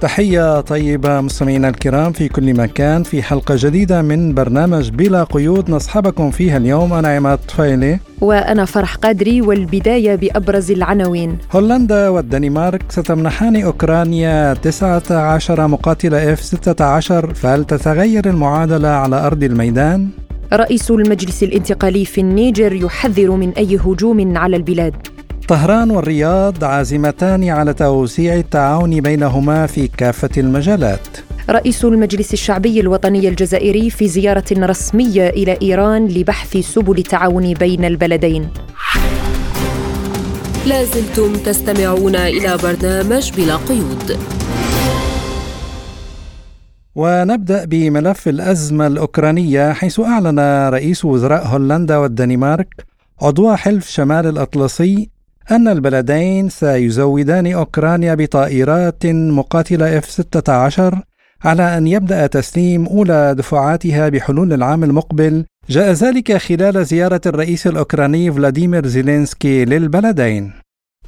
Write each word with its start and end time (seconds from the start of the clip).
تحية 0.00 0.60
طيبة 0.60 1.20
مستمعينا 1.20 1.68
الكرام 1.68 2.12
في 2.12 2.28
كل 2.28 2.54
مكان 2.54 3.02
في 3.02 3.22
حلقة 3.22 3.54
جديدة 3.58 4.02
من 4.02 4.34
برنامج 4.34 4.90
بلا 4.90 5.24
قيود. 5.24 5.70
نصحبكم 5.70 6.30
فيها 6.30 6.56
اليوم 6.56 6.92
أنا 6.92 7.08
عماد 7.08 7.38
طفيلي. 7.38 7.98
وأنا 8.20 8.64
فرح 8.64 8.96
قادري 8.96 9.42
والبداية 9.42 10.14
بأبرز 10.14 10.70
العناوين. 10.70 11.38
هولندا 11.52 12.08
والدنمارك 12.08 12.82
ستمنحان 12.88 13.62
أوكرانيا 13.62 14.54
19 14.54 15.66
مقاتل 15.66 16.36
F-16 16.36 17.34
فهل 17.34 17.64
تتغير 17.64 18.30
المعادلة 18.30 18.88
على 18.88 19.26
أرض 19.26 19.42
الميدان؟ 19.42 20.08
رئيس 20.52 20.90
المجلس 20.90 21.42
الانتقالي 21.42 22.04
في 22.04 22.20
النيجر 22.20 22.72
يحذر 22.72 23.30
من 23.30 23.52
أي 23.52 23.76
هجوم 23.76 24.36
على 24.36 24.56
البلاد. 24.56 24.94
طهران 25.48 25.90
والرياض 25.90 26.64
عازمتان 26.64 27.48
على 27.48 27.74
توسيع 27.74 28.34
التعاون 28.34 29.00
بينهما 29.00 29.66
في 29.66 29.88
كافة 29.88 30.30
المجالات. 30.36 31.06
رئيس 31.50 31.84
المجلس 31.84 32.32
الشعبي 32.32 32.80
الوطني 32.80 33.28
الجزائري 33.28 33.90
في 33.90 34.08
زيارة 34.08 34.44
رسمية 34.52 35.28
إلى 35.28 35.58
إيران 35.62 36.08
لبحث 36.08 36.56
سبل 36.56 36.98
التعاون 36.98 37.54
بين 37.54 37.84
البلدين. 37.84 38.48
لازلتم 40.66 41.32
تستمعون 41.32 42.16
إلى 42.16 42.56
برنامج 42.62 43.32
بلا 43.36 43.56
قيود. 43.56 44.18
ونبدأ 46.94 47.64
بملف 47.64 48.28
الأزمة 48.28 48.86
الأوكرانية 48.86 49.72
حيث 49.72 50.00
أعلن 50.00 50.68
رئيس 50.68 51.04
وزراء 51.04 51.46
هولندا 51.46 51.96
والدنمارك 51.96 52.86
عضو 53.22 53.54
حلف 53.54 53.90
شمال 53.90 54.26
الأطلسي 54.26 55.15
أن 55.50 55.68
البلدين 55.68 56.48
سيزودان 56.48 57.52
أوكرانيا 57.52 58.14
بطائرات 58.14 59.06
مقاتلة 59.06 60.00
F-16 60.00 60.96
على 61.44 61.78
أن 61.78 61.86
يبدأ 61.86 62.26
تسليم 62.26 62.86
أولى 62.86 63.34
دفعاتها 63.38 64.08
بحلول 64.08 64.52
العام 64.52 64.84
المقبل. 64.84 65.44
جاء 65.70 65.92
ذلك 65.92 66.36
خلال 66.36 66.86
زيارة 66.86 67.20
الرئيس 67.26 67.66
الأوكراني 67.66 68.32
فلاديمير 68.32 68.86
زيلينسكي 68.86 69.64
للبلدين. 69.64 70.52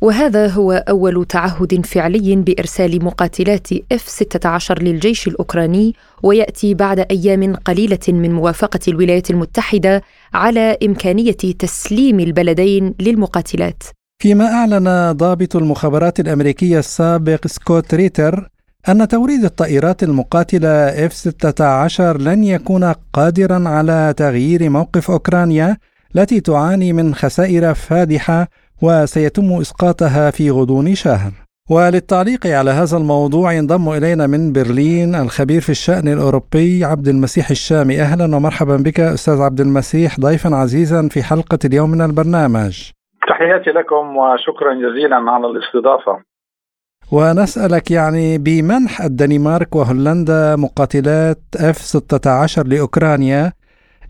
وهذا 0.00 0.46
هو 0.46 0.72
أول 0.72 1.24
تعهد 1.24 1.86
فعلي 1.86 2.36
بإرسال 2.36 3.04
مقاتلات 3.04 3.68
F-16 3.74 4.70
للجيش 4.70 5.28
الأوكراني 5.28 5.94
ويأتي 6.22 6.74
بعد 6.74 6.98
أيام 7.10 7.54
قليلة 7.54 7.98
من 8.08 8.32
موافقة 8.32 8.80
الولايات 8.88 9.30
المتحدة 9.30 10.02
على 10.34 10.78
إمكانية 10.82 11.32
تسليم 11.58 12.20
البلدين 12.20 12.94
للمقاتلات. 13.00 13.82
فيما 14.22 14.46
أعلن 14.52 15.12
ضابط 15.12 15.56
المخابرات 15.56 16.20
الأمريكية 16.20 16.78
السابق 16.78 17.46
سكوت 17.46 17.94
ريتر 17.94 18.48
أن 18.88 19.08
توريد 19.08 19.44
الطائرات 19.44 20.02
المقاتلة 20.02 21.08
F-16 21.08 22.00
لن 22.00 22.44
يكون 22.44 22.92
قادرا 23.12 23.68
على 23.68 24.14
تغيير 24.16 24.70
موقف 24.70 25.10
أوكرانيا 25.10 25.76
التي 26.16 26.40
تعاني 26.40 26.92
من 26.92 27.14
خسائر 27.14 27.74
فادحة 27.74 28.48
وسيتم 28.82 29.52
إسقاطها 29.52 30.30
في 30.30 30.50
غضون 30.50 30.94
شهر. 30.94 31.32
وللتعليق 31.70 32.46
على 32.46 32.70
هذا 32.70 32.96
الموضوع 32.96 33.52
ينضم 33.52 33.88
إلينا 33.88 34.26
من 34.26 34.52
برلين 34.52 35.14
الخبير 35.14 35.60
في 35.60 35.70
الشأن 35.70 36.08
الأوروبي 36.08 36.84
عبد 36.84 37.08
المسيح 37.08 37.50
الشامي. 37.50 38.02
أهلا 38.02 38.36
ومرحبا 38.36 38.76
بك 38.76 39.00
أستاذ 39.00 39.40
عبد 39.40 39.60
المسيح 39.60 40.20
ضيفا 40.20 40.56
عزيزا 40.56 41.08
في 41.08 41.22
حلقة 41.22 41.58
اليوم 41.64 41.90
من 41.90 42.00
البرنامج. 42.00 42.97
تحياتي 43.28 43.70
لكم 43.70 44.16
وشكرا 44.16 44.74
جزيلا 44.74 45.16
على 45.16 45.46
الاستضافة 45.46 46.22
ونسألك 47.12 47.90
يعني 47.90 48.38
بمنح 48.38 49.00
الدنمارك 49.00 49.76
وهولندا 49.76 50.56
مقاتلات 50.56 51.38
F-16 51.56 52.68
لأوكرانيا 52.68 53.52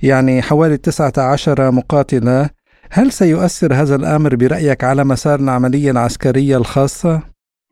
يعني 0.02 0.42
حوالي 0.42 0.76
19 0.76 1.70
مقاتلة 1.70 2.50
هل 2.92 3.12
سيؤثر 3.12 3.74
هذا 3.74 3.96
الأمر 3.96 4.36
برأيك 4.36 4.84
على 4.84 5.04
مسار 5.04 5.38
العملية 5.40 5.90
العسكرية 5.90 6.56
الخاصة؟ 6.56 7.22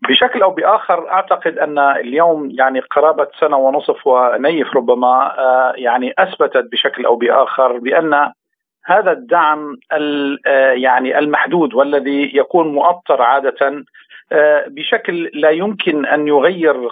بشكل 0.08 0.42
أو 0.42 0.50
بآخر 0.50 1.10
أعتقد 1.10 1.58
أن 1.58 1.78
اليوم 1.78 2.50
يعني 2.50 2.80
قرابة 2.80 3.26
سنة 3.40 3.56
ونصف 3.56 4.06
ونيف 4.06 4.66
ربما 4.76 5.32
يعني 5.76 6.14
أثبتت 6.18 6.68
بشكل 6.72 7.06
أو 7.06 7.16
بآخر 7.16 7.78
بأن 7.78 8.32
هذا 8.86 9.12
الدعم 9.12 9.76
يعني 10.74 11.19
المحدود 11.19 11.74
والذي 11.74 12.30
يكون 12.36 12.74
مؤطر 12.74 13.22
عادة 13.22 13.84
بشكل 14.66 15.30
لا 15.34 15.50
يمكن 15.50 16.06
أن 16.06 16.28
يغير 16.28 16.88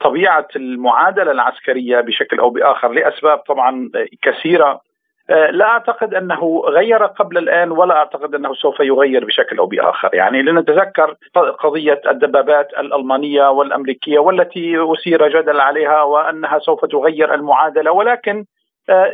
طبيعة 0.00 0.48
المعادلة 0.56 1.32
العسكرية 1.32 2.00
بشكل 2.00 2.38
أو 2.38 2.50
بآخر 2.50 2.92
لأسباب 2.92 3.38
طبعا 3.38 3.90
كثيرة. 4.22 4.80
لا 5.28 5.64
أعتقد 5.64 6.14
أنه 6.14 6.62
غير 6.66 7.04
قبل 7.04 7.38
الآن 7.38 7.70
ولا 7.70 7.96
أعتقد 7.96 8.34
أنه 8.34 8.54
سوف 8.54 8.80
يغير 8.80 9.24
بشكل 9.24 9.58
أو 9.58 9.66
بآخر، 9.66 10.10
يعني 10.14 10.42
لنتذكر 10.42 11.14
قضية 11.58 12.00
الدبابات 12.06 12.68
الألمانية 12.78 13.50
والأمريكية 13.50 14.18
والتي 14.18 14.92
اثير 14.92 15.28
جدل 15.28 15.60
عليها 15.60 16.02
وأنها 16.02 16.58
سوف 16.58 16.84
تغير 16.84 17.34
المعادلة 17.34 17.90
ولكن 17.90 18.44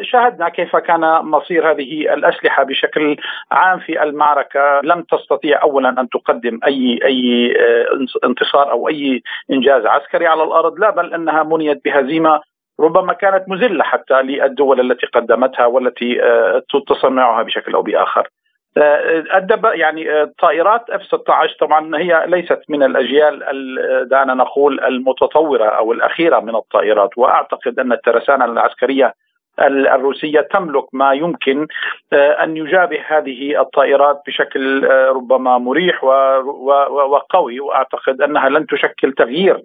شاهدنا 0.03 0.49
كيف 0.49 0.77
كان 0.77 1.01
مصير 1.25 1.71
هذه 1.71 2.15
الأسلحة 2.15 2.63
بشكل 2.63 3.17
عام 3.51 3.79
في 3.79 4.03
المعركة 4.03 4.81
لم 4.85 5.03
تستطيع 5.03 5.63
اولا 5.63 5.89
أن 5.89 6.09
تقدم 6.09 6.61
أي 6.67 6.99
أي 7.05 7.55
انتصار 8.25 8.71
أو 8.71 8.89
أي 8.89 9.23
إنجاز 9.51 9.87
عسكري 9.87 10.27
على 10.27 10.43
الأرض 10.43 10.79
لا 10.79 10.91
بل 10.91 11.15
أنها 11.15 11.43
منيت 11.43 11.85
بهزيمة 11.85 12.41
ربما 12.81 13.13
كانت 13.13 13.49
مذله 13.49 13.85
حتى 13.85 14.23
للدول 14.23 14.81
التي 14.81 15.07
قدمتها 15.07 15.67
والتي 15.67 16.21
تصنعها 16.89 17.43
بشكل 17.43 17.75
أو 17.75 17.83
بآخر. 17.83 18.29
الدب 19.35 19.65
يعني 19.65 20.27
طائرات 20.27 20.91
اف 20.91 21.03
16 21.03 21.57
طبعا 21.61 21.97
هي 21.97 22.25
ليست 22.27 22.61
من 22.69 22.83
الأجيال 22.83 23.45
دعنا 24.09 24.35
نقول 24.35 24.81
المتطورة 24.81 25.65
أو 25.65 25.93
الأخيرة 25.93 26.41
من 26.41 26.57
الطائرات 26.57 27.11
وأعتقد 27.19 27.79
أن 27.79 27.93
الترسانة 27.93 28.45
العسكرية 28.45 29.15
الروسية 29.61 30.41
تملك 30.41 30.85
ما 30.93 31.13
يمكن 31.13 31.67
أن 32.13 32.57
يجابه 32.57 32.99
هذه 33.07 33.61
الطائرات 33.61 34.23
بشكل 34.27 34.85
ربما 34.89 35.59
مريح 35.59 36.05
وقوي. 36.05 37.61
وأعتقد 37.61 38.23
أنها 38.23 38.49
لن 38.49 38.67
تشكل 38.67 39.13
تغيير. 39.13 39.61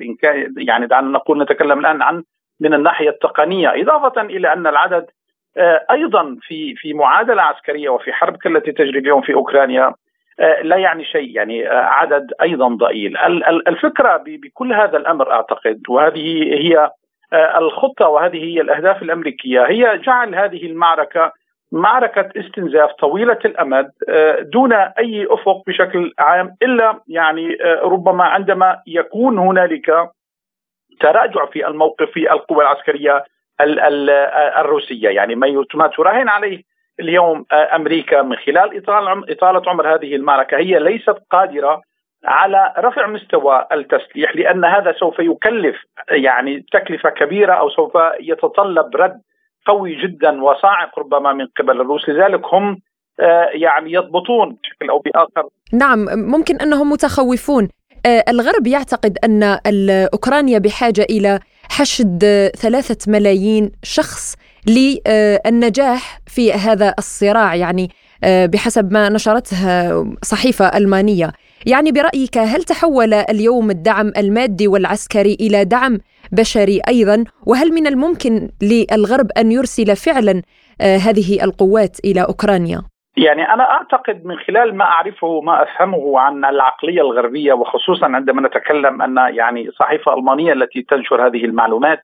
يعني 0.58 0.88
دعنا 0.88 1.08
نقول 1.12 1.42
نتكلم 1.42 1.80
الآن 1.80 2.02
عن 2.02 2.24
من 2.60 2.74
الناحية 2.74 3.10
التقنية. 3.10 3.82
إضافة 3.82 4.22
إلى 4.22 4.54
أن 4.54 4.68
العدد 4.68 5.06
أيضا 5.92 6.38
في 6.42 6.76
في 6.76 6.94
معادلة 6.94 7.42
عسكرية 7.42 7.90
وفي 7.90 8.14
حرب 8.14 8.38
كالتي 8.38 8.72
تجري 8.72 9.00
اليوم 9.00 9.22
في 9.22 9.34
أوكرانيا 9.34 9.94
لا 10.62 10.76
يعني 10.76 11.06
شيء. 11.06 11.36
يعني 11.36 11.68
عدد 11.68 12.34
أيضا 12.42 12.68
ضئيل. 12.68 13.18
الفكرة 13.68 14.24
بكل 14.26 14.74
هذا 14.74 14.98
الأمر 14.98 15.32
أعتقد 15.32 15.82
وهذه 15.90 16.44
هي 16.54 16.92
الخطة 17.34 18.08
وهذه 18.08 18.44
هي 18.44 18.62
الأهداف 18.62 19.02
الأمريكية. 19.02 19.62
هي 19.62 19.98
جعل 19.98 20.36
هذه 20.36 20.66
المعركة 20.66 21.32
معركة 21.72 22.30
استنزاف 22.40 22.92
طويلة 22.92 23.40
الأمد 23.46 23.92
دون 24.40 24.74
أي 24.74 25.28
أفق 25.30 25.64
بشكل 25.68 26.14
عام 26.20 26.56
إلا 26.62 27.00
يعني 27.08 27.58
ربما 27.84 28.24
عندما 28.24 28.78
يكون 28.88 29.38
هنالك 29.38 30.10
تراجع 31.00 31.46
في 31.46 31.68
الموقف 31.68 32.12
في 32.12 32.32
القوى 32.32 32.64
العسكرية 32.64 33.24
الروسية. 34.60 35.10
يعني 35.10 35.36
ما 35.36 35.88
تراهن 35.98 36.30
عليه 36.30 36.64
اليوم 37.00 37.46
أمريكا 37.52 38.22
من 38.22 38.36
خلال 38.36 38.78
إطالة 39.30 39.62
عمر 39.68 39.96
هذه 39.96 40.16
المعركة. 40.16 40.58
هي 40.58 40.80
ليست 40.80 41.18
قادرة 41.32 41.82
على 42.28 42.74
رفع 42.78 43.08
مستوى 43.08 43.66
التسليح 43.72 44.36
لأن 44.36 44.66
هذا 44.66 44.94
سوف 45.00 45.20
يكلف 45.20 45.76
يعني 46.10 46.66
تكلفة 46.74 47.10
كبيرة 47.10 47.54
أو 47.54 47.70
سوف 47.70 47.92
يتطلب 48.22 48.96
رد 48.96 49.22
قوي 49.66 49.96
جدا 50.04 50.44
وصاعق 50.44 51.00
ربما 51.00 51.34
من 51.34 51.46
قبل 51.60 51.82
الروس. 51.82 52.10
لذلك 52.10 52.42
هم 52.54 52.78
يعني 53.54 53.92
يضبطون 53.92 54.58
بشكل 54.64 54.90
أو 54.90 55.00
بآخر. 55.00 55.50
نعم 55.74 56.06
ممكن 56.16 56.56
أنهم 56.56 56.90
متخوفون. 56.90 57.70
الغرب 58.30 58.68
يعتقد 58.68 59.18
أن 59.24 59.44
اوكرانيا 60.14 60.60
بحاجة 60.60 61.06
إلى 61.10 61.40
حشد 61.72 62.20
ثلاثة 62.56 63.12
ملايين 63.12 63.72
شخص 63.84 64.36
للنجاح 64.68 66.20
في 66.28 66.54
هذا 66.54 66.94
الصراع 66.98 67.56
يعني 67.56 67.90
بحسب 68.24 68.94
ما 68.94 69.10
نشرتها 69.10 70.06
صحيفة 70.22 70.78
ألمانية. 70.78 71.32
يعني 71.66 71.92
برأيك 71.92 72.38
هل 72.38 72.64
تحول 72.64 73.14
اليوم 73.14 73.70
الدعم 73.70 74.12
المادي 74.18 74.68
والعسكري 74.68 75.38
إلى 75.42 75.66
دعم 75.66 75.98
بشري 76.32 76.82
أيضا؟ 76.88 77.24
وهل 77.48 77.74
من 77.74 77.88
الممكن 77.88 78.50
للغرب 78.62 79.28
أن 79.38 79.52
يرسل 79.52 79.96
فعلا 79.96 80.42
آه، 80.82 80.98
هذه 80.98 81.44
القوات 81.44 82.00
إلى 82.06 82.22
أوكرانيا؟ 82.22 82.82
يعني 83.18 83.54
أنا 83.54 83.72
أعتقد 83.72 84.26
من 84.26 84.38
خلال 84.38 84.76
ما 84.76 84.86
أعرفه 84.86 85.28
وما 85.28 85.64
أفهمه 85.64 86.20
عن 86.20 86.46
العقلية 86.46 87.02
الغربية 87.02 87.54
وخصوصا 87.54 88.06
عندما 88.06 88.48
نتكلم 88.48 89.02
أن 89.02 89.36
يعني 89.36 89.72
صحيفة 89.72 90.14
ألمانية 90.14 90.54
التي 90.54 90.82
تنشر 90.82 91.28
هذه 91.28 91.46
المعلومات 91.46 92.00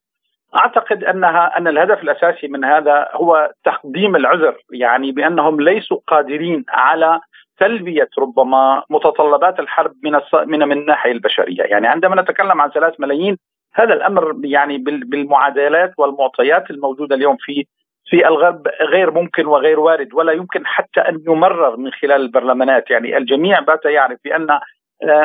أعتقد 0.55 1.03
أنها 1.03 1.57
أن 1.57 1.67
الهدف 1.67 2.03
الأساسي 2.03 2.47
من 2.47 2.63
هذا 2.63 3.07
هو 3.13 3.51
تقديم 3.65 4.15
العذر 4.15 4.55
يعني 4.71 5.11
بأنهم 5.11 5.61
ليسوا 5.61 5.97
قادرين 6.07 6.65
على 6.69 7.19
تلبيه 7.59 8.09
ربما 8.19 8.83
متطلبات 8.89 9.59
الحرب 9.59 9.94
من 10.03 10.11
من 10.45 10.67
من 10.67 10.77
الناحية 10.77 11.11
البشرية، 11.11 11.63
يعني 11.63 11.88
عندما 11.88 12.21
نتكلم 12.21 12.61
عن 12.61 12.69
ثلاث 12.69 13.00
ملايين 13.00 13.38
هذا 13.75 13.94
الأمر 13.94 14.35
يعني 14.44 14.77
بالمعادلات 14.77 15.94
والمعطيات 15.97 16.71
الموجودة 16.71 17.15
اليوم 17.15 17.38
في 17.39 17.65
في 18.05 18.27
الغرب 18.27 18.67
غير 18.67 19.11
ممكن 19.11 19.45
وغير 19.45 19.79
وارد 19.79 20.13
ولا 20.13 20.31
يمكن 20.31 20.65
حتى 20.65 21.00
أن 21.00 21.23
يمرر 21.27 21.77
من 21.77 21.91
خلال 21.91 22.21
البرلمانات. 22.21 22.89
يعني 22.89 23.17
الجميع 23.17 23.59
بات 23.59 23.85
يعرف 23.85 24.19
بأن 24.25 24.59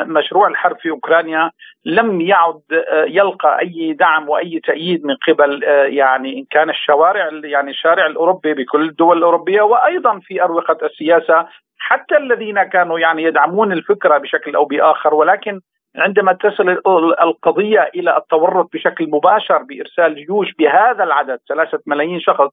مشروع 0.07 0.49
الحرب 0.49 0.79
في 0.79 0.91
أوكرانيا 0.91 1.51
لم 1.85 2.21
يعد 2.21 2.61
آه، 2.73 3.05
يلقى 3.05 3.59
أي 3.61 3.93
دعم 3.93 4.29
وأي 4.29 4.61
تأييد 4.61 5.05
من 5.05 5.15
قبل 5.29 5.65
آه، 5.65 5.85
يعني 5.85 6.39
إن 6.39 6.45
كان 6.51 6.71
الشوارع 6.71 7.31
يعني 7.45 7.71
الشارع 7.71 8.07
الأوروبي 8.07 8.55
بكل 8.55 8.89
الدول 8.89 9.19
الأوروبية 9.19 9.63
وأيضا 9.63 10.19
في 10.19 10.43
أروقة 10.43 10.87
السياسة 10.87 11.47
حتى 11.79 12.17
الذين 12.17 12.63
كانوا 12.63 12.99
يعني 12.99 13.23
يدعمون 13.23 13.73
الفكرة 13.73 14.19
بشكل 14.19 14.55
أو 14.55 14.65
بآخر 14.65 15.15
ولكن 15.15 15.61
عندما 15.97 16.33
تصل 16.33 16.69
القضية 17.23 17.91
إلى 17.95 18.17
التورط 18.17 18.73
بشكل 18.73 19.11
مباشر 19.11 19.63
بإرسال 19.63 20.15
جيوش 20.15 20.53
بهذا 20.59 21.05
العدد 21.05 21.39
ثلاثة 21.49 21.81
ملايين 21.87 22.21
شخص 22.21 22.49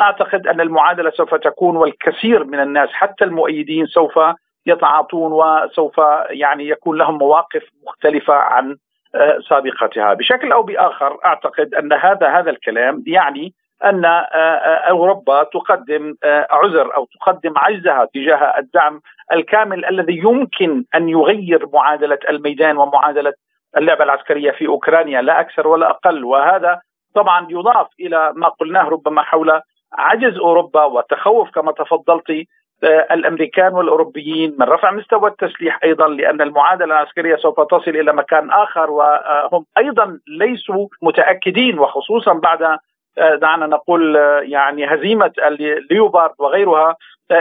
أعتقد 0.00 0.46
أن 0.46 0.60
المعادلة 0.60 1.10
سوف 1.10 1.34
تكون 1.34 1.76
والكثير 1.76 2.44
من 2.44 2.60
الناس 2.60 2.88
حتى 2.92 3.24
المؤيدين 3.24 3.86
سوف 3.86 4.18
يتعاطون 4.66 5.32
وسوف 5.32 6.00
يعني 6.30 6.68
يكون 6.68 6.98
لهم 6.98 7.18
مواقف 7.18 7.62
مختلفة 7.86 8.34
عن 8.34 8.76
آه، 9.14 9.38
سابقتها. 9.48 10.14
بشكل 10.14 10.52
أو 10.52 10.62
بآخر 10.62 11.18
أعتقد 11.24 11.74
أن 11.74 11.92
هذا 11.92 12.28
هذا 12.28 12.50
الكلام 12.50 13.04
يعني 13.06 13.54
أن 13.84 14.04
آه، 14.04 14.08
آه، 14.10 14.90
أوروبا 14.90 15.42
تقدم 15.42 16.14
عذر 16.50 16.96
أو 16.96 17.08
تقدم 17.20 17.52
عجزها 17.56 18.08
تجاه 18.14 18.58
الدعم 18.58 19.00
الكامل 19.32 19.84
الذي 19.84 20.18
يمكن 20.18 20.84
أن 20.94 21.08
يغير 21.08 21.68
معادلة 21.72 22.18
الميدان 22.30 22.76
ومعادلة 22.76 23.32
اللعبة 23.76 24.04
العسكرية 24.04 24.50
في 24.50 24.66
أوكرانيا 24.66 25.22
لا 25.22 25.40
أكثر 25.40 25.68
ولا 25.68 25.90
أقل. 25.90 26.24
وهذا 26.24 26.80
طبعا 27.14 27.46
يضاف 27.50 27.86
إلى 28.00 28.32
ما 28.36 28.48
قلناه 28.48 28.88
ربما 28.88 29.22
حول 29.22 29.60
عجز 29.92 30.38
أوروبا 30.38 30.84
وتخوف 30.84 31.50
كما 31.50 31.72
تفضلت 31.72 32.46
الأمريكان 32.84 33.72
والأوروبيين 33.72 34.56
من 34.58 34.66
رفع 34.66 34.90
مستوى 34.90 35.30
التسليح 35.30 35.78
أيضا 35.84 36.08
لأن 36.08 36.40
المعادلة 36.40 36.84
العسكرية 36.84 37.36
سوف 37.36 37.60
تصل 37.60 37.90
إلى 37.90 38.12
مكان 38.12 38.50
آخر 38.50 38.90
وهم 38.90 39.64
أيضا 39.78 40.18
ليسوا 40.28 40.88
متأكدين 41.02 41.78
وخصوصا 41.78 42.32
بعد 42.32 42.78
آه، 43.18 43.34
دعنا 43.34 43.66
نقول 43.66 44.16
آه، 44.16 44.40
يعني 44.40 44.94
هزيمة 44.94 45.32
الليوبارد 45.38 46.34
وغيرها 46.38 46.96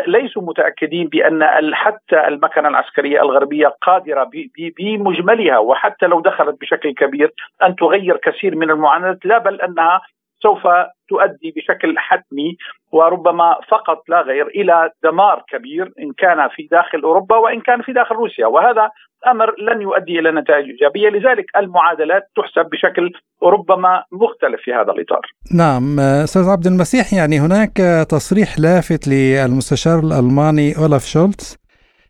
ليسوا 0.07 0.41
متأكدين 0.41 1.07
بأن 1.07 1.75
حتى 1.75 2.27
المكنة 2.27 2.67
العسكرية 2.67 3.21
الغربية 3.21 3.67
قادرة 3.81 4.29
بمجملها 4.77 5.57
وحتى 5.57 6.05
لو 6.05 6.21
دخلت 6.21 6.61
بشكل 6.61 6.93
كبير 6.93 7.31
أن 7.63 7.75
تغير 7.75 8.17
كثير 8.17 8.55
من 8.55 8.69
المعاناة 8.71 9.19
لا 9.23 9.37
بل 9.37 9.61
أنها 9.61 10.01
سوف 10.43 10.67
تؤدي 11.09 11.53
بشكل 11.55 11.99
حتمي. 11.99 12.57
وربما 12.91 13.55
فقط 13.71 13.99
لا 14.09 14.21
غير 14.21 14.47
إلى 14.47 14.89
دمار 15.03 15.43
كبير 15.51 15.85
إن 15.99 16.11
كان 16.17 16.37
في 16.55 16.67
داخل 16.71 17.01
أوروبا 17.03 17.35
وإن 17.35 17.61
كان 17.61 17.81
في 17.81 17.93
داخل 17.93 18.15
روسيا. 18.15 18.47
وهذا 18.47 18.89
أمر 19.27 19.55
لن 19.61 19.81
يؤدي 19.81 20.19
إلى 20.19 20.31
نتائج 20.31 20.65
إيجابية. 20.69 21.09
لذلك 21.09 21.45
المعادلات 21.57 22.23
تحسب 22.37 22.69
بشكل 22.69 23.11
ربما 23.43 24.03
مختلف 24.11 24.61
في 24.65 24.73
هذا 24.73 24.91
الإطار. 24.91 25.21
نعم 25.53 25.99
أستاذ 25.99 26.49
عبد 26.49 26.67
المسيح 26.67 27.13
يعني 27.13 27.39
هناك 27.39 27.77
تصريح 28.09 28.59
لافت 28.59 29.07
للمستشار 29.07 29.99
الألماني 29.99 30.77
اولف 30.77 31.05
شولتز. 31.05 31.57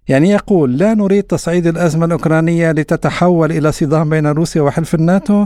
يعني 0.10 0.30
يقول 0.30 0.78
لا 0.78 0.94
نريد 0.94 1.24
تصعيد 1.24 1.68
الأزمة 1.68 2.06
الأوكرانية 2.06 2.72
لتتحول 2.72 3.52
إلى 3.52 3.72
صدام 3.72 4.10
بين 4.10 4.28
روسيا 4.28 4.62
وحلف 4.62 4.96
الناتو. 4.96 5.46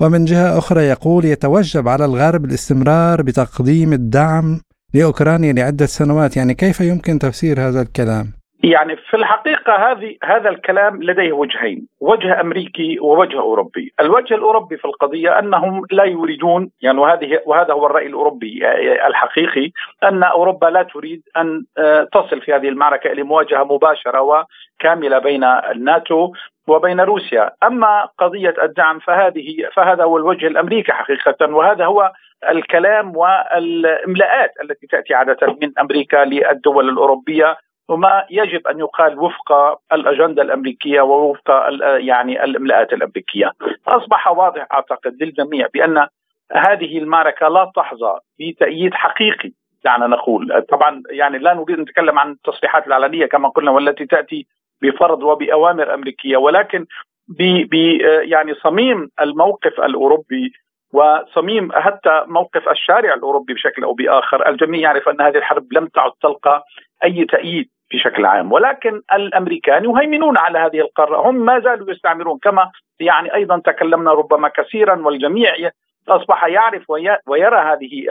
ومن 0.00 0.24
جهة 0.24 0.58
أخرى 0.58 0.80
يقول 0.80 1.24
يتوجب 1.24 1.88
على 1.88 2.04
الغرب 2.04 2.44
الاستمرار 2.44 3.22
بتقديم 3.22 3.92
الدعم 3.92 4.60
لأوكرانيا 4.94 5.52
لعدة 5.52 5.86
سنوات 5.86 6.36
يعني 6.36 6.54
كيف 6.54 6.80
يمكن 6.80 7.18
تفسير 7.18 7.68
هذا 7.68 7.82
الكلام؟ 7.82 8.43
يعني 8.64 8.96
في 8.96 9.16
الحقيقة 9.16 9.90
هذه 9.90 10.16
هذا 10.24 10.48
الكلام 10.48 11.02
لديه 11.02 11.32
وجهين، 11.32 11.88
وجه 12.00 12.40
أمريكي 12.40 12.98
ووجه 13.00 13.40
أوروبي، 13.40 13.92
الوجه 14.00 14.34
الأوروبي 14.34 14.76
في 14.76 14.84
القضية 14.84 15.38
أنهم 15.38 15.82
لا 15.90 16.04
يريدون 16.04 16.70
يعني 16.82 16.98
وهذه 16.98 17.40
وهذا 17.46 17.72
هو 17.74 17.86
الرأي 17.86 18.06
الأوروبي 18.06 18.60
الحقيقي 19.06 19.70
أن 20.02 20.22
أوروبا 20.22 20.66
لا 20.66 20.82
تريد 20.82 21.22
أن 21.36 21.64
آه، 21.78 22.08
تصل 22.12 22.40
في 22.40 22.54
هذه 22.54 22.68
المعركة 22.68 23.12
إلى 23.12 23.22
مواجهة 23.22 23.64
مباشرة 23.64 24.20
وكاملة 24.20 25.18
بين 25.18 25.44
الناتو 25.44 26.32
وبين 26.66 27.00
روسيا، 27.00 27.50
أما 27.62 28.08
قضية 28.18 28.54
الدعم 28.62 28.98
فهذه 28.98 29.56
فهذا 29.74 30.04
هو 30.04 30.16
الوجه 30.16 30.46
الأمريكي 30.46 30.92
حقيقة 30.92 31.54
وهذا 31.54 31.84
هو 31.84 32.12
الكلام 32.50 33.16
والإملاءات 33.16 34.50
التي 34.62 34.86
تأتي 34.86 35.14
عادة 35.14 35.56
من 35.62 35.72
أمريكا 35.80 36.16
للدول 36.24 36.88
الأوروبية 36.88 37.56
وما 37.88 38.24
يجب 38.30 38.66
أن 38.66 38.78
يقال 38.78 39.18
وفق 39.18 39.78
الأجندة 39.92 40.42
الأمريكية 40.42 41.00
ووفق 41.00 41.66
يعني 41.96 42.44
الاملاءات 42.44 42.92
الأمريكية. 42.92 43.52
اصبح 43.88 44.28
واضح 44.28 44.66
أعتقد 44.72 45.22
للجميع 45.22 45.68
بأن 45.74 46.06
هذه 46.52 46.98
المعركة 46.98 47.48
لا 47.48 47.72
تحظى 47.76 48.18
بتأييد 48.40 48.94
حقيقي 48.94 49.52
دعنا 49.84 50.06
نقول 50.06 50.62
طبعا 50.70 51.02
يعني 51.10 51.38
لا 51.38 51.54
نريد 51.54 51.70
أن 51.70 51.80
نتكلم 51.80 52.18
عن 52.18 52.30
التصريحات 52.30 52.86
العلنية 52.86 53.26
كما 53.26 53.48
قلنا 53.48 53.70
والتي 53.70 54.06
تأتي 54.06 54.46
بفرض 54.82 55.22
وبأوامر 55.22 55.94
أمريكية 55.94 56.36
ولكن 56.36 56.86
ب 57.28 57.74
يعني 58.22 58.54
صميم 58.54 59.08
الموقف 59.20 59.80
الأوروبي 59.80 60.52
وصميم 60.92 61.72
حتى 61.72 62.24
موقف 62.26 62.68
الشارع 62.68 63.14
الأوروبي 63.14 63.54
بشكل 63.54 63.84
أو 63.84 63.94
بآخر، 63.94 64.48
الجميع 64.48 64.80
يعرف 64.80 65.08
أن 65.08 65.20
هذه 65.20 65.36
الحرب 65.36 65.72
لم 65.72 65.86
تعد 65.86 66.12
تلقى 66.22 66.64
أي 67.04 67.24
تأييد 67.24 67.68
بشكل 67.92 68.26
عام. 68.26 68.52
ولكن 68.52 69.00
الأمريكان 69.12 69.84
يهيمنون 69.84 70.38
على 70.38 70.58
هذه 70.58 70.80
القارة. 70.80 71.30
هم 71.30 71.44
ما 71.44 71.60
زالوا 71.60 71.90
يستعمرون 71.90 72.38
كما 72.42 72.70
يعني 73.00 73.34
أيضا 73.34 73.58
تكلمنا 73.58 74.12
ربما 74.12 74.48
كثيرا 74.48 75.02
والجميع 75.06 75.70
أصبح 76.08 76.46
يعرف 76.46 76.90
ويرى 77.26 77.56
هذه 77.56 78.06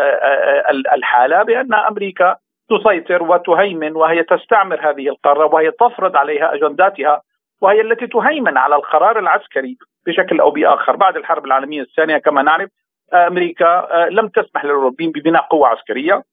الحالة 0.93 1.43
بأن 1.43 1.73
أمريكا 1.73 2.35
تسيطر 2.69 3.23
وتهيمن 3.23 3.95
وهي 3.95 4.23
تستعمر 4.23 4.89
هذه 4.89 5.07
القارة 5.09 5.45
وهي 5.45 5.71
تفرض 5.71 6.15
عليها 6.15 6.53
أجنداتها 6.53 7.21
وهي 7.61 7.81
التي 7.81 8.07
تهيمن 8.07 8.57
على 8.57 8.75
القرار 8.75 9.19
العسكري 9.19 9.77
بشكل 10.07 10.39
أو 10.39 10.51
بآخر. 10.51 10.95
بعد 10.95 11.17
الحرب 11.17 11.45
العالمية 11.45 11.81
الثانية 11.81 12.17
كما 12.17 12.41
نعرف 12.41 12.69
أمريكا 13.13 13.87
لم 14.09 14.27
تسمح 14.27 14.65
للأوروبيين 14.65 15.11
ببناء 15.11 15.41
قوة 15.41 15.67
عسكرية. 15.67 16.23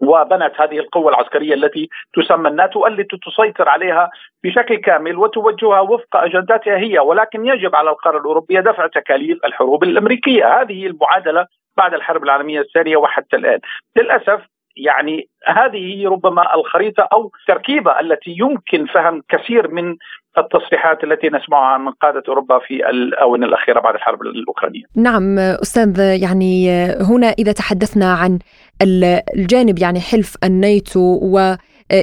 وبنت 0.00 0.52
هذه 0.60 0.78
القوة 0.78 1.10
العسكرية 1.10 1.54
التي 1.54 1.88
تسمى 2.14 2.48
الناتو 2.48 2.86
التي 2.86 3.18
تسيطر 3.26 3.68
عليها 3.68 4.10
بشكل 4.44 4.76
كامل 4.76 5.16
وتوجهها 5.16 5.80
وفق 5.80 6.16
أجنداتها 6.16 6.76
هي 6.76 6.98
ولكن 6.98 7.46
يجب 7.46 7.74
على 7.74 7.90
القارة 7.90 8.18
الأوروبية 8.18 8.60
دفع 8.60 8.86
تكاليف 8.86 9.44
الحروب 9.44 9.84
الأمريكية. 9.84 10.60
هذه 10.60 10.86
المعادلة 10.86 11.46
بعد 11.76 11.94
الحرب 11.94 12.24
العالمية 12.24 12.60
الثانية 12.60 12.96
وحتى 12.96 13.36
الآن. 13.36 13.58
للأسف 13.96 14.40
يعني 14.76 15.28
هذه 15.46 16.08
ربما 16.08 16.54
الخريطة 16.54 17.08
أو 17.12 17.30
التركيبة 17.40 18.00
التي 18.00 18.36
يمكن 18.38 18.86
فهم 18.86 19.22
كثير 19.28 19.68
من 19.68 19.96
التصريحات 20.38 21.04
التي 21.04 21.28
نسمعها 21.28 21.78
من 21.78 21.92
قادة 21.92 22.22
أوروبا 22.28 22.58
في 22.58 22.90
الأونة 22.90 23.46
الأخيرة 23.46 23.80
بعد 23.80 23.94
الحرب 23.94 24.22
الأوكرانية. 24.22 24.82
نعم 24.96 25.38
أستاذ 25.38 25.98
يعني 25.98 26.70
هنا 26.80 27.26
إذا 27.26 27.52
تحدثنا 27.52 28.12
عن 28.12 28.38
الجانب 28.82 29.78
يعني 29.78 30.00
حلف 30.00 30.36
الناتو 30.44 31.18
و 31.22 31.54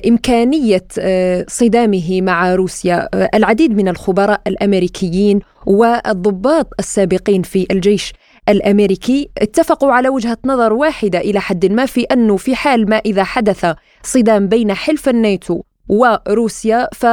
إمكانية 0.07 0.87
صدامه 1.47 2.21
مع 2.21 2.55
روسيا 2.55 3.09
العديد 3.35 3.77
من 3.77 3.87
الخبراء 3.87 4.41
الأمريكيين 4.47 5.39
والضباط 5.65 6.67
السابقين 6.79 7.41
في 7.41 7.67
الجيش 7.71 8.13
الأمريكي 8.49 9.29
اتفقوا 9.37 9.91
على 9.91 10.09
وجهة 10.09 10.37
نظر 10.45 10.73
واحدة 10.73 11.19
إلى 11.19 11.39
حد 11.39 11.71
ما 11.71 11.85
في 11.85 12.03
أنه 12.03 12.37
في 12.37 12.55
حال 12.55 12.89
ما 12.89 12.97
إذا 12.97 13.23
حدث 13.23 13.75
صدام 14.03 14.47
بين 14.47 14.73
حلف 14.73 15.09
الناتو 15.09 15.61
وروسيا 15.89 16.87
ف 16.93 17.05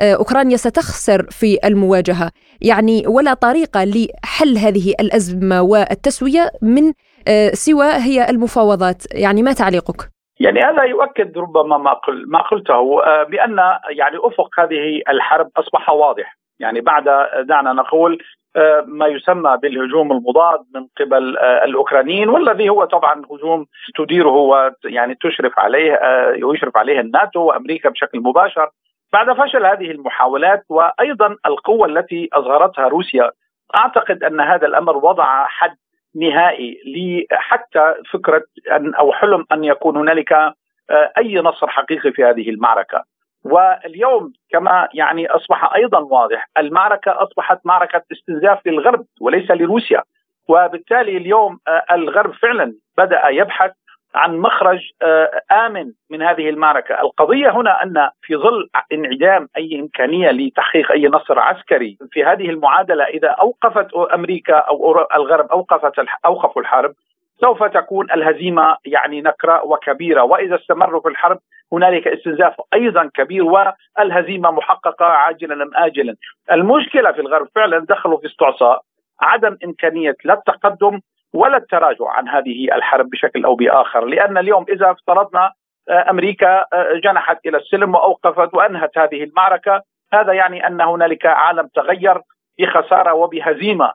أوكرانيا 0.00 0.56
ستخسر 0.56 1.22
في 1.30 1.58
المواجهة. 1.64 2.30
يعني 2.60 3.06
ولا 3.06 3.34
طريقة 3.34 3.84
لحل 3.84 4.58
هذه 4.58 4.94
الأزمة 5.00 5.62
والتسوية 5.62 6.50
من 6.62 6.92
سوى 7.52 7.86
هي 7.86 8.30
المفاوضات. 8.30 9.02
يعني 9.14 9.42
ما 9.42 9.52
تعليقك؟ 9.52 10.10
يعني 10.40 10.60
هذا 10.60 10.82
يؤكد 10.82 11.38
ربما 11.38 11.78
ما 11.78 11.92
قل 11.92 12.24
ما 12.28 12.42
قلته 12.42 13.00
بأن 13.24 13.58
يعني 13.90 14.16
أفق 14.16 14.60
هذه 14.60 15.02
الحرب 15.08 15.50
أصبح 15.56 15.90
واضح. 15.90 16.36
يعني 16.60 16.80
بعد 16.80 17.04
دعنا 17.48 17.72
نقول 17.72 18.22
ما 18.86 19.06
يسمى 19.06 19.58
بالهجوم 19.62 20.12
المضاد 20.12 20.60
من 20.74 20.86
قبل 21.00 21.38
الأوكرانيين 21.38 22.28
والذي 22.28 22.68
هو 22.68 22.84
طبعا 22.84 23.22
هجوم 23.30 23.66
تديره 23.98 24.28
ويعني 24.30 25.14
تشرف 25.14 25.52
عليه 25.58 25.98
ويشرف 26.42 26.76
عليه 26.76 27.00
الناتو 27.00 27.40
وأمريكا 27.40 27.88
بشكل 27.88 28.20
مباشر. 28.20 28.70
بعد 29.14 29.32
فشل 29.32 29.66
هذه 29.66 29.90
المحاولات 29.90 30.64
وأيضا 30.68 31.36
القوة 31.46 31.86
التي 31.86 32.28
أظهرتها 32.32 32.88
روسيا 32.88 33.30
أعتقد 33.76 34.22
أن 34.24 34.40
هذا 34.40 34.66
الأمر 34.66 34.96
وضع 34.96 35.44
حد 35.44 35.76
نهائي 36.16 37.26
حتى 37.32 37.94
فكرة 38.12 38.42
ان 38.76 38.94
أو 38.94 39.12
حلم 39.12 39.44
أن 39.52 39.64
يكون 39.64 39.96
هنالك 39.96 40.32
أي 41.18 41.36
نصر 41.36 41.68
حقيقي 41.68 42.12
في 42.12 42.24
هذه 42.24 42.50
المعركة. 42.50 43.04
واليوم 43.44 44.32
كما 44.50 44.88
يعني 44.94 45.26
أصبح 45.26 45.74
أيضا 45.74 45.98
واضح 45.98 46.48
المعركة 46.58 47.10
أصبحت 47.22 47.58
معركة 47.64 48.02
استنزاف 48.12 48.66
للغرب 48.66 49.04
وليس 49.20 49.50
لروسيا. 49.50 50.02
وبالتالي 50.48 51.16
اليوم 51.16 51.58
آه، 51.68 51.84
الغرب 51.92 52.32
فعلا 52.32 52.74
بدأ 52.98 53.28
يبحث 53.28 53.72
عن 54.14 54.38
مخرج 54.38 54.78
آه، 55.02 55.42
آمن 55.52 55.92
من 56.10 56.22
هذه 56.22 56.48
المعركة، 56.48 57.00
القضية 57.00 57.50
هنا 57.50 57.82
أن 57.82 58.10
في 58.22 58.36
ظل 58.36 58.68
انعدام 58.92 59.48
أي 59.56 59.80
إمكانية 59.80 60.30
لتحقيق 60.30 60.92
أي 60.92 61.08
نصر 61.08 61.38
عسكري 61.38 61.98
في 62.10 62.24
هذه 62.24 62.50
المعادلة 62.50 63.04
إذا 63.04 63.28
أوقفت 63.28 63.94
أمريكا 63.94 64.54
أو 64.54 65.06
الغرب 65.14 65.46
أوقفت 65.46 65.92
أوقفوا 66.26 66.62
الحرب 66.62 66.94
سوف 67.40 67.62
تكون 67.62 68.10
الهزيمة 68.10 68.76
يعني 68.84 69.20
نكراء 69.20 69.68
وكبيرة 69.68 70.22
وإذا 70.22 70.56
استمروا 70.56 71.00
في 71.00 71.08
الحرب 71.08 71.38
هنالك 71.72 72.08
استنزاف 72.08 72.54
أيضا 72.74 73.10
كبير 73.14 73.44
والهزيمة 73.44 74.50
محققة 74.50 75.06
عاجلا 75.06 75.54
أم 75.54 75.70
اجلا. 75.74 76.16
المشكلة 76.52 77.12
في 77.12 77.20
الغرب 77.20 77.48
فعلا 77.54 77.86
دخلوا 77.88 78.18
في 78.18 78.26
استعصاء 78.26 78.82
عدم 79.20 79.56
إمكانية 79.64 80.16
لا 80.24 80.34
التقدم 80.34 81.00
ولا 81.34 81.56
التراجع 81.56 82.08
عن 82.08 82.28
هذه 82.28 82.74
الحرب 82.74 83.10
بشكل 83.10 83.44
أو 83.44 83.54
بآخر، 83.54 84.04
لأن 84.04 84.38
اليوم 84.38 84.64
إذا 84.68 84.90
افترضنا 84.90 85.52
آه، 85.88 86.10
أمريكا 86.10 86.58
آه، 86.72 87.00
جنحت 87.04 87.46
إلى 87.46 87.58
السلم 87.58 87.94
وأوقفت 87.94 88.54
وأنهت 88.54 88.98
هذه 88.98 89.24
المعركة، 89.24 89.82
هذا 90.12 90.32
يعني 90.32 90.66
أن 90.66 90.80
هنالك 90.80 91.26
عالم 91.26 91.68
تغير 91.74 92.20
بخسارة 92.58 93.14
وبهزيمة 93.14 93.92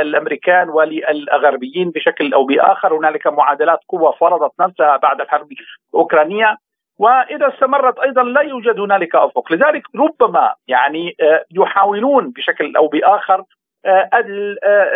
للامريكان 0.00 0.68
وللغربيين 0.68 1.90
بشكل 1.90 2.34
أو 2.34 2.44
بآخر. 2.44 2.96
هنالك 2.96 3.26
معادلات 3.26 3.78
قوة 3.88 4.12
فرضت 4.12 4.52
نفسها 4.60 4.96
بعد 4.96 5.20
الحرب 5.20 5.48
الأوكرانية 5.94 6.56
وإذا 6.98 7.48
استمرت 7.54 7.98
أيضا 7.98 8.22
لا 8.22 8.40
يوجد 8.40 8.80
هنالك 8.80 9.14
أفق. 9.14 9.52
لذلك 9.52 9.82
ربما 9.96 10.54
يعني 10.68 11.16
آه، 11.20 11.44
يحاولون 11.50 12.30
بشكل 12.30 12.76
أو 12.76 12.88
بآخر 12.88 13.34
آه، 13.34 13.42
آه، 13.42 13.59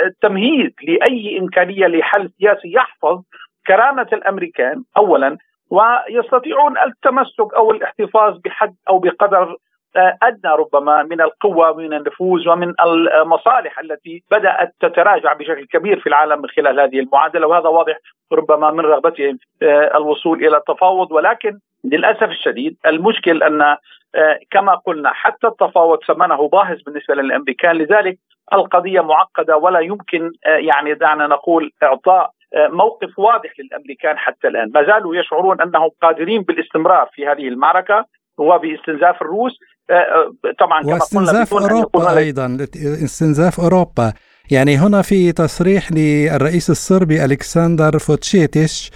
التمهيد 0.07 0.75
لأي 0.83 1.39
إمكانية 1.39 1.87
لحل 1.87 2.31
سياسي 2.39 2.73
يحفظ 2.73 3.23
كرامة 3.67 4.07
الأمريكان 4.13 4.83
اولا 4.97 5.39
ويستطيعون 5.71 6.79
التمسك 6.79 7.55
أو 7.57 7.71
الاحتفاظ 7.71 8.39
بحد 8.45 8.75
أو 8.89 8.99
بقدر 8.99 9.43
آه، 9.43 9.57
أدنى 9.97 10.55
ربما 10.55 11.03
من 11.03 11.21
القوة 11.21 11.71
ومن 11.71 11.95
النفوذ 11.95 12.49
ومن 12.49 12.75
المصالح 12.81 13.79
التي 13.79 14.23
بدأت 14.31 14.75
تتراجع 14.81 15.33
بشكل 15.33 15.67
كبير 15.67 16.01
في 16.01 16.07
العالم 16.07 16.43
من 16.43 16.49
خلال 16.49 16.81
هذه 16.81 16.99
المعادلة 16.99 17.47
وهذا 17.47 17.69
واضح 17.69 17.99
ربما 18.33 18.71
من 18.71 18.81
رغبتهم 18.81 19.39
آه، 19.63 19.97
الوصول 19.97 20.47
إلى 20.47 20.57
التفاوض. 20.57 21.13
ولكن 21.13 21.59
للأسف 21.85 22.23
الشديد 22.23 22.77
المشكل 22.87 23.43
أن 23.43 23.63
آه، 23.63 24.39
كما 24.51 24.75
قلنا 24.75 25.11
حتى 25.13 25.47
التفاوض 25.47 25.99
ثمنه 26.05 26.49
باهظ 26.49 26.83
بالنسبة 26.87 27.15
للأمريكان. 27.15 27.77
لذلك 27.77 28.19
القضية 28.53 29.01
معقدة 29.01 29.57
ولا 29.57 29.81
يمكن 29.81 30.33
يعني 30.47 30.95
دعنا 30.95 31.27
نقول 31.27 31.71
إعطاء 31.83 32.31
موقف 32.57 33.19
واضح 33.19 33.51
للأمريكان 33.59 34.19
حتى 34.19 34.49
الآن، 34.49 34.71
ما 34.75 34.83
زالوا 34.83 35.17
يشعرون 35.17 35.61
أنهم 35.61 35.91
قادرين 36.03 36.43
بالاستمرار 36.43 37.09
في 37.13 37.27
هذه 37.27 37.49
المعركة. 37.49 38.05
وباستنزاف 38.39 39.23
الروس 39.23 39.53
آه، 39.91 39.93
آه، 39.95 40.33
طبعا 40.61 40.83
كما 40.83 40.95
واستنزاف 40.95 41.55
أوروبا 41.55 42.17
أيضا 42.17 42.57
استنزاف 43.05 43.61
أوروبا. 43.61 44.13
يعني 44.51 44.77
هنا 44.77 45.03
في 45.03 45.33
تصريح 45.33 45.93
للرئيس 45.93 46.71
الصربي 46.71 47.25
ألكسندر 47.25 47.99
فوتشيتش 47.99 48.91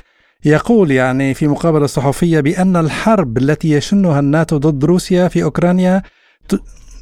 يقول 0.45 0.90
يعني 0.90 1.35
في 1.35 1.49
مقابلة 1.49 1.87
صحفية 1.87 2.40
بأن 2.40 2.76
الحرب 2.76 3.38
التي 3.38 3.71
يشنها 3.71 4.21
الناتو 4.21 4.57
ضد 4.57 4.85
روسيا 4.85 5.28
في 5.28 5.42
أوكرانيا 5.42 6.02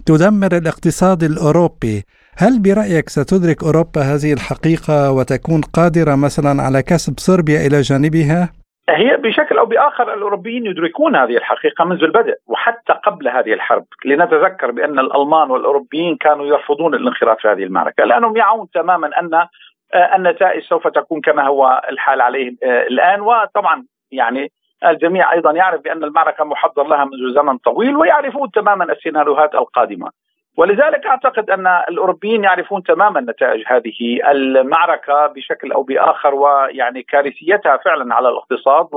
تدمر 0.07 0.57
الاقتصاد 0.57 1.23
الأوروبي. 1.23 2.05
هل 2.37 2.59
برأيك 2.59 3.09
ستدرك 3.09 3.62
أوروبا 3.64 4.02
هذه 4.02 4.33
الحقيقة 4.33 5.11
وتكون 5.12 5.61
قادرة 5.61 6.14
مثلا 6.14 6.62
على 6.62 6.83
كسب 6.83 7.14
صربيا 7.19 7.66
إلى 7.66 7.81
جانبها؟ 7.81 8.52
هي 8.90 9.16
بشكل 9.16 9.59
أو 9.59 9.66
بآخر 9.66 10.14
الأوروبيين 10.14 10.66
يدركون 10.66 11.16
هذه 11.16 11.37
الحقيقة 11.37 11.85
منذ 11.85 12.05
البدء 12.05 12.35
وحتى 12.47 12.93
قبل 12.93 13.28
هذه 13.28 13.52
الحرب 13.52 13.85
لنتذكر 14.05 14.71
بأن 14.71 14.99
الألمان 14.99 15.50
والأوروبيين 15.50 16.16
كانوا 16.16 16.47
يرفضون 16.47 16.95
الانخراط 16.95 17.40
في 17.40 17.49
هذه 17.49 17.62
المعركة 17.62 18.05
لأنهم 18.05 18.37
يعون 18.37 18.66
تماما 18.75 19.21
أن 19.21 19.47
آه، 19.95 20.16
النتائج 20.16 20.62
سوف 20.62 20.88
تكون 20.88 21.21
كما 21.21 21.47
هو 21.47 21.83
الحال 21.90 22.21
عليه 22.21 22.57
آه، 22.62 22.83
الآن. 22.83 23.21
وطبعا 23.21 23.85
يعني 24.12 24.52
الجميع 24.87 25.33
أيضا 25.33 25.52
يعرف 25.52 25.81
بأن 25.81 26.05
المعركة 26.05 26.45
محضر 26.45 26.87
لها 26.87 27.05
منذ 27.05 27.35
زمن 27.35 27.59
طويل 27.59 27.97
ويعرفون 27.97 28.50
تماما 28.50 28.93
السيناريوهات 28.93 29.55
القادمة. 29.55 30.11
ولذلك 30.56 31.06
أعتقد 31.06 31.50
أن 31.50 31.66
الأوروبيين 31.66 32.44
يعرفون 32.44 32.82
تماما 32.82 33.20
نتائج 33.20 33.64
هذه 33.66 34.30
المعركة 34.30 35.26
بشكل 35.26 35.72
أو 35.72 35.82
بآخر 35.82 36.34
ويعني 36.34 37.02
كارثيتها 37.02 37.76
فعلا 37.76 38.14
على 38.14 38.28
الاقتصاد 38.28 38.88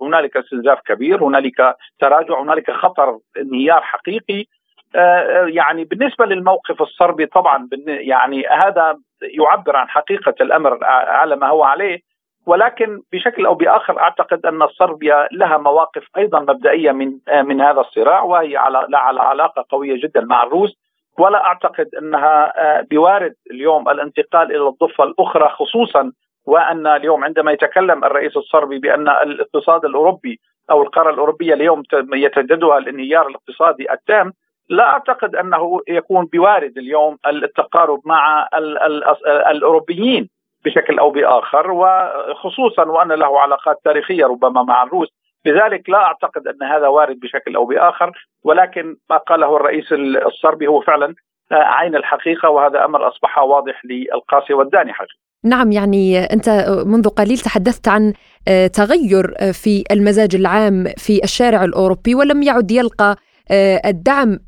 وهنالك 0.00 0.36
استنزاف 0.36 0.78
كبير، 0.80 1.24
هنالك 1.24 1.76
تراجع، 2.00 2.42
هنالك 2.42 2.70
خطر 2.70 3.18
انهيار 3.36 3.80
حقيقي. 3.80 4.44
آه، 4.96 5.46
يعني 5.46 5.84
بالنسبة 5.84 6.26
للموقف 6.26 6.82
الصربي 6.82 7.26
طبعا 7.26 7.68
يعني 7.86 8.46
هذا 8.46 8.98
يعبر 9.22 9.76
عن 9.76 9.88
حقيقة 9.88 10.34
الأمر 10.40 10.78
على 10.84 11.36
ما 11.36 11.48
هو 11.48 11.62
عليه 11.62 12.00
ولكن 12.46 13.00
بشكل 13.12 13.46
أو 13.46 13.54
بآخر 13.54 13.98
أعتقد 14.00 14.46
أن 14.46 14.66
صربيا 14.68 15.28
لها 15.32 15.56
مواقف 15.56 16.02
أيضا 16.16 16.40
مبدئية 16.40 16.92
من 16.92 17.18
من 17.44 17.60
هذا 17.60 17.80
الصراع 17.80 18.22
وهي 18.22 18.56
على 18.56 18.88
على 18.94 19.20
علاقة 19.20 19.64
قوية 19.70 20.02
جدا 20.02 20.20
مع 20.20 20.42
الروس 20.42 20.87
ولا 21.18 21.44
أعتقد 21.46 21.88
أنها 22.02 22.52
آه، 22.56 22.86
بوارد 22.90 23.34
اليوم 23.50 23.88
الانتقال 23.88 24.56
إلى 24.56 24.68
الضفة 24.68 25.04
الأخرى 25.04 25.48
خصوصا 25.48 26.12
وأن 26.46 26.86
اليوم 26.86 27.24
عندما 27.24 27.52
يتكلم 27.52 28.04
الرئيس 28.04 28.36
الصربي 28.36 28.78
بأن 28.78 29.08
الاقتصاد 29.08 29.84
الأوروبي 29.84 30.40
أو 30.70 30.82
القارة 30.82 31.10
الأوروبية 31.10 31.54
اليوم 31.54 31.82
يتجدها 32.12 32.78
الانهيار 32.78 33.26
الاقتصادي 33.26 33.92
التام 33.92 34.32
لا 34.68 34.84
أعتقد 34.84 35.36
أنه 35.36 35.80
يكون 35.88 36.24
بوارد 36.24 36.78
اليوم 36.78 37.16
التقارب 37.26 38.00
مع 38.04 38.48
الأوروبيين 39.50 40.28
بشكل 40.64 40.98
أو 40.98 41.10
بآخر 41.10 41.70
وخصوصا 41.70 42.84
وان 42.84 43.08
له 43.08 43.40
علاقات 43.40 43.76
تاريخية 43.84 44.24
ربما 44.24 44.62
مع 44.62 44.82
الروس 44.82 45.08
لذلك 45.46 45.90
لا 45.90 45.98
أعتقد 45.98 46.48
أن 46.48 46.68
هذا 46.68 46.88
وارد 46.88 47.20
بشكل 47.20 47.56
أو 47.56 47.64
بآخر 47.64 48.28
ولكن 48.44 48.96
ما 49.10 49.16
قاله 49.16 49.56
الرئيس 49.56 49.92
الصربي 50.26 50.66
هو 50.66 50.80
فعلا 50.80 51.14
عين 51.52 51.96
الحقيقة 51.96 52.50
وهذا 52.50 52.84
أمر 52.84 53.08
أصبح 53.08 53.38
واضح 53.38 53.82
للقاسي 53.84 54.54
والداني 54.54 54.92
حقيقة. 54.92 55.14
نعم 55.44 55.72
يعني 55.72 56.18
أنت 56.18 56.48
منذ 56.86 57.08
قليل 57.08 57.38
تحدثت 57.38 57.88
عن 57.88 58.12
آه، 58.48 58.66
تغير 58.66 59.52
في 59.52 59.84
المزاج 59.90 60.34
العام 60.34 60.84
في 60.96 61.20
الشارع 61.24 61.64
الأوروبي 61.64 62.14
ولم 62.14 62.42
يعد 62.42 62.70
يلقى 62.70 63.16
الدعم 63.50 64.38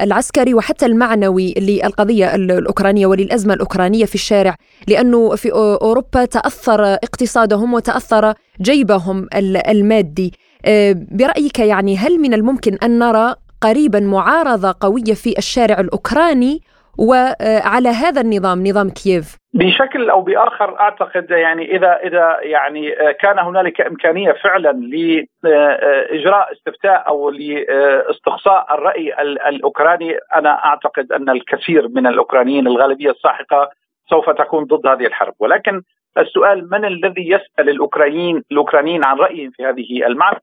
العسكري 0.00 0.54
وحتى 0.54 0.86
المعنوي 0.86 1.54
للقضية 1.58 2.34
الأوكرانية 2.34 3.06
وللأزمة 3.06 3.54
الأوكرانية 3.54 4.04
في 4.04 4.14
الشارع 4.14 4.56
لأنه 4.88 5.36
في 5.36 5.52
أوروبا 5.52 6.24
تأثر 6.24 6.84
اقتصادهم 6.84 7.74
وتأثر 7.74 8.34
جيبهم 8.60 9.28
المادي. 9.68 10.32
آه، 10.64 10.96
برأيك 11.10 11.58
يعني 11.58 11.96
هل 11.96 12.18
من 12.18 12.34
الممكن 12.34 12.74
أن 12.82 12.98
نرى 12.98 13.34
قريبا 13.60 14.00
معارضة 14.00 14.74
قوية 14.80 15.14
في 15.14 15.38
الشارع 15.38 15.80
الأوكراني 15.80 16.62
وعلى 16.98 17.88
هذا 17.88 18.20
النظام 18.20 18.66
نظام 18.66 18.90
كييف؟ 18.90 19.36
بشكل 19.54 20.10
أو 20.10 20.20
بآخر 20.22 20.80
أعتقد 20.80 21.30
يعني 21.30 21.76
إذا 21.76 21.96
إذا 21.96 22.38
يعني 22.42 22.94
كان 23.20 23.38
هنالك 23.38 23.80
إمكانية 23.80 24.32
فعلا 24.32 24.72
لإجراء 24.72 26.52
استفتاء 26.52 27.08
أو 27.08 27.30
لاستقصاء 27.30 28.74
الرأي 28.74 29.22
الأوكراني 29.48 30.18
أنا 30.34 30.64
أعتقد 30.64 31.12
أن 31.12 31.30
الكثير 31.30 31.88
من 31.88 32.06
الأوكرانيين 32.06 32.66
الغالبية 32.66 33.10
الساحقه 33.10 33.70
سوف 34.10 34.30
تكون 34.30 34.64
ضد 34.64 34.86
هذه 34.86 35.06
الحرب. 35.06 35.34
ولكن 35.38 35.82
السؤال 36.18 36.70
من 36.70 36.84
الذي 36.84 37.30
يسأل 37.30 37.68
الأوكرانيين 37.68 38.42
الأوكرانيين 38.52 39.04
عن 39.04 39.16
رأيهم 39.16 39.50
في 39.50 39.64
هذه 39.64 40.06
المعركة؟ 40.06 40.42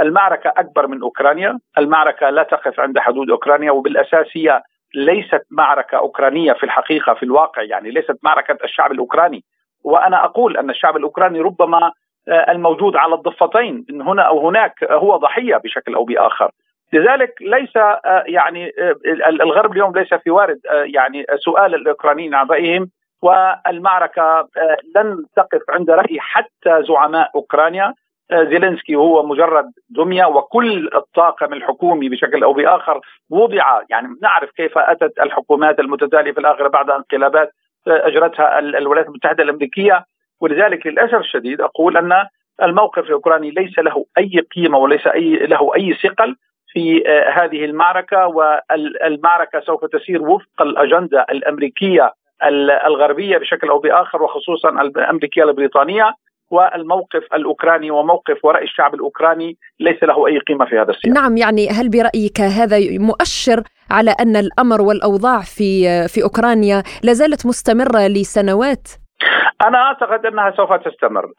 المعركة 0.00 0.52
أكبر 0.56 0.86
من 0.86 1.02
أوكرانيا. 1.02 1.58
المعركة 1.78 2.30
لا 2.30 2.42
تقف 2.42 2.80
عند 2.80 2.98
حدود 2.98 3.30
أوكرانيا 3.30 3.70
وبالأساس 3.70 4.26
هي 4.36 4.62
ليست 4.94 5.42
معركة 5.50 5.98
أوكرانية 5.98 6.52
في 6.52 6.64
الحقيقة 6.64 7.14
في 7.14 7.22
الواقع 7.22 7.62
يعني 7.62 7.90
ليست 7.90 8.18
معركة 8.22 8.58
الشعب 8.64 8.92
الأوكراني. 8.92 9.44
وأنا 9.84 10.24
أقول 10.24 10.56
أن 10.56 10.70
الشعب 10.70 10.96
الأوكراني 10.96 11.40
ربما 11.40 11.92
آه، 12.28 12.50
الموجود 12.52 12.96
على 12.96 13.14
الضفتين 13.14 13.86
هنا 13.90 14.22
أو 14.22 14.48
هناك 14.48 14.84
هو 14.84 15.16
ضحية 15.16 15.56
بشكل 15.56 15.94
أو 15.94 16.04
بآخر. 16.04 16.50
لذلك 16.92 17.34
ليس 17.40 17.76
آه، 17.76 18.24
يعني 18.26 18.66
آه، 18.66 18.96
الغرب 19.26 19.72
اليوم 19.72 19.92
ليس 19.92 20.14
في 20.14 20.30
وارد 20.30 20.60
يعني 20.84 21.26
سؤال 21.36 21.74
الأوكرانيين 21.74 22.34
عن 22.34 22.46
رايهم 22.46 22.90
والمعركه 23.22 24.48
لن 24.96 25.24
تقف 25.36 25.62
عند 25.70 25.90
رأي 25.90 26.20
حتى 26.20 26.82
زعماء 26.88 27.30
أوكرانيا. 27.34 27.94
زيلينسكي 28.32 28.94
هو 28.94 29.26
مجرد 29.26 29.70
دمية 29.90 30.24
وكل 30.24 30.90
الطاقم 30.94 31.52
الحكومي 31.52 32.08
بشكل 32.08 32.42
أو 32.42 32.52
بآخر 32.52 33.00
وضع 33.30 33.80
يعني 33.90 34.08
نعرف 34.22 34.50
كيف 34.50 34.78
أتت 34.78 35.20
الحكومات 35.20 35.80
المتتالية 35.80 36.32
في 36.32 36.40
الاخره 36.40 36.68
بعد 36.68 36.90
انقلابات 36.90 37.52
أجرتها 37.86 38.58
الولايات 38.58 39.06
المتحدة 39.06 39.42
الأمريكية. 39.42 40.04
ولذلك 40.40 40.86
للأسف 40.86 41.14
الشديد 41.14 41.60
أقول 41.60 41.96
أن 41.96 42.26
الموقف 42.62 43.06
الأوكراني 43.06 43.50
ليس 43.50 43.78
له 43.78 44.04
أي 44.18 44.40
قيمة 44.56 44.78
وليس 44.78 45.06
اي 45.06 45.36
له 45.36 45.74
أي 45.76 45.94
ثقل 45.94 46.36
في 46.72 47.04
هذه 47.32 47.64
المعركة. 47.64 48.26
والمعركة 48.26 49.60
سوف 49.60 49.84
تسير 49.84 50.22
وفق 50.22 50.62
الأجندة 50.62 51.26
الأمريكية 51.30 52.12
الغربية 52.86 53.38
بشكل 53.38 53.68
أو 53.68 53.78
بآخر 53.78 54.22
وخصوصا 54.22 54.68
الأمريكية 54.68 55.42
البريطانية. 55.42 56.14
والموقف 56.52 57.22
الأوكراني 57.34 57.90
وموقف 57.90 58.44
وراء 58.44 58.62
الشعب 58.62 58.94
الأوكراني 58.94 59.56
ليس 59.80 60.02
له 60.02 60.26
أي 60.26 60.38
قيمة 60.38 60.64
في 60.64 60.78
هذا 60.78 60.90
السياق. 60.90 61.14
نعم 61.14 61.36
يعني 61.36 61.68
هل 61.68 61.88
برأيك 61.88 62.40
هذا 62.40 62.76
مؤشر 62.98 63.62
على 63.90 64.10
أن 64.20 64.36
الأمر 64.36 64.82
والأوضاع 64.82 65.40
في 65.40 65.68
في 66.08 66.22
أوكرانيا 66.22 66.82
لا 67.02 67.12
زالت 67.12 67.46
مستمرة 67.46 68.06
لسنوات؟ 68.08 68.88
أنا 69.66 69.78
أعتقد 69.78 70.26
أنها 70.26 70.50
سوف 70.56 70.72
تستمر، 70.72 71.30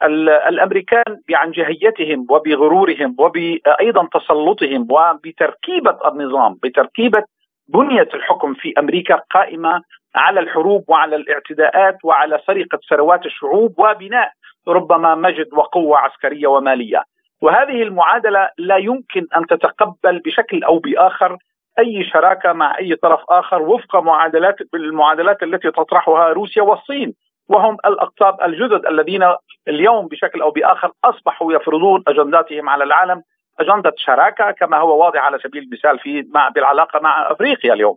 الأمريكان 0.48 1.04
عن 1.34 1.50
جهيتهم 1.50 2.26
وبغرورهم 2.30 3.16
وأيضا 3.18 4.08
تسلطهم 4.12 4.88
وبتركيبة 4.90 5.98
النظام 6.08 6.56
بتركيبة 6.62 7.22
بنية 7.68 8.08
الحكم 8.14 8.54
في 8.54 8.72
أمريكا 8.78 9.20
قائمة 9.34 9.80
على 10.14 10.40
الحروب 10.40 10.84
وعلى 10.88 11.16
الاعتداءات 11.16 11.96
وعلى 12.04 12.40
سرقة 12.46 12.78
ثروات 12.90 13.26
الشعوب 13.26 13.74
وبناء 13.78 14.30
ربما 14.68 15.14
مجد 15.14 15.48
وقوة 15.52 15.98
عسكرية 15.98 16.46
ومالية. 16.46 17.02
وهذه 17.42 17.82
المعادلة 17.82 18.48
لا 18.58 18.76
يمكن 18.76 19.26
أن 19.36 19.46
تتقبل 19.46 20.18
بشكل 20.18 20.64
أو 20.64 20.78
بآخر 20.78 21.36
أي 21.78 22.04
شراكة 22.04 22.52
مع 22.52 22.78
أي 22.78 22.94
طرف 22.94 23.20
آخر 23.28 23.62
وفق 23.62 23.96
معادلات 23.96 24.56
المعادلات 24.74 25.42
التي 25.42 25.70
تطرحها 25.70 26.28
روسيا 26.28 26.62
والصين. 26.62 27.14
وهم 27.48 27.76
الأقطاب 27.86 28.42
الجدد 28.42 28.86
الذين 28.86 29.34
اليوم 29.68 30.08
بشكل 30.08 30.42
أو 30.42 30.50
بآخر 30.50 30.90
أصبحوا 31.04 31.52
يفرضون 31.52 32.02
أجنداتهم 32.08 32.68
على 32.68 32.84
العالم. 32.84 33.22
أجندة 33.60 33.92
شراكة 33.96 34.50
كما 34.50 34.78
هو 34.78 35.04
واضح 35.04 35.20
على 35.20 35.38
سبيل 35.38 35.62
المثال 35.62 35.98
في 35.98 36.24
مع 36.34 36.48
بالعلاقة 36.48 37.00
مع 37.00 37.30
أفريقيا 37.30 37.72
اليوم. 37.72 37.96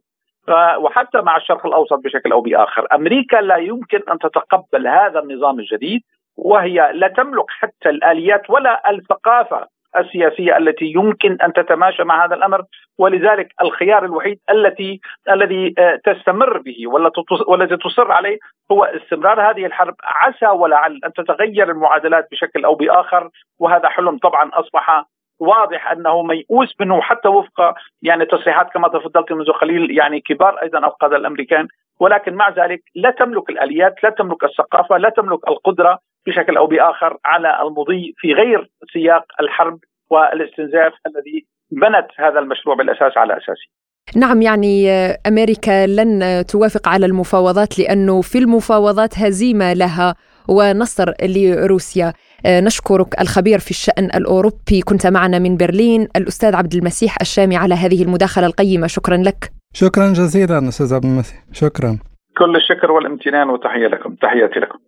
وحتى 0.77 1.21
مع 1.21 1.37
الشرق 1.37 1.65
الأوسط 1.65 1.99
بشكل 2.03 2.31
أو 2.31 2.41
بآخر، 2.41 2.87
أمريكا 2.93 3.37
لا 3.37 3.55
يمكن 3.55 4.01
أن 4.11 4.19
تتقبل 4.19 4.87
هذا 4.87 5.19
النظام 5.19 5.59
الجديد. 5.59 6.01
وهي 6.37 6.91
لا 6.93 7.07
تملك 7.07 7.45
حتى 7.49 7.89
الآليات 7.89 8.49
ولا 8.49 8.89
الثقافة 8.89 9.67
السياسية 9.97 10.57
التي 10.57 10.85
يمكن 10.85 11.37
أن 11.43 11.53
تتماشى 11.53 12.03
مع 12.03 12.25
هذا 12.25 12.35
الأمر 12.35 12.63
ولذلك 12.97 13.53
الخيار 13.61 14.05
الوحيد 14.05 14.39
التي 14.49 14.99
الذي 15.29 15.73
آه، 15.77 15.99
تستمر 16.05 16.57
به 16.57 16.77
والذي 17.47 17.77
تصر 17.77 18.11
عليه 18.11 18.37
هو 18.71 18.83
استمرار 18.83 19.51
هذه 19.51 19.65
الحرب. 19.65 19.95
عسى 20.03 20.47
ولعل 20.47 20.99
أن 21.05 21.13
تتغير 21.13 21.71
المعادلات 21.71 22.27
بشكل 22.31 22.65
أو 22.65 22.75
بآخر 22.75 23.29
وهذا 23.59 23.89
حلم 23.89 24.17
طبعا 24.17 24.49
أصبح 24.53 25.05
واضح 25.39 25.91
أنه 25.91 26.23
ميؤوس 26.23 26.75
منه 26.79 27.01
حتى 27.01 27.27
وفق 27.27 27.73
يعني 28.01 28.25
تصريحات 28.25 28.69
كما 28.73 28.87
تفضلت 28.87 29.31
منذ 29.31 29.51
قليل 29.51 29.97
يعني 29.97 30.19
كبار 30.19 30.61
أيضا 30.61 30.79
القاده 30.79 31.15
الأمريكان 31.15 31.67
ولكن 31.99 32.33
مع 32.33 32.49
ذلك 32.49 32.83
لا 32.95 33.11
تملك 33.11 33.49
الآليات 33.49 33.95
لا 34.03 34.09
تملك 34.09 34.43
الثقافة 34.43 34.97
لا 34.97 35.09
تملك 35.09 35.47
القدرة 35.47 35.99
بشكل 36.27 36.57
أو 36.57 36.67
بآخر 36.67 37.17
على 37.25 37.61
المضي 37.61 38.13
في 38.17 38.33
غير 38.33 38.69
سياق 38.93 39.25
الحرب 39.41 39.79
والاستنزاف 40.09 40.93
الذي 41.07 41.45
بنت 41.71 42.07
هذا 42.17 42.39
المشروع 42.39 42.75
بالأساس 42.75 43.17
على 43.17 43.37
أساسه. 43.37 43.67
نعم 44.15 44.41
يعني 44.41 44.89
أمريكا 45.27 45.87
لن 45.87 46.43
توافق 46.51 46.87
على 46.87 47.05
المفاوضات 47.05 47.79
لأنه 47.79 48.21
في 48.21 48.37
المفاوضات 48.37 49.19
هزيمة 49.19 49.73
لها 49.73 50.15
ونصر 50.47 51.13
لروسيا. 51.23 52.13
نشكرك 52.45 53.21
الخبير 53.21 53.59
في 53.59 53.71
الشأن 53.71 54.05
الأوروبي 54.05 54.81
كنت 54.85 55.07
معنا 55.07 55.39
من 55.39 55.57
برلين 55.57 56.07
الأستاذ 56.15 56.55
عبد 56.55 56.73
المسيح 56.73 57.17
الشامي 57.21 57.57
على 57.57 57.75
هذه 57.75 58.03
المداخلة 58.03 58.45
القيمة 58.45 58.87
شكرا 58.87 59.17
لك. 59.17 59.51
شكرا 59.73 60.13
جزيلا 60.13 60.67
أستاذ 60.67 60.93
عبد 60.93 61.05
المسيح 61.05 61.45
شكرا. 61.51 61.99
كل 62.37 62.55
الشكر 62.55 62.91
والامتنان 62.91 63.49
وتحية 63.49 63.87
لكم 63.87 64.15
تحياتي 64.15 64.59
لكم. 64.59 64.79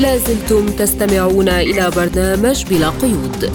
لازلتم 0.00 0.66
تستمعون 0.66 1.48
إلى 1.48 1.90
برنامج 1.96 2.64
بلا 2.70 2.88
قيود 2.88 3.50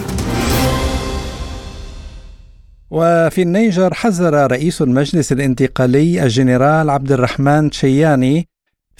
وفي 2.92 3.42
النيجر 3.42 3.94
حذر 3.94 4.52
رئيس 4.52 4.82
المجلس 4.82 5.32
الانتقالي 5.32 6.24
الجنرال 6.24 6.90
عبد 6.90 7.12
الرحمن 7.12 7.70
تشياني 7.70 8.48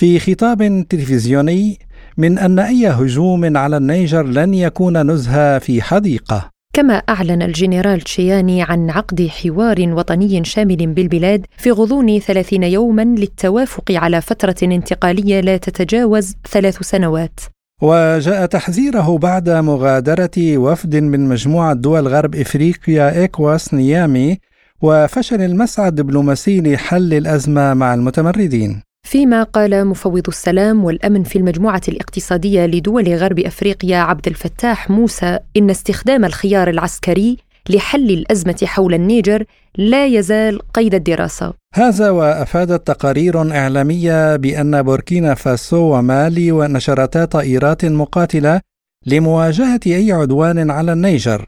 في 0.02 0.20
خطاب 0.20 0.86
تلفزيوني 0.90 1.80
من 2.18 2.38
أن 2.38 2.60
أي 2.60 2.88
هجوم 2.88 3.58
على 3.58 3.78
النيجر 3.78 4.24
لن 4.24 4.54
يكون 4.54 5.12
نزهة 5.12 5.60
في 5.60 5.82
حديقة. 5.82 6.50
كما 6.74 6.94
أعلن 6.94 7.42
الجنرال 7.42 8.02
تشياني 8.02 8.64
عن 8.64 8.90
عقد 8.90 9.28
حوار 9.28 9.76
وطني 9.80 10.44
شامل 10.44 10.88
بالبلاد 10.88 11.46
في 11.58 11.72
غضون 11.72 12.20
ثلاثين 12.20 12.64
يوما 12.64 13.02
للتوافق 13.02 13.92
على 13.92 14.22
فترة 14.22 14.56
انتقالية 14.64 15.42
لا 15.42 15.58
تتجاوز 15.58 16.36
ثلاث 16.52 16.78
سنوات. 16.82 17.40
وجاء 17.82 18.46
تحذيره 18.46 19.18
بعد 19.18 19.50
مغادرة 19.50 20.58
وفد 20.58 20.96
من 20.96 21.30
مجموعة 21.30 21.74
دول 21.74 22.08
غرب 22.08 22.36
إفريقيا 22.36 23.22
إيكواس 23.22 23.74
نيامي 23.74 24.38
وفشل 24.82 25.42
المسعى 25.42 25.88
الدبلوماسي 25.88 26.62
لحل 26.62 27.14
الأزمة 27.14 27.74
مع 27.74 27.94
المتمردين. 27.94 28.91
فيما 29.12 29.44
قال 29.44 29.88
مفوض 29.88 30.28
السلام 30.28 30.84
والأمن 30.84 31.24
في 31.24 31.36
المجموعة 31.36 31.82
الاقتصادية 31.88 32.66
لدول 32.66 33.14
غرب 33.16 33.40
أفريقيا 33.40 33.98
عبد 33.98 34.28
الفتاح 34.28 34.90
موسى 34.90 35.40
إن 35.58 35.70
استخدام 35.70 36.26
الخيار 36.26 36.70
العسكري 36.70 37.38
لحل 37.70 38.10
الأزمة 38.10 38.60
حول 38.64 38.94
النيجر 38.94 39.44
لا 39.78 40.06
يزال 40.06 40.60
قيد 40.74 40.96
الدراسة. 40.96 41.54
هذا 41.74 42.10
وافادت 42.10 42.88
تقارير 42.88 43.52
إعلامية 43.52 44.36
بأن 44.36 44.82
بوركينا 44.82 45.34
فاسو 45.34 45.78
ومالي 45.78 46.52
نشرتا 46.52 47.26
طائرات 47.26 47.86
مقاتلة 47.86 48.62
لمواجهة 49.06 49.80
أي 49.88 50.12
عدوان 50.12 50.72
على 50.72 50.94
النيجر 50.94 51.46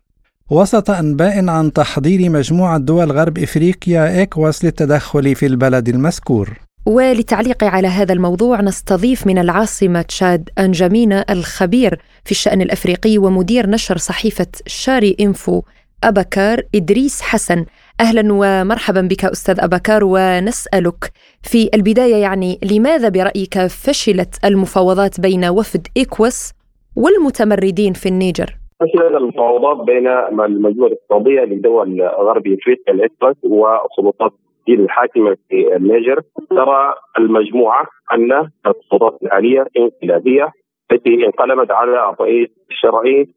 وسط 0.50 0.89
أنباء 0.89 1.50
عن 1.50 1.74
تحضير 1.74 2.30
مجموعة 2.30 2.78
دول 2.78 3.12
غرب 3.12 3.38
إفريقيا 3.38 4.20
ايكواس 4.20 4.66
للتدخل 4.66 5.36
في 5.36 5.46
البلد 5.46 5.89
المذكور. 5.89 6.60
وللتعليق 6.86 7.63
على 7.63 7.88
هذا 7.88 8.13
الموضوع 8.13 8.62
نستضيف 8.62 9.28
من 9.28 9.38
العاصمة 9.38 10.02
تشاد 10.02 10.50
أنجامينا 10.60 11.26
الخبير 11.30 11.96
في 12.26 12.32
الشأن 12.32 12.62
الأفريقي 12.62 13.17
ومدير 13.17 13.69
نشر 13.69 13.98
صحيفة 13.98 14.48
شاري 14.67 15.15
إنفو 15.19 15.62
أبكار 16.04 16.62
إدريس 16.76 17.22
حسن 17.22 17.65
أهلا 18.00 18.34
ومرحبا 18.34 19.02
بك 19.02 19.26
أستاذ 19.26 19.63
أبكار 19.63 20.02
ونسألك 20.04 21.12
في 21.41 21.69
البداية 21.74 22.15
يعني 22.15 22.60
لماذا 22.72 23.10
برأيك 23.10 23.58
فشلت 23.58 24.46
المفاوضات 24.46 25.22
بين 25.22 25.46
وفد 25.46 25.88
إيكواس 25.97 26.54
والمتمردين 26.96 27.93
في 27.93 28.10
النيجر؟ 28.10 28.50
فشلت 28.80 29.15
المفاوضات 29.15 29.86
بين 29.86 30.08
المجموعة 30.46 30.88
الاقتصادية 30.88 31.41
لدول 31.41 32.02
غرب 32.02 32.48
إفريقيا 32.48 32.93
الاكواس 32.93 33.36
والسلطات 33.43 34.34
الحاكمه 34.69 35.38
في 35.49 35.76
النيجر 35.76 36.21
ترى 36.49 36.93
المجموعة 37.19 37.88
أن 38.13 38.49
السلطات 38.67 39.23
الحاليه 39.23 39.65
انقلابيه 39.78 40.52
التي 40.91 41.26
انقلبت 41.26 41.71
على 41.71 42.10
الرئيس 42.10 42.49
الشرعي 42.71 43.28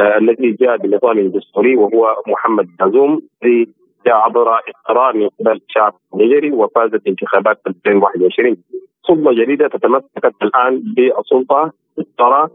آه 0.00 0.18
الذي 0.18 0.50
جاء 0.52 0.76
بالنظام 0.76 1.18
الدستوري 1.18 1.76
وهو 1.76 2.16
محمد 2.26 2.68
بازوم 2.78 3.20
الذي 3.42 3.68
جاء 4.06 4.14
عبر 4.14 4.58
اقرار 4.68 5.16
من 5.16 5.28
قبل 5.28 5.60
الشعب 5.68 5.94
النيجري 6.14 6.52
وفاز 6.52 6.84
في 6.84 7.06
انتخابات 7.06 7.60
2021 7.66 8.56
سلطة 9.06 9.32
جديدة 9.32 9.68
تتمسك 9.68 10.34
الآن 10.42 10.82
بالسلطة 10.96 11.72
ترى 12.18 12.48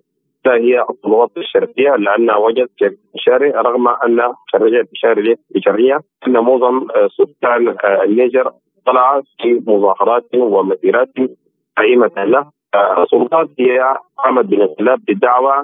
هي 0.48 0.86
السلطات 0.90 1.32
الشرعية 1.38 1.96
لأن 1.96 2.32
وجدت 2.32 2.98
شرعية 3.16 3.52
رغم 3.52 3.88
أن 3.88 4.34
شرعيه 4.52 4.88
الشارع 4.94 5.34
بشرعيه 5.56 6.00
أن 6.28 6.34
معظم 6.34 6.88
سكان 7.18 7.76
النيجر 8.04 8.52
طلع 8.86 9.22
في 9.42 9.62
مظاهرات 9.68 10.26
ومسيرات 10.36 11.10
داعمة 11.78 12.12
له. 12.18 12.52
السلطات 13.04 13.50
هي 13.60 13.96
قامت 14.18 14.46
بالانقلاب 14.46 15.00
بدعوى 15.08 15.64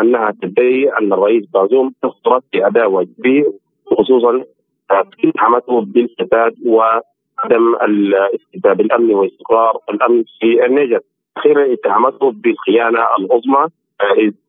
أنها 0.00 0.34
تدعي 0.42 0.88
أن 1.00 1.12
الرئيس 1.12 1.44
بازوم 1.54 1.92
تفرط 2.02 2.44
في 2.52 2.66
أداء 2.66 2.90
واجبه 2.90 3.44
خصوصا 3.86 4.44
اتهمته 4.90 5.80
بالفساد 5.80 6.54
وعدم 6.66 7.74
الاستتباب 7.82 8.80
الامني 8.80 9.14
واستقرار 9.14 9.78
الأمن 9.90 10.24
في 10.40 10.66
النيجر. 10.66 11.00
أخيرا 11.36 11.72
اتهمته 11.72 12.32
بالخيانة 12.32 12.98
العظمى 13.18 13.66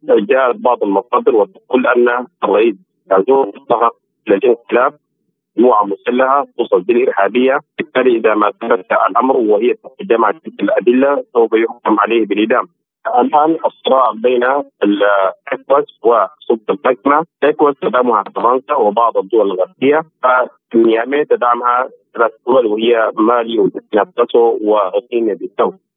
جاءت 0.04 0.56
بعض 0.56 0.84
المصادر 0.84 1.36
وتقول 1.36 1.88
أن 1.88 2.28
الرئيس 2.44 2.76
بازوم 3.08 3.52
ضغط 3.70 4.02
للانقلاب 4.28 4.94
مجموعه 5.58 5.84
مسلحة 5.86 6.48
توصف 6.58 6.82
بالارهابيه 6.82 7.60
بالتالي 7.78 8.18
إذا 8.18 8.36
ما 8.36 8.52
ثبت 8.52 8.92
الأمر 9.10 9.38
وهي 9.38 9.76
جمعت 10.02 10.36
تلك 10.36 10.62
الأدلة 10.62 11.24
سوف 11.34 11.54
يحكم 11.54 12.00
عليه 12.00 12.26
بالاعدام 12.26 12.68
الآن 13.08 13.58
الصراع 13.66 14.12
بين 14.12 14.44
الاكواس 14.84 15.86
والسلطه 16.04 16.72
الحاكمة، 16.72 17.26
الاكواس 17.44 17.76
تدعمها 17.82 18.24
فرنسا 18.36 18.76
وبعض 18.76 19.18
الدول 19.18 19.52
الغربية. 19.52 20.02
فنيامي 20.72 21.26
تدعمها 21.26 21.90
ثلاث 22.14 22.32
دول 22.48 22.66
وهي 22.66 23.12
مالي 23.16 23.60
وبوركينا 23.60 24.06
فاسو 24.18 24.58
وغينيا. 24.62 25.38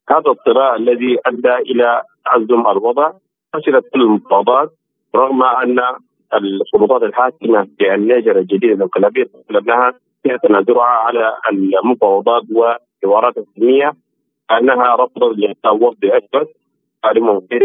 هذا 0.09 0.31
الصراع 0.31 0.75
الذي 0.75 1.17
أدى 1.25 1.55
إلى 1.55 2.01
تعزم 2.25 2.67
الوضع. 2.67 3.11
فشلت 3.55 3.85
كل 3.93 4.01
المفاوضات 4.01 4.69
رغم 5.15 5.43
أن 5.43 5.79
السلطات 6.33 7.03
الحاكمة 7.03 7.67
في 7.77 7.93
النيجر 7.93 8.37
الجديده 8.37 8.73
الانقلابيه 8.73 9.23
تقول 9.23 9.57
انها 9.57 9.93
فيها 10.23 10.37
تنازلها 10.37 10.83
على 10.83 11.33
المفاوضات 11.51 12.43
والحوارات 12.51 13.37
السلميه 13.37 13.93
أنها 14.51 14.95
رفضت 14.95 15.37
لإعطاء 15.37 15.83
وفد 15.83 16.05
قادمهم 17.03 17.39
في 17.39 17.59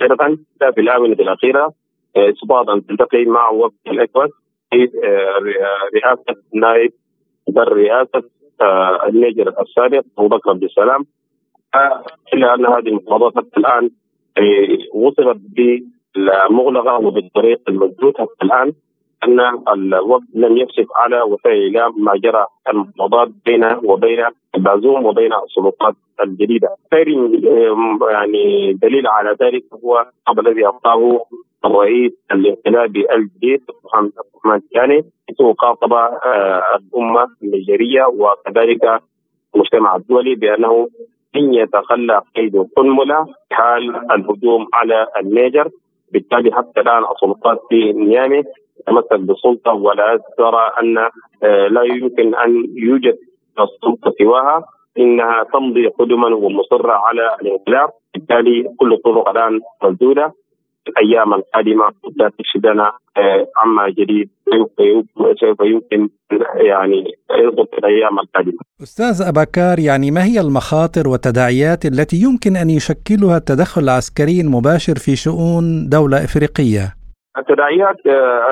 سابقا 0.00 0.36
في 0.74 0.80
الآونة 0.80 1.12
الأخيرة 1.12 1.72
استطاعت 2.16 2.68
ان 2.68 2.86
تلتقي 2.86 3.24
مع 3.24 3.50
وفد 3.50 3.74
الاكبر 3.86 4.28
في 4.70 4.90
رئاسة 5.94 6.42
نائب 6.54 6.92
رئاسة 7.58 8.22
النيجر 9.08 9.54
السابق 9.60 10.04
أبو 10.18 10.28
بكر 10.28 10.50
عبد 10.50 10.64
السلام. 10.64 11.06
إلا 12.34 12.54
أن 12.54 12.66
هذه 12.66 12.88
المفاوضات 12.88 13.36
حتى 13.36 13.56
الآن 13.56 13.90
وصلت 14.94 15.38
بالمغلقه 15.56 17.06
وبالطريق 17.06 17.60
المسدود 17.68 18.14
حتى 18.18 18.42
الآن 18.42 18.72
أن 19.24 19.40
الوفد 19.68 20.26
لم 20.34 20.56
يكشف 20.56 20.86
على 20.96 21.22
وسائل 21.22 21.72
ما 21.96 22.12
جرى 22.16 22.46
المفاوضات 22.68 23.28
بينه 23.46 23.80
وبين 23.84 24.24
بازوم 24.56 25.06
وبين 25.06 25.30
السلطات 25.32 25.94
الجديدة. 26.24 26.68
غير 26.94 27.08
يعني 28.10 28.72
دليل 28.72 29.06
على 29.06 29.36
ذلك 29.42 29.64
هو 29.84 30.06
الذي 30.38 30.66
أعطاه 30.66 31.24
الرئيس 31.64 32.12
الانقلابي 32.32 33.14
الجديد 33.14 33.62
محمد 33.84 34.12
الرحمن 34.34 34.54
الثاني 34.56 35.04
حيث 35.28 35.42
خاطب 35.58 35.92
الأمة 36.76 37.26
النيجيرية 37.42 38.04
وكذلك 38.04 39.02
المجتمع 39.54 39.96
الدولي 39.96 40.34
بأنه 40.34 40.88
لن 41.34 41.54
يتخلى 41.54 42.22
قيد 42.36 42.56
قنبلة 42.76 43.26
حال 43.52 44.12
الهجوم 44.12 44.66
على 44.74 45.06
النيجر. 45.20 45.68
بالتالي 46.12 46.52
حتى 46.52 46.80
الآن 46.80 47.04
السلطات 47.04 47.60
في 47.68 47.92
نيامي 47.92 48.42
تتمسك 48.78 49.20
بالسلطه 49.20 49.72
ولا 49.72 50.20
ترى 50.38 50.70
أن 50.82 50.94
لا 51.74 51.82
يمكن 51.82 52.34
أن 52.34 52.64
يوجد 52.74 53.18
السلطة 53.60 54.12
سواها. 54.18 54.64
إنها 54.98 55.42
تمضي 55.52 55.86
قدما 55.86 56.34
ومصرة 56.34 56.92
على 56.92 57.36
الانقلاب. 57.42 57.90
بالتالي 58.14 58.74
كل 58.78 58.92
الطرق 58.92 59.28
الآن 59.28 59.60
مسدوده 59.82 60.32
الأيام 60.88 61.34
القادمه 61.34 61.92
لا 62.16 62.30
تشهدنا 62.38 62.92
عما 63.56 63.88
جديد 63.90 64.30
سوف 64.50 65.60
يمكن 65.62 66.08
يعني 66.56 67.04
يضبط 67.30 67.74
الأيام 67.78 68.18
القادمة. 68.18 68.58
أستاذ 68.82 69.22
ابكار 69.28 69.78
يعني 69.78 70.10
ما 70.10 70.24
هي 70.24 70.40
المخاطر 70.40 71.08
والتداعيات 71.08 71.86
التي 71.86 72.16
يمكن 72.16 72.56
أن 72.56 72.70
يشكلها 72.70 73.36
التدخل 73.36 73.82
العسكري 73.82 74.40
المباشر 74.40 74.94
في 74.94 75.16
شؤون 75.16 75.88
دولة 75.88 76.24
إفريقية؟ 76.24 77.01
تداعيات 77.40 77.96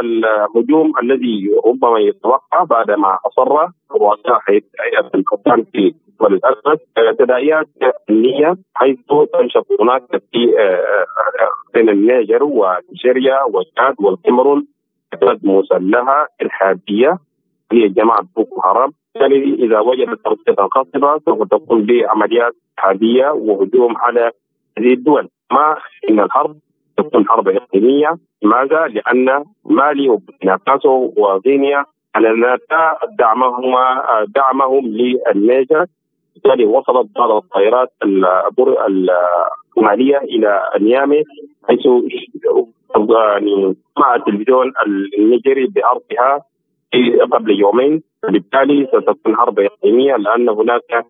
الهجوم 0.00 0.92
الذي 1.02 1.50
ربما 1.66 1.98
يتوقع 1.98 2.64
بعد 2.64 2.90
ما 2.90 3.18
اصر 3.26 3.68
رؤساء 3.92 4.40
هيئه 4.48 5.10
القبطان 5.14 5.64
في 5.72 5.94
دول 6.20 6.34
الاسد 6.34 6.80
تداعيات 7.18 7.66
امنيه 8.10 8.56
حيث 8.74 8.98
تنشط 9.32 9.66
هناك 9.80 10.02
في 10.32 10.46
بين 11.74 11.88
النيجر 11.88 12.42
ونيجيريا 12.44 13.42
والتشاد 13.42 13.94
والكاميرون 13.98 14.66
قوات 15.22 15.38
مسلحة 15.44 16.26
ارهابيه 16.42 17.18
هي 17.72 17.88
جماعة 17.88 18.26
بوكو 18.36 18.62
حرام 18.62 18.90
بالتالي 19.14 19.54
إذا 19.66 19.80
وجدت 19.80 20.24
أرضية 20.24 20.68
خصبة 20.70 21.18
سوف 21.18 21.48
تقوم 21.48 21.86
بعمليات 21.86 22.52
ارهابيه 22.78 23.30
وهجوم 23.30 23.96
على 23.96 24.30
هذه 24.78 24.92
الدول. 24.92 25.28
كما 25.52 25.76
ان 26.10 26.20
الحرب 26.20 26.56
تكون 27.02 27.28
حرب 27.28 27.48
اقليميه 27.48 28.16
لماذا؟ 28.42 28.86
لأن 28.86 29.44
مالي 29.64 30.08
وبوركينا 30.08 30.58
وغينيا 31.16 31.84
اعلنتا 32.16 32.98
دعمهما 33.18 34.02
دعمهم 34.34 34.86
للنيجر. 34.86 35.86
بالتالي 36.34 36.64
وصلت 36.64 37.08
بعض 37.16 37.30
الطائرات 37.30 37.92
المالية 39.78 40.18
إلى 40.18 40.62
نيامي 40.80 41.24
حيث 41.68 41.86
يعني 42.96 43.76
مع 43.98 44.14
التلفزيون 44.14 44.72
النيجري 45.18 45.66
بأرضها 45.66 46.44
قبل 47.32 47.60
يومين. 47.60 48.02
بالتالي 48.28 48.86
ستكون 48.86 49.36
حرب 49.36 49.58
إقليمية 49.58 50.16
لأن 50.16 50.48
هناك 50.48 51.06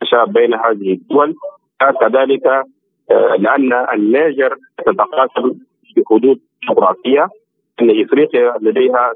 تشابه 0.00 0.32
بين 0.32 0.54
هذه 0.54 0.92
الدول. 0.92 1.34
كذلك 2.00 2.64
لأن 3.10 3.72
النيجر 3.72 4.56
تتقاسم 4.86 5.54
بحدود 5.96 6.40
جغرافية. 6.68 7.28
إن 7.80 8.02
إفريقيا 8.04 8.54
لديها 8.60 9.12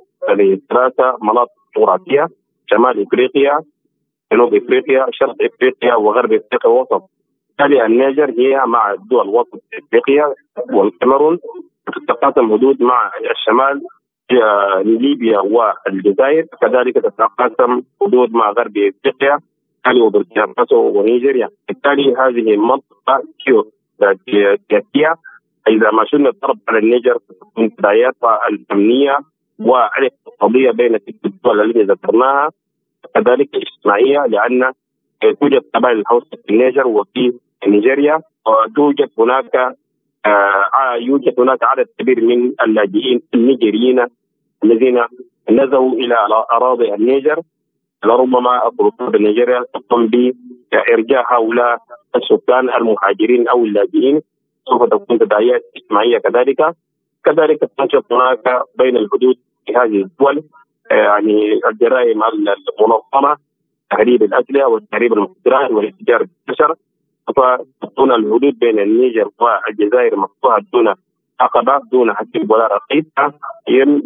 ثلاثة 0.68 1.18
مناطق 1.22 1.52
جغرافية 1.76 2.28
شمال 2.70 3.02
إفريقيا 3.02 3.60
جنوب 4.32 4.54
إفريقيا 4.54 5.06
شرق 5.12 5.36
إفريقيا 5.40 5.94
وغرب 5.94 6.32
إفريقيا 6.32 6.70
وسط 6.70 7.02
بالتالي 7.48 7.86
النيجر 7.86 8.30
هي 8.38 8.62
مع 8.66 8.94
دول 8.94 9.28
وسط 9.28 9.62
إفريقيا 9.74 10.34
والكاميرون. 10.72 11.38
تتقاسم 12.06 12.52
حدود 12.52 12.82
مع 12.82 13.10
الشمال 13.30 13.82
ليبيا 14.84 15.38
والجزائر. 15.38 16.46
كذلك 16.60 16.94
تتقاسم 16.94 17.82
حدود 18.02 18.32
مع 18.32 18.50
غرب 18.50 18.76
إفريقيا 18.78 19.38
وبوركينا 20.02 20.52
فاسو 20.56 20.76
ونيجيريا. 20.76 21.48
بالتالي 21.68 22.14
هذه 22.14 22.54
المنطقة 22.54 23.22
سياسيه 23.98 25.14
إذا 25.68 25.90
ما 25.90 26.04
شلنا 26.04 26.28
الضرب 26.28 26.58
على 26.68 26.78
النيجر 26.78 27.18
ستكون 27.18 27.68
بداياتها 27.68 28.40
الأمنية 28.48 29.18
والاقتصاديه 29.58 30.70
بين 30.70 31.04
تلك 31.04 31.24
الدول 31.24 31.60
التي 31.60 31.82
ذكرناها 31.82 32.50
كذلك 33.14 33.48
اجتماعيه 33.54 34.26
لأن 34.26 34.72
توجد 35.40 35.62
قبائل 35.74 35.98
الحوثه 35.98 36.36
في 36.46 36.50
النيجر 36.50 36.86
وفي 36.86 37.32
نيجيريا 37.66 38.20
وتوجد 38.46 39.10
هناك 39.18 39.76
آه 40.26 40.94
يوجد 40.98 41.40
هناك 41.40 41.62
عدد 41.62 41.86
كبير 41.98 42.24
من 42.24 42.52
اللاجئين 42.62 43.22
النيجيريين 43.34 44.06
الذين 44.64 45.02
نزوا 45.50 45.92
إلى 45.92 46.16
أراضي 46.52 46.94
النيجر. 46.94 47.40
لربما 48.04 48.68
السلطات 48.68 49.14
النيجيريه 49.14 49.64
تقوم 49.74 50.06
بإرجاع 50.06 51.36
هؤلاء 51.36 51.78
السكان 52.16 52.70
المهاجرين 52.70 53.48
أو 53.48 53.64
اللاجئين 53.64 54.20
سوف 54.68 54.88
تكون 54.88 55.18
تداعيات 55.18 55.62
اجتماعية 55.76 56.18
كذلك. 56.18 56.74
كذلك 57.24 57.70
تنشط 57.78 58.12
هناك 58.12 58.62
بين 58.78 58.96
الحدود 58.96 59.36
في 59.66 59.76
هذه 59.76 60.02
الدول 60.02 60.42
يعني 60.90 61.60
الجرائم 61.66 62.22
المنظمة 62.24 63.36
تهريب 63.90 64.22
الاسلحه 64.22 64.68
والتهريب 64.68 65.12
المخدرات 65.12 65.70
والاتجار 65.70 66.26
بالبشر. 66.46 66.74
فتكون 67.36 68.12
الحدود 68.12 68.58
بين 68.58 68.78
النيجر 68.78 69.28
والجزائر 69.40 70.16
مفتوحة 70.16 70.60
دون 70.72 70.94
عقبة 71.40 71.80
دون 71.92 72.14
حسيب 72.14 72.50
ولا 72.50 72.66
رقيب. 72.66 73.06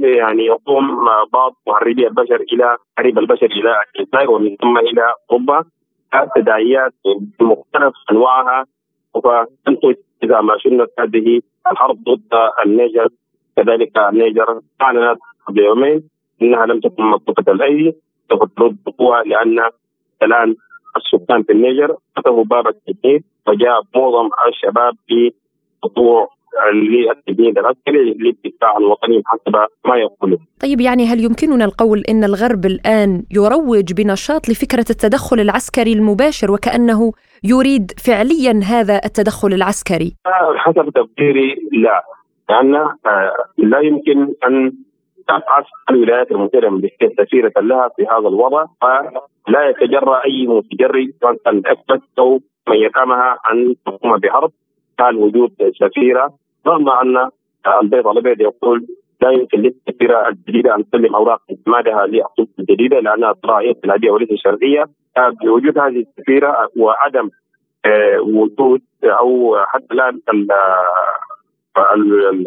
يعني 0.00 0.44
يقوم 0.44 1.04
بعض 1.32 1.56
مهربي 1.66 2.06
البشر 2.06 2.40
إلى 2.52 2.76
تهريب 2.96 3.18
البشر 3.18 3.46
إلى 3.46 3.82
الجزائر 4.00 4.30
ومن 4.30 4.56
ثم 4.56 4.78
إلى 4.78 5.14
أوروبا. 5.30 5.64
تداعيات 6.36 6.94
بمختلف 7.40 7.94
أنواعها 8.10 8.66
وتنتج 9.14 9.94
إذا 10.22 10.40
ما 10.40 10.58
شنت 10.58 10.90
هذه 10.98 11.40
الحرب 11.72 11.98
ضد 12.04 12.34
النيجر 12.66 13.08
كذلك 13.56 13.98
النيجر 13.98 14.60
أعلنت 14.82 15.18
قبل 15.46 15.60
يومين 15.60 16.08
إنها 16.42 16.66
لم 16.66 16.80
تكن 16.80 17.02
مكتوفة 17.02 17.52
الايدي 17.52 17.96
سوف 18.30 18.48
ترد 18.56 18.76
بقوة 18.86 19.22
لأن 19.22 19.70
الآن 20.22 20.56
السكان 20.96 21.42
في 21.42 21.52
النيجر 21.52 21.96
فتحوا 22.16 22.44
باب 22.44 22.66
التجنيد 22.66 23.24
وجاء 23.48 23.82
معظم 23.96 24.30
الشباب 24.48 24.94
في 25.06 25.32
خضوع 25.82 26.28
للتجنيد 26.72 27.58
العسكري 27.58 28.14
للدفاع 28.18 28.76
الوطني 28.76 29.22
حسب 29.26 29.56
ما 29.84 29.96
يقولون. 29.96 30.38
طيب 30.62 30.80
يعني 30.80 31.06
هل 31.06 31.24
يمكننا 31.24 31.64
القول 31.64 32.02
إن 32.10 32.24
الغرب 32.24 32.66
الآن 32.66 33.22
يروج 33.30 33.92
بنشاط 33.92 34.48
لفكرة 34.48 34.84
التدخل 34.90 35.40
العسكري 35.40 35.92
المباشر 35.92 36.52
وكأنه 36.52 37.12
يريد 37.44 37.92
فعليا 38.06 38.60
هذا 38.64 39.00
التدخل 39.04 39.52
العسكري؟ 39.52 40.12
حسب 40.56 40.90
تقديري 40.94 41.54
لا 41.72 42.02
لأن 42.50 42.74
آه، 42.74 43.34
لا 43.58 43.80
يمكن 43.80 44.34
أن 44.44 44.72
تبعث 45.28 45.64
الولايات 45.90 46.30
المتحدة 46.30 46.58
الامريكيه 46.58 47.08
سفيره 47.18 47.52
لها 47.60 47.88
في 47.96 48.02
هذا 48.02 48.28
الوضع 48.28 48.64
فلا 48.80 49.68
يتجرأ 49.68 50.24
أي 50.24 50.46
متجري 50.46 51.12
سواء 51.20 51.36
كان 51.44 51.62
أو 52.18 52.40
من 52.68 52.76
يقامها 52.76 53.38
ان 53.52 53.74
تقوم 53.86 54.18
بحرب 54.18 54.52
كان 54.98 55.16
وجود 55.16 55.52
سفيرة 55.80 56.34
رغم 56.66 56.88
أن 56.88 57.30
البيض 57.82 58.06
الأبيض 58.06 58.40
يقول 58.40 58.86
لا 59.22 59.30
يمكن 59.30 59.58
للسفيره 59.58 60.28
الجديدة 60.28 60.74
أن 60.74 60.90
تسلم 60.90 61.14
أوراق 61.14 61.42
اعتمادها 61.50 62.06
لاخطوط 62.06 62.48
الجديدة 62.58 63.00
لانها 63.00 63.32
طرائق 63.32 63.78
بلاديه 63.82 64.10
وليس 64.10 64.28
شرعية. 64.34 64.84
بوجود 65.42 65.78
هذه 65.78 66.04
السفيره 66.08 66.68
وعدم 66.76 67.30
آه، 67.84 68.20
وجود 68.20 68.82
أو 69.04 69.56
حتى 69.66 69.94
الآن 69.94 70.20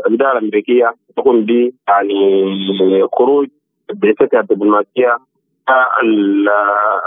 الإدارة 0.08 0.38
الأمريكية 0.38 0.94
تقوم 1.18 1.46
ب 1.46 1.72
يعني 1.88 2.48
خروج 3.14 3.48
بعثتها 3.94 4.40
الدبلوماسيه 4.40 5.18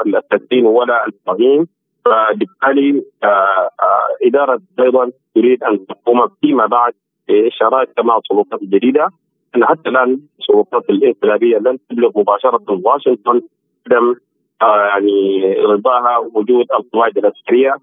التسليم 0.06 0.66
ولا 0.66 1.06
التقييم. 1.06 1.66
فبالتالي 2.06 3.02
آه، 3.24 3.70
آه، 3.82 4.08
إدارة 4.26 4.60
أيضا 4.80 5.10
تريد 5.34 5.64
أن 5.64 5.86
تقوم 5.86 6.28
فيما 6.40 6.66
بعد 6.66 6.92
بشراكه 7.28 8.02
مع 8.02 8.18
السلطات 8.18 8.62
الجديده 8.62 9.08
ان 9.56 9.64
حتى 9.64 9.88
الآن 9.88 10.20
السلطات 10.40 10.90
الانقلابية 10.90 11.58
لن 11.58 11.78
تبلغ 11.90 12.10
مباشرة 12.16 12.80
واشنطن 12.84 13.40
عدم 13.86 14.14
آه، 14.62 14.86
يعني 14.86 15.42
رضاها 15.54 16.18
وجود 16.18 16.66
القواعد 16.78 17.18
العسكرية 17.18 17.76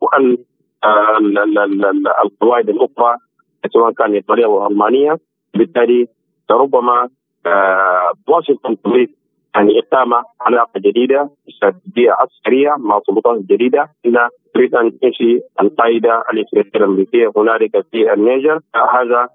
وأن 0.00 0.36
القواعد 2.24 2.68
الأخرى 2.68 3.16
سواء 3.72 3.92
كان 3.92 4.14
إيطالية 4.14 4.44
أو 4.44 4.66
ألمانية. 4.66 5.18
بالتالي 5.54 6.08
ربما 6.50 7.08
واشنطن 8.28 8.76
تريد 8.84 9.10
يعني 9.54 9.72
إقامة 9.78 10.22
علاقة 10.40 10.80
جديدة 10.80 11.30
استراتيجية 11.48 12.10
عسكرية 12.10 12.74
مع 12.78 12.98
السلطات 12.98 13.40
الجديدة 13.40 13.82
إن 14.06 14.16
تريد 14.54 14.74
أن 14.74 14.98
تنشي 14.98 15.40
القاعدة 15.60 16.24
الإفريقية 16.32 16.80
الأمريكية 16.80 17.32
هنالك 17.36 17.86
في 17.90 18.12
النيجر. 18.12 18.60
هذا 18.74 19.28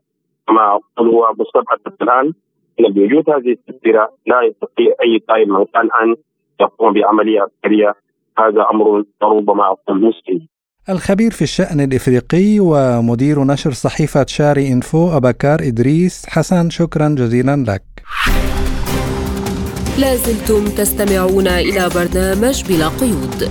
ما 0.50 0.80
هو 1.00 1.34
مستبعد 1.40 1.80
الآن. 2.02 2.34
إن 2.80 2.94
بوجود 2.94 3.30
هذه 3.30 3.58
السفيرة 3.58 4.10
لا 4.28 4.42
يستطيع 4.42 4.88
أي 5.04 5.18
قائد 5.30 5.48
مكان 5.48 5.90
أن 6.02 6.16
يقوم 6.62 6.94
بعملية 6.94 7.42
عسكرية. 7.42 7.94
هذا 8.38 8.66
أمر 8.72 9.04
ربما 9.24 9.66
أقول 9.66 10.02
مستحيل 10.02 10.48
الخبير 10.90 11.32
في 11.32 11.42
الشأن 11.42 11.80
الإفريقي 11.80 12.60
ومدير 12.60 13.44
نشر 13.44 13.72
صحيفة 13.72 14.26
شاري 14.28 14.74
إنفو 14.74 15.18
أبكار 15.18 15.60
إدريس 15.62 16.26
حسن 16.30 16.70
شكرا 16.70 17.16
جزيلا 17.18 17.56
لك. 17.68 17.84
لازلتم 20.00 20.66
تستمعون 20.66 21.48
إلى 21.48 21.90
برنامج 21.96 22.64
بلا 22.64 22.88
قيود. 22.88 23.50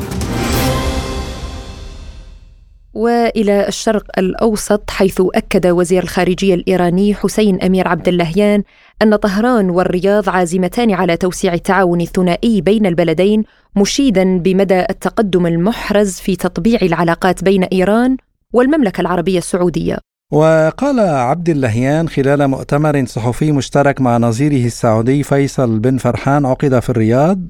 وإلى 2.94 3.68
الشرق 3.68 4.18
الأوسط 4.18 4.90
حيث 4.90 5.22
أكد 5.34 5.66
وزير 5.66 6.02
الخارجية 6.02 6.54
الإيراني 6.54 7.14
حسين 7.14 7.62
أمير 7.62 7.88
عبد 7.88 8.08
اللهيان 8.08 8.62
أن 9.02 9.16
طهران 9.16 9.70
والرياض 9.70 10.28
عازمتان 10.28 10.92
على 10.92 11.16
توسيع 11.16 11.54
التعاون 11.54 12.00
الثنائي 12.00 12.60
بين 12.60 12.86
البلدين 12.86 13.44
مشيدا 13.76 14.38
بمدى 14.38 14.80
التقدم 14.80 15.46
المحرز 15.46 16.12
في 16.12 16.36
تطبيع 16.36 16.78
العلاقات 16.82 17.44
بين 17.44 17.64
إيران 17.64 18.16
والمملكة 18.52 19.00
العربية 19.00 19.38
السعودية. 19.38 20.13
وقال 20.34 21.00
عبد 21.00 21.48
اللهيان 21.48 22.08
خلال 22.08 22.48
مؤتمر 22.48 23.04
صحفي 23.06 23.52
مشترك 23.52 24.00
مع 24.00 24.18
نظيره 24.18 24.66
السعودي 24.66 25.22
فيصل 25.22 25.78
بن 25.78 25.96
فرحان 25.96 26.46
عقد 26.46 26.78
في 26.78 26.90
الرياض 26.90 27.40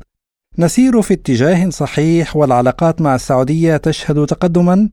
نسير 0.59 1.03
في 1.03 1.14
اتجاه 1.14 1.70
صحيح 1.70 2.37
والعلاقات 2.37 3.01
مع 3.01 3.14
السعودية 3.14 3.77
تشهد 3.77 4.27
تقدما 4.27 4.88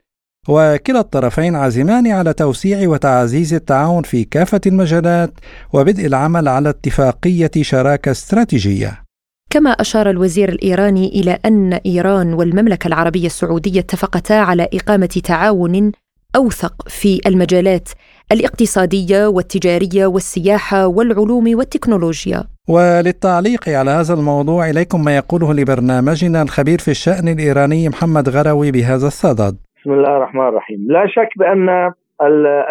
وكلا 0.48 1.00
الطرفين 1.00 1.56
عازمان 1.56 2.08
على 2.08 2.34
توسيع 2.34 2.90
وتعزيز 2.90 3.54
التعاون 3.54 4.04
في 4.04 4.24
كافة 4.24 4.62
المجالات 4.68 5.34
وبدء 5.74 6.06
العمل 6.06 6.48
على 6.48 6.70
اتفاقية 6.70 7.52
شراكة 7.62 8.12
استراتيجية. 8.12 9.04
كما 9.50 9.70
أشار 9.70 10.10
الوزير 10.10 10.50
الإيراني 10.50 11.08
إلى 11.08 11.40
أن 11.46 11.74
إيران 11.74 12.34
والمملكة 12.34 12.88
العربية 12.88 13.26
السعودية 13.26 13.80
اتفقتا 13.80 14.34
على 14.34 14.70
إقامة 14.74 15.22
تعاون 15.24 15.92
أوثق 16.36 16.74
في 16.88 17.20
المجالات 17.28 17.90
الاقتصادية 18.32 19.28
والتجارية 19.28 20.06
والسياحة 20.06 20.88
والعلوم 20.88 21.46
والتكنولوجيا. 21.58 22.44
وللتعليق 22.70 23.70
على 23.70 23.92
هذا 23.92 24.14
الموضوع 24.14 24.70
إليكم 24.70 25.04
ما 25.04 25.16
يقوله 25.16 25.54
لبرنامجنا 25.54 26.42
الخبير 26.42 26.80
في 26.80 26.92
الشأن 26.92 27.28
الإيراني 27.28 27.90
محمد 27.90 28.30
غروي 28.30 28.72
بهذا 28.72 29.08
الصدد. 29.08 29.56
بسم 29.82 29.92
الله 29.94 30.18
الرحمن 30.18 30.48
الرحيم، 30.48 30.80
لا 30.90 31.08
شك 31.08 31.30
بأن 31.40 31.92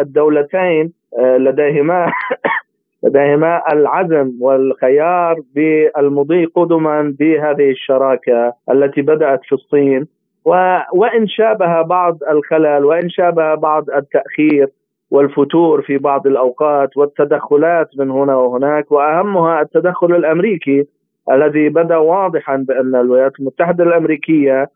الدولتين 0.00 0.92
آه، 1.18 1.36
لديهما 1.36 2.12
لديهما 3.04 3.62
العزم 3.72 4.32
والخيار 4.40 5.36
بالمضي 5.54 6.44
قدما 6.44 7.14
بهذه 7.18 7.70
الشراكة 7.70 8.54
التي 8.70 9.02
بدأت 9.02 9.40
في 9.44 9.52
الصين 9.52 10.06
وإن 10.44 11.28
شابه 11.28 11.82
بعض 11.82 12.18
الخلل 12.30 12.84
وإن 12.84 13.08
شابه 13.08 13.54
بعض 13.54 13.90
التأخير 13.90 14.68
والفتور 15.10 15.82
في 15.82 15.98
بعض 15.98 16.26
الأوقات 16.26 16.96
والتدخلات 16.96 17.88
من 17.98 18.10
هنا 18.10 18.36
وهناك 18.36 18.92
وأهمها 18.92 19.60
التدخل 19.60 20.14
الأمريكي 20.14 20.86
الذي 21.30 21.68
بدأ 21.68 21.96
واضحا 21.96 22.56
بأن 22.56 22.94
الولايات 22.94 23.32
المتحدة 23.40 23.84
الأمريكية 23.84 24.70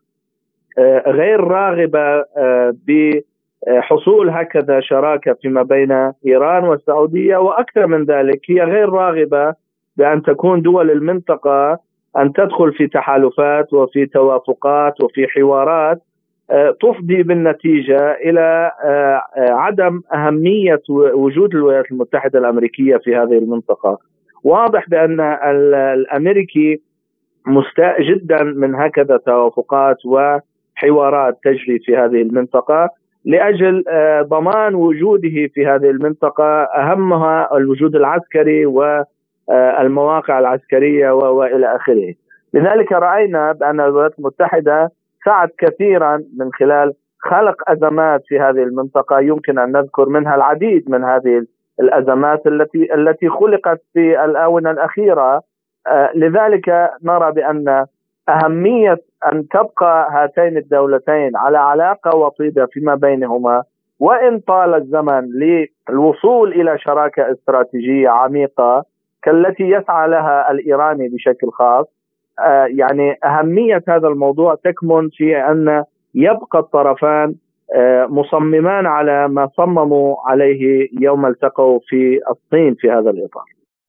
آه، 0.77 1.03
غير 1.11 1.43
راغبة 1.43 2.25
آه، 2.37 2.73
بحصول 2.87 4.29
هكذا 4.29 4.79
شراكة 4.79 5.33
فيما 5.41 5.63
بين 5.63 5.91
إيران 6.25 6.63
والسعودية 6.63 7.37
وأكثر 7.37 7.87
من 7.87 8.03
ذلك 8.03 8.39
هي 8.49 8.63
غير 8.63 8.89
راغبة 8.89 9.53
بأن 9.97 10.21
تكون 10.21 10.61
دول 10.61 10.91
المنطقة 10.91 11.79
أن 12.17 12.33
تدخل 12.33 12.73
في 12.73 12.87
تحالفات 12.87 13.73
وفي 13.73 14.05
توافقات 14.05 15.01
وفي 15.01 15.27
حوارات 15.27 16.01
آه، 16.51 16.75
تفضي 16.81 17.23
بالنتيجة 17.23 18.11
إلى 18.11 18.71
آه، 18.83 19.21
آه، 19.37 19.51
عدم 19.51 20.01
أهمية 20.13 20.81
وجود 20.89 21.55
الولايات 21.55 21.91
المتحدة 21.91 22.39
الأمريكية 22.39 22.97
في 22.97 23.15
هذه 23.15 23.37
المنطقة. 23.37 23.97
واضح 24.43 24.89
بأن 24.89 25.19
الأمريكي 25.93 26.81
مستاء 27.47 28.01
جدا 28.01 28.43
من 28.43 28.75
هكذا 28.75 29.17
توافقات 29.17 29.97
وحوارات 30.05 31.37
تجري 31.43 31.79
في 31.79 31.97
هذه 31.97 32.21
المنطقة 32.21 32.89
لأجل 33.25 33.83
ضمان 34.21 34.75
وجوده 34.75 35.47
في 35.53 35.65
هذه 35.67 35.89
المنطقة 35.89 36.63
أهمها 36.63 37.57
الوجود 37.57 37.95
العسكري 37.95 38.65
و 38.65 39.03
المواقع 39.51 40.39
العسكرية 40.39 41.11
وإلى 41.11 41.75
آخره. 41.75 42.13
لذلك 42.53 42.91
رأينا 42.91 43.51
بأن 43.51 43.79
الولايات 43.79 44.19
المتحدة 44.19 44.91
سعت 45.25 45.49
كثيرا 45.57 46.23
من 46.37 46.49
خلال 46.59 46.93
خلق 47.19 47.69
أزمات 47.71 48.21
في 48.27 48.39
هذه 48.39 48.63
المنطقة. 48.63 49.19
يمكن 49.19 49.59
أن 49.59 49.71
نذكر 49.71 50.09
منها 50.09 50.35
العديد 50.35 50.89
من 50.89 51.03
هذه 51.03 51.45
الأزمات 51.79 52.47
التي 52.47 52.93
التي 52.93 53.29
خلقت 53.29 53.81
في 53.93 54.25
الآونة 54.25 54.71
الأخيرة. 54.71 55.41
لذلك 56.15 56.89
نرى 57.03 57.31
بأن 57.31 57.85
أهمية 58.29 58.97
أن 59.33 59.47
تبقى 59.47 60.07
هاتين 60.11 60.57
الدولتين 60.57 61.31
على 61.35 61.57
علاقة 61.57 62.17
وطيدة 62.17 62.65
فيما 62.65 62.95
بينهما. 62.95 63.63
وإن 63.99 64.39
طال 64.39 64.73
الزمن 64.75 65.29
للوصول 65.89 66.51
إلى 66.51 66.77
شراكة 66.79 67.31
استراتيجية 67.31 68.09
عميقة 68.09 68.83
كالتي 69.25 69.63
يسعى 69.63 70.09
لها 70.09 70.51
الإيراني 70.51 71.07
بشكل 71.09 71.51
خاص 71.51 71.85
آه، 72.39 72.65
يعني 72.69 73.17
أهمية 73.25 73.83
هذا 73.87 74.07
الموضوع 74.07 74.55
تكمن 74.63 75.09
في 75.09 75.37
أن 75.37 75.83
يبقى 76.15 76.59
الطرفان 76.59 77.35
آه، 77.75 78.05
مصممان 78.05 78.85
على 78.85 79.27
ما 79.27 79.49
صمموا 79.57 80.15
عليه 80.25 80.89
يوم 81.01 81.25
التقوا 81.25 81.79
في 81.87 82.19
الصين 82.31 82.75
في 82.79 82.91
هذا 82.91 83.09
الإطار. 83.09 83.43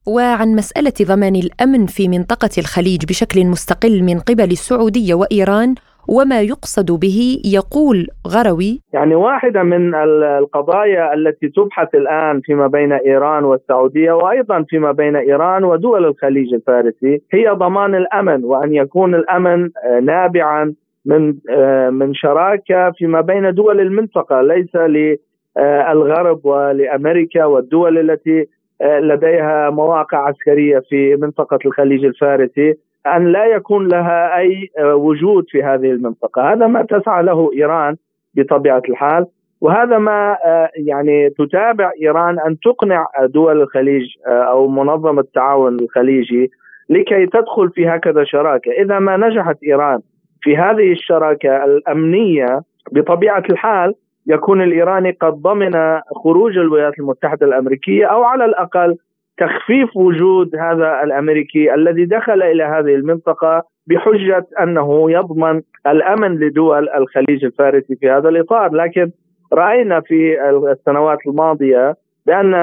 وعن 0.09 0.57
مسألة 0.57 0.92
ضمان 1.03 1.37
الأمن 1.37 1.87
في 1.87 2.09
منطقة 2.09 2.51
الخليج 2.59 3.05
بشكل 3.09 3.46
مستقل 3.46 4.03
من 4.03 4.18
قبل 4.18 4.51
السعودية 4.51 5.14
وإيران 5.14 5.75
وما 6.09 6.40
يقصد 6.40 7.01
به 7.01 7.38
يقول 7.55 8.07
غروي. 8.35 8.81
يعني 8.92 9.14
واحدة 9.14 9.62
من 9.62 9.95
القضايا 9.95 11.14
التي 11.14 11.49
تبحث 11.49 11.95
الآن 11.95 12.40
فيما 12.40 12.66
بين 12.66 12.92
إيران 12.92 13.45
والسعودية 13.45 14.12
وأيضا 14.12 14.64
فيما 14.69 14.92
بين 14.92 15.16
إيران 15.16 15.64
ودول 15.64 16.05
الخليج 16.07 16.55
الفارسي 16.55 17.23
هي 17.33 17.49
ضمان 17.49 17.95
الأمن 17.95 18.45
وأن 18.45 18.75
يكون 18.75 19.14
الأمن 19.14 19.71
آه، 19.85 20.01
نابعا 20.01 20.75
من 21.07 21.35
آه، 21.51 21.90
من 21.90 22.14
شراكة 22.14 22.90
فيما 22.90 23.21
بين 23.21 23.55
دول 23.55 23.81
المنطقة 23.81 24.42
ليس 24.42 24.77
للغرب 24.77 26.47
ولأمريكا 26.47 27.45
والدول 27.45 28.11
التي 28.11 28.47
آه، 28.83 28.99
لديها 28.99 29.71
مواقع 29.71 30.29
عسكرية 30.29 30.79
في 30.88 31.16
منطقة 31.16 31.59
الخليج 31.66 32.05
الفارسي. 32.05 32.75
أن 33.07 33.33
لا 33.33 33.45
يكون 33.45 33.88
لها 33.88 34.38
أي 34.38 34.71
آه، 34.79 34.95
وجود 34.95 35.45
في 35.49 35.62
هذه 35.62 35.90
المنطقة، 35.90 36.53
هذا 36.53 36.66
ما 36.66 36.83
تسعى 36.83 37.23
له 37.23 37.51
إيران 37.53 37.97
بطبيعة 38.35 38.83
الحال 38.88 39.27
وهذا 39.61 39.99
ما 39.99 40.37
آه، 40.45 40.71
يعني 40.77 41.31
تتابع 41.31 41.90
إيران 42.03 42.38
أن 42.40 42.59
تقنع 42.61 43.07
دول 43.25 43.62
الخليج 43.62 44.05
أو 44.27 44.69
منظمة 44.69 45.21
التعاون 45.21 45.81
الخليجي 45.81 46.51
لكي 46.88 47.27
تدخل 47.27 47.71
في 47.71 47.88
هكذا 47.88 48.25
شراكة، 48.25 48.73
إذا 48.73 48.99
ما 48.99 49.16
نجحت 49.16 49.57
إيران 49.64 50.01
في 50.42 50.57
هذه 50.57 50.92
الشراكة 50.92 51.64
الأمنية 51.64 52.61
بطبيعة 52.92 53.42
الحال 53.51 53.95
يكون 54.27 54.62
الإيراني 54.62 55.11
قد 55.11 55.33
ضمن 55.33 56.01
خروج 56.25 56.59
الولايات 56.59 56.99
المتحدة 56.99 57.47
الأمريكية 57.47 58.07
أو 58.07 58.25
على 58.25 58.45
الأقل 58.45 58.97
تخفيف 59.38 59.96
وجود 59.96 60.57
هذا 60.57 61.03
الأمريكي 61.03 61.75
الذي 61.75 62.05
دخل 62.05 62.42
إلى 62.42 62.64
هذه 62.64 62.94
المنطقة 62.94 63.62
بحجة 63.87 64.46
أنه 64.61 65.11
يضمن 65.11 65.62
الأمن 65.87 66.38
لدول 66.38 66.88
الخليج 66.88 67.44
الفارسي 67.44 67.96
في 67.96 68.11
هذا 68.11 68.29
الإطار، 68.29 68.75
لكن 68.75 69.11
رأينا 69.53 70.01
في 70.01 70.49
السنوات 70.72 71.18
الماضية 71.27 71.94
بأن 72.27 72.55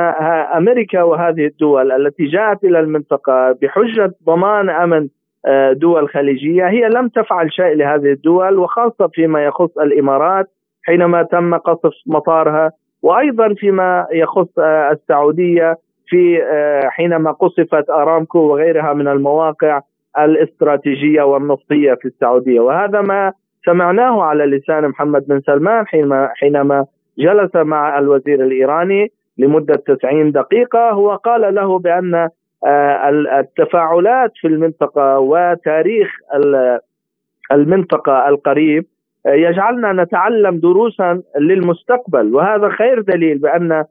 أمريكا 0.58 1.04
وهذه 1.04 1.46
الدول 1.46 1.92
التي 1.92 2.26
جاءت 2.26 2.64
إلى 2.64 2.80
المنطقة 2.80 3.58
بحجة 3.62 4.12
ضمان 4.26 4.70
أمن 4.70 5.08
آه، 5.46 5.74
دول 5.74 6.10
خليجية 6.10 6.70
هي 6.70 6.90
لم 6.90 7.08
تفعل 7.08 7.54
شيء 7.54 7.76
لهذه 7.76 8.12
الدول 8.12 8.60
وخاصة 8.60 9.08
فيما 9.14 9.46
يخص 9.46 9.78
الإمارات 9.78 10.46
حينما 10.84 11.24
تم 11.24 11.58
قصف 11.58 11.94
مطارها 12.08 12.72
وأيضا 13.02 13.54
فيما 13.54 14.08
يخص 14.12 14.60
آه، 14.60 14.92
السعودية 14.92 15.78
في 16.14 16.44
آه، 16.44 16.90
حينما 16.90 17.32
قصفت 17.32 17.90
أرامكو 17.90 18.40
وغيرها 18.40 18.94
من 18.94 19.08
المواقع 19.08 19.82
الاستراتيجية 20.20 21.22
والنفطية 21.22 21.94
في 21.94 22.06
السعودية. 22.06 22.60
وهذا 22.60 23.02
ما 23.02 23.34
سمعناه 23.66 24.24
على 24.24 24.46
لسان 24.46 24.88
محمد 24.88 25.28
بن 25.28 25.42
سلمان 25.42 25.88
حينما 25.88 26.30
حينما 26.36 26.86
جلس 27.18 27.56
مع 27.56 28.00
الوزير 28.00 28.44
الإيراني 28.44 29.12
لمدة 29.38 29.74
90 29.74 30.32
دقيقة. 30.32 30.90
هو 30.90 31.16
قال 31.16 31.56
له 31.56 31.80
بأن 31.80 32.30
آه، 32.66 33.10
التفاعلات 33.40 34.32
في 34.42 34.48
المنطقة 34.48 35.20
وتاريخ 35.20 36.08
المنطقة 37.52 38.30
القريب 38.30 38.86
يجعلنا 39.28 40.04
نتعلم 40.04 40.60
دروسا 40.60 41.22
للمستقبل. 41.40 42.36
وهذا 42.36 42.70
خير 42.70 43.02
دليل 43.02 43.38
بأن 43.38 43.72
آه، 43.72 43.86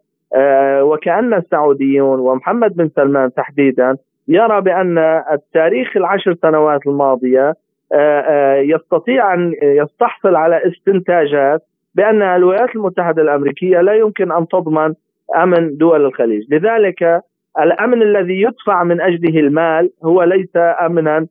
وكأن 0.82 1.34
السعوديون 1.34 2.20
ومحمد 2.20 2.76
بن 2.76 2.88
سلمان 2.88 3.32
تحديدا 3.34 3.96
يرى 4.28 4.60
بأن 4.60 4.98
التاريخ 5.32 5.96
العشر 5.96 6.34
سنوات 6.42 6.86
الماضية 6.86 7.54
آه، 7.94 8.20
آه، 8.20 8.56
يستطيع 8.56 9.34
أن 9.34 9.54
يستحصل 9.62 10.34
على 10.36 10.60
استنتاجات 10.66 11.62
بأن 11.94 12.22
الولايات 12.22 12.76
المتحدة 12.76 13.22
الأمريكية 13.22 13.80
لا 13.80 13.94
يمكن 13.94 14.32
أن 14.32 14.48
تضمن 14.48 14.94
أمن 15.36 15.76
دول 15.76 16.04
الخليج. 16.04 16.54
لذلك 16.54 17.22
الأمن 17.60 18.02
الذي 18.02 18.42
يدفع 18.42 18.84
من 18.84 19.00
أجله 19.00 19.40
المال 19.40 19.90
هو 20.04 20.22
ليس 20.22 20.56
أمنا 20.56 21.26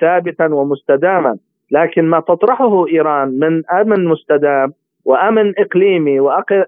ثابتا 0.00 0.46
ومستداما. 0.46 1.36
لكن 1.70 2.04
ما 2.04 2.20
تطرحه 2.20 2.88
إيران 2.88 3.38
من 3.38 3.62
أمن 3.66 4.04
مستدام 4.04 4.72
وأمن 5.04 5.52
إقليمي 5.58 6.20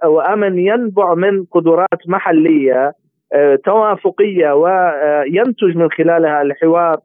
وأمن 0.05 0.59
ينبع 0.59 1.15
من 1.15 1.45
قدرات 1.45 2.09
محلية 2.09 2.93
آه، 3.33 3.59
توافقية 3.65 4.53
وينتج 4.53 5.77
من 5.77 5.91
خلالها 5.91 6.43
الحوار 6.43 6.97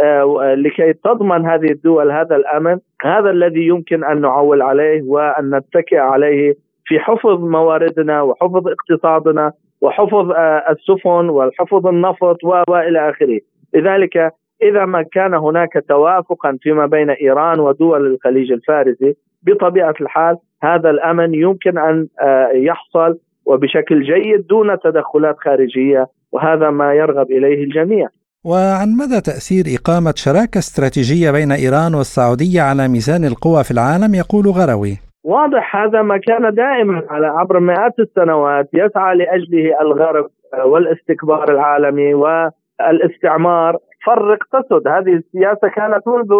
آه، 0.00 0.54
لكي 0.54 0.92
تضمن 0.92 1.46
هذه 1.46 1.70
الدول 1.70 2.10
هذا 2.10 2.36
الأمن 2.36 2.78
هذا 3.02 3.30
الذي 3.30 3.66
يمكن 3.66 4.04
أن 4.04 4.20
نعول 4.20 4.62
عليه 4.62 5.02
وأن 5.02 5.54
نتكئ 5.54 5.98
عليه 5.98 6.54
في 6.84 6.98
حفظ 6.98 7.44
مواردنا 7.44 8.22
وحفظ 8.22 8.68
اقتصادنا 8.68 9.52
وحفظ 9.80 10.30
آه، 10.30 10.64
السفن 10.70 11.28
والحفظ 11.28 11.86
النفط 11.86 12.44
وإلى 12.44 13.10
آخره. 13.10 13.40
لذلك 13.74 14.32
إذا 14.62 14.84
ما 14.84 15.02
كان 15.02 15.34
هناك 15.34 15.84
توافقا 15.88 16.58
فيما 16.62 16.86
بين 16.86 17.10
إيران 17.10 17.60
ودول 17.60 18.06
الخليج 18.06 18.52
الفارسي 18.52 19.14
بطبيعة 19.42 19.94
الحال 20.00 20.36
هذا 20.62 20.90
الأمن 20.90 21.34
يمكن 21.34 21.78
أن 21.78 22.06
آه، 22.20 22.48
يحصل 22.54 23.18
وبشكل 23.46 24.02
جيد 24.02 24.46
دون 24.46 24.78
تدخلات 24.84 25.36
خارجية 25.38 26.06
وهذا 26.32 26.70
ما 26.70 26.94
يرغب 26.94 27.30
إليه 27.30 27.64
الجميع. 27.64 28.08
وعن 28.44 28.88
مدى 29.00 29.20
تأثير 29.20 29.64
إقامة 29.76 30.14
شراكة 30.16 30.58
استراتيجية 30.58 31.30
بين 31.30 31.52
إيران 31.52 31.94
والسعودية 31.94 32.60
على 32.62 32.88
ميزان 32.88 33.24
القوى 33.24 33.64
في 33.64 33.70
العالم 33.70 34.14
يقول 34.14 34.46
غروي. 34.46 34.94
واضح 35.24 35.76
هذا 35.76 36.02
ما 36.02 36.18
كان 36.18 36.54
دائما 36.54 37.02
على 37.10 37.26
عبر 37.26 37.60
مئات 37.60 37.98
السنوات 37.98 38.68
يسعى 38.74 39.16
لأجله 39.16 39.80
الغرب 39.80 40.26
آه، 40.54 40.66
والاستكبار 40.66 41.50
العالمي 41.50 42.14
والاستعمار 42.14 43.78
فرق 44.06 44.38
تسد 44.52 44.88
هذه 44.88 45.12
السياسة 45.12 45.68
كانت 45.68 46.08
منذ 46.08 46.32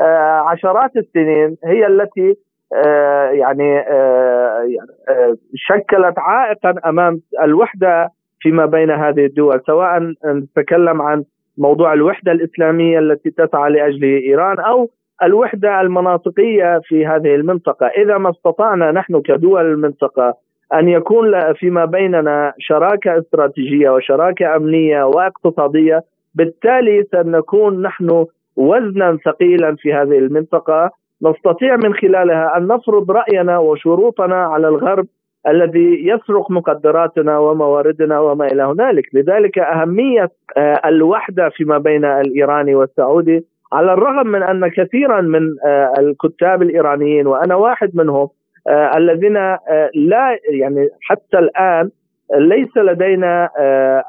آه، 0.00 0.42
عشرات 0.50 0.96
السنين 0.96 1.56
هي 1.64 1.86
التي 1.86 2.34
يعني 3.32 3.78
آه، 3.78 5.36
شكلت 5.54 6.18
عائقا 6.18 6.74
أمام 6.86 7.20
الوحدة 7.42 8.10
فيما 8.40 8.66
بين 8.66 8.90
هذه 8.90 9.26
الدول 9.26 9.60
سواء 9.66 10.14
نتكلم 10.26 11.02
عن 11.02 11.24
موضوع 11.58 11.92
الوحدة 11.92 12.32
الإسلامية 12.32 12.98
التي 12.98 13.30
تسعى 13.30 13.70
لاجله 13.70 14.18
إيران 14.18 14.60
أو 14.60 14.90
الوحدة 15.22 15.80
المناطقية 15.80 16.80
في 16.84 17.06
هذه 17.06 17.34
المنطقة، 17.34 17.86
إذا 17.86 18.18
ما 18.18 18.30
استطعنا 18.30 18.92
نحن 18.92 19.20
كدول 19.20 19.66
المنطقة 19.66 20.34
أن 20.74 20.88
يكون 20.88 21.52
فيما 21.52 21.84
بيننا 21.84 22.52
شراكة 22.58 23.18
استراتيجية 23.18 23.90
وشراكة 23.90 24.56
أمنية 24.56 25.02
واقتصادية 25.02 26.04
بالتالي 26.34 27.04
سنكون 27.12 27.82
نحن 27.82 28.26
وزنا 28.56 29.18
ثقيلا 29.24 29.76
في 29.78 29.94
هذه 29.94 30.18
المنطقة 30.18 30.90
نستطيع 31.22 31.76
من 31.76 31.94
خلالها 31.94 32.56
أن 32.56 32.66
نفرض 32.66 33.10
رأينا 33.10 33.58
وشروطنا 33.58 34.36
على 34.36 34.68
الغرب 34.68 35.06
الذي 35.48 36.08
يسرق 36.08 36.50
مقدراتنا 36.50 37.38
ومواردنا 37.38 38.20
وما 38.20 38.46
إلى 38.46 38.62
هنالك، 38.62 39.04
لذلك 39.14 39.58
أهمية 39.58 40.30
آه، 40.56 40.80
الوحدة 40.86 41.48
فيما 41.48 41.78
بين 41.78 42.04
الايراني 42.04 42.74
والسعودي 42.74 43.44
على 43.72 43.92
الرغم 43.92 44.26
من 44.26 44.42
أن 44.42 44.68
كثيرا 44.68 45.20
من 45.20 45.56
آه، 45.66 45.92
الكتاب 45.98 46.62
الإيرانيين 46.62 47.26
وأنا 47.26 47.54
واحد 47.54 47.90
منهم 47.96 48.28
آه، 48.68 48.96
الذين 48.96 49.34
لا 49.94 50.38
يعني 50.50 50.88
حتى 51.02 51.38
الآن 51.38 51.90
ليس 52.34 52.76
لدينا 52.76 53.50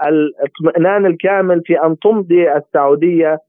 الاطمئنان 0.07 1.05
الكامل 1.05 1.61
في 1.65 1.83
أن 1.83 1.99
تمضي 1.99 2.51
السعودية 2.53 3.39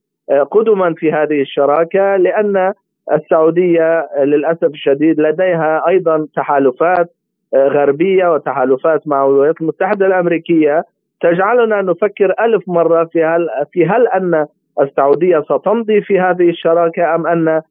قدما 0.51 0.93
في 0.93 1.11
هذه 1.11 1.41
الشراكة 1.41 2.15
لأن 2.15 2.73
السعودية 3.13 4.07
للأسف 4.23 4.63
الشديد 4.63 5.19
لديها 5.19 5.87
أيضا 5.87 6.27
تحالفات 6.35 7.07
غربية 7.55 8.33
وتحالفات 8.33 9.07
مع 9.07 9.25
الولايات 9.25 9.61
المتحدة 9.61 10.05
الأمريكية. 10.05 10.83
تجعلنا 11.21 11.81
نفكر 11.81 12.33
ألف 12.39 12.63
مرة 12.67 13.03
في 13.03 13.23
هل 13.23 13.47
في 13.71 13.85
هل 13.85 14.07
أن 14.07 14.45
السعودية 14.81 15.41
ستمضي 15.41 16.01
في 16.01 16.19
هذه 16.19 16.49
الشراكة 16.49 17.15
أم 17.15 17.27
أن 17.27 17.61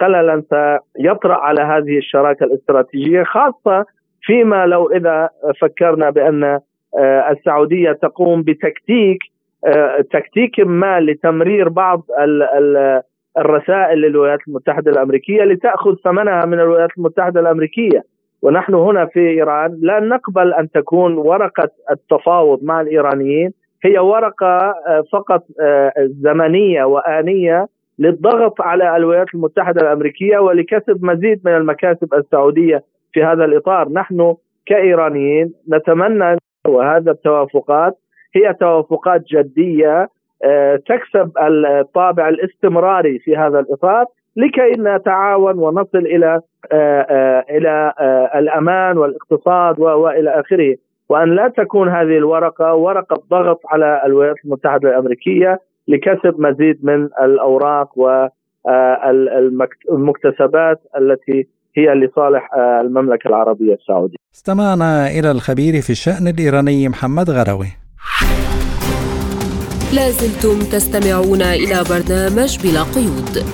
خللا 0.00 0.42
سيطرأ 0.50 1.34
على 1.34 1.60
هذه 1.62 1.98
الشراكة 1.98 2.44
الاستراتيجية 2.44 3.22
خاصة 3.22 3.84
فيما 4.22 4.66
لو 4.66 4.90
إذا 4.90 5.28
فكرنا 5.60 6.10
بأن 6.10 6.60
السعودية 7.30 7.92
تقوم 7.92 8.42
بتكتيك 8.42 9.18
تكتيك 10.12 10.60
ما 10.60 11.00
لتمرير 11.00 11.68
بعض 11.68 12.02
الرسائل 13.38 13.98
للولايات 13.98 14.38
المتحدة 14.48 14.90
الأمريكية 14.90 15.42
لتأخذ 15.42 15.94
ثمنها 16.04 16.44
من 16.46 16.60
الولايات 16.60 16.90
المتحدة 16.98 17.40
الأمريكية. 17.40 18.02
ونحن 18.42 18.74
هنا 18.74 19.06
في 19.06 19.20
إيران 19.20 19.78
لا 19.82 20.00
نقبل 20.00 20.54
أن 20.54 20.70
تكون 20.70 21.16
ورقة 21.16 21.68
التفاوض 21.90 22.62
مع 22.62 22.80
الإيرانيين 22.80 23.52
هي 23.84 23.98
ورقة 23.98 24.74
آه، 24.86 25.04
فقط 25.12 25.44
آه، 25.60 25.92
زمنية 25.98 26.84
وآنية 26.84 27.66
للضغط 27.98 28.60
على 28.60 28.96
الولايات 28.96 29.26
المتحدة 29.34 29.80
الأمريكية 29.80 30.38
ولكسب 30.38 31.04
مزيد 31.04 31.40
من 31.44 31.56
المكاسب 31.56 32.14
السعودية 32.14 32.84
في 33.12 33.24
هذا 33.24 33.44
الإطار، 33.44 33.88
نحن 33.92 34.34
كإيرانيين 34.66 35.52
نتمنى 35.72 36.36
وهذا 36.66 37.10
التوافقات 37.10 37.98
هي 38.36 38.54
توافقات 38.54 39.22
جدية 39.26 40.02
آه، 40.02 40.08
تكسب 40.86 41.32
الطابع 41.80 42.28
الاستمراري 42.28 43.18
في 43.18 43.36
هذا 43.36 43.58
الإطار 43.60 44.06
لكي 44.36 44.72
نتعاون 44.78 45.58
ونصل 45.58 45.98
إلى 45.98 46.40
آه، 46.72 47.06
آه، 47.10 47.44
إلى 47.50 47.92
الأمان 48.34 48.98
والاقتصاد 48.98 49.80
وإلى 49.80 50.40
آخره 50.40 50.76
وأن 51.08 51.34
لا 51.34 51.48
تكون 51.48 51.88
هذه 51.88 52.16
الورقة 52.18 52.74
ورقة 52.74 53.22
ضغط 53.30 53.60
على 53.66 54.02
الولايات 54.06 54.36
المتحدة 54.44 54.88
الأمريكية 54.88 55.60
لكسب 55.88 56.40
مزيد 56.40 56.84
من 56.84 57.04
الأوراق 57.04 57.98
والمكتسبات 59.88 60.80
التي 60.98 61.46
هي 61.76 61.94
لصالح 61.94 62.54
المملكة 62.56 63.28
العربية 63.28 63.74
السعودية. 63.74 64.16
استمعنا 64.34 65.06
إلى 65.06 65.30
الخبير 65.30 65.72
في 65.72 65.90
الشأن 65.90 66.28
الإيراني 66.28 66.88
محمد 66.88 67.30
غروي. 67.30 67.66
لازلتم 69.94 70.58
تستمعون 70.58 71.42
إلى 71.42 71.84
برنامج 71.90 72.58
بلا 72.58 72.82
قيود. 72.82 73.44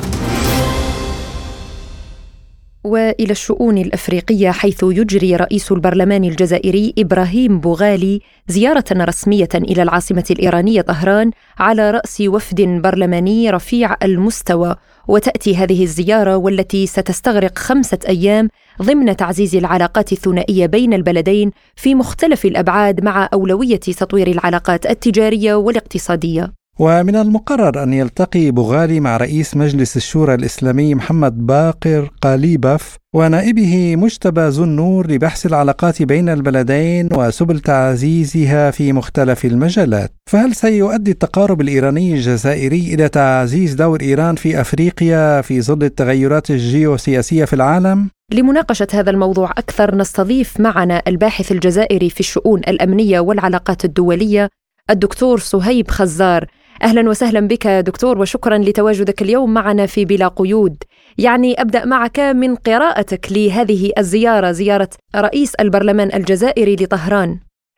وإلى 2.84 3.30
الشؤون 3.30 3.78
الأفريقية 3.78 4.50
حيث 4.50 4.82
يجري 4.82 5.36
رئيس 5.36 5.72
البرلمان 5.72 6.24
الجزائري 6.24 6.94
إبراهيم 6.98 7.60
بوغالي 7.60 8.20
زيارة 8.48 8.84
رسمية 8.92 9.48
إلى 9.54 9.82
العاصمة 9.82 10.24
الإيرانية 10.30 10.80
طهران 10.80 11.30
على 11.58 11.90
رأس 11.90 12.20
وفد 12.20 12.60
برلماني 12.60 13.50
رفيع 13.50 13.96
المستوى 14.02 14.76
وتأتي 15.08 15.56
هذه 15.56 15.82
الزيارة 15.82 16.36
والتي 16.36 16.86
ستستغرق 16.86 17.58
خمسة 17.58 17.98
أيام 18.08 18.48
ضمن 18.82 19.16
تعزيز 19.16 19.56
العلاقات 19.56 20.12
الثنائية 20.12 20.66
بين 20.66 20.92
البلدين 20.94 21.50
في 21.76 21.94
مختلف 21.94 22.44
الأبعاد 22.44 23.04
مع 23.04 23.28
أولوية 23.32 23.76
تطوير 23.80 24.26
العلاقات 24.26 24.86
التجارية 24.86 25.54
والاقتصادية. 25.54 26.59
ومن 26.78 27.16
المقرر 27.16 27.82
أن 27.82 27.92
يلتقي 27.92 28.50
بوغالي 28.50 29.00
مع 29.00 29.16
رئيس 29.16 29.56
مجلس 29.56 29.96
الشورى 29.96 30.34
الإسلامي 30.34 30.94
محمد 30.94 31.46
باقر 31.46 32.10
قاليبف 32.22 32.96
ونائبه 33.14 33.96
مجتبى 33.96 34.40
ذو 34.40 34.64
النور 34.64 35.10
لبحث 35.10 35.46
العلاقات 35.46 36.02
بين 36.02 36.28
البلدين 36.28 37.08
وسبل 37.12 37.60
تعزيزها 37.60 38.70
في 38.70 38.92
مختلف 38.92 39.44
المجالات 39.44 40.12
فهل 40.30 40.54
سيؤدي 40.54 41.10
التقارب 41.10 41.60
الإيراني 41.60 42.14
الجزائري 42.14 42.94
إلى 42.94 43.08
تعزيز 43.08 43.74
دور 43.74 44.00
إيران 44.00 44.34
في 44.34 44.60
أفريقيا 44.60 45.40
في 45.40 45.62
ظل 45.62 45.82
التغيرات 45.84 46.50
الجيوسياسية 46.50 47.44
في 47.44 47.52
العالم؟ 47.52 48.10
لمناقشة 48.32 48.86
هذا 48.92 49.10
الموضوع 49.10 49.50
أكثر 49.50 49.94
نستضيف 49.94 50.60
معنا 50.60 51.02
الباحث 51.06 51.52
الجزائري 51.52 52.10
في 52.10 52.20
الشؤون 52.20 52.60
الأمنية 52.60 53.20
والعلاقات 53.20 53.84
الدولية 53.84 54.48
الدكتور 54.90 55.38
صهيب 55.38 55.90
خزار 55.90 56.46
أهلا 56.82 57.08
وسهلا 57.10 57.48
بك 57.48 57.66
دكتور 57.66 58.18
وشكرا 58.18 58.58
لتواجدك 58.58 59.22
اليوم 59.22 59.54
معنا 59.54 59.86
في 59.86 60.04
بلا 60.04 60.28
قيود. 60.28 60.76
يعني 61.18 61.54
أبدأ 61.62 61.86
معك 61.86 62.18
من 62.42 62.54
قراءتك 62.68 63.24
لهذه 63.36 63.92
الزيارة 63.98 64.50
زيارة 64.50 64.88
رئيس 65.16 65.54
البرلمان 65.54 66.08
الجزائري 66.14 66.74
لطهران. 66.80 67.30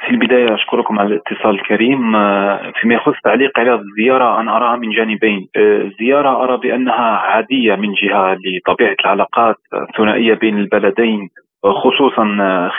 في 0.05 0.11
البداية 0.11 0.55
أشكركم 0.55 0.99
على 0.99 1.09
الاتصال 1.09 1.55
الكريم 1.55 2.17
آه، 2.17 2.73
فيما 2.81 2.95
يخص 2.95 3.15
تعليق 3.25 3.59
على 3.59 3.75
الزيارة 3.75 4.41
أنا 4.41 4.57
أراها 4.57 4.77
من 4.77 4.91
جانبين 4.91 5.49
الزيارة 5.57 6.29
آه، 6.29 6.45
أرى 6.45 6.57
بأنها 6.57 7.09
عادية 7.33 7.75
من 7.75 7.93
جهة 8.03 8.39
لطبيعة 8.45 8.97
العلاقات 9.01 9.57
الثنائية 9.75 10.35
بين 10.35 10.59
البلدين 10.59 11.29
خصوصا 11.65 12.25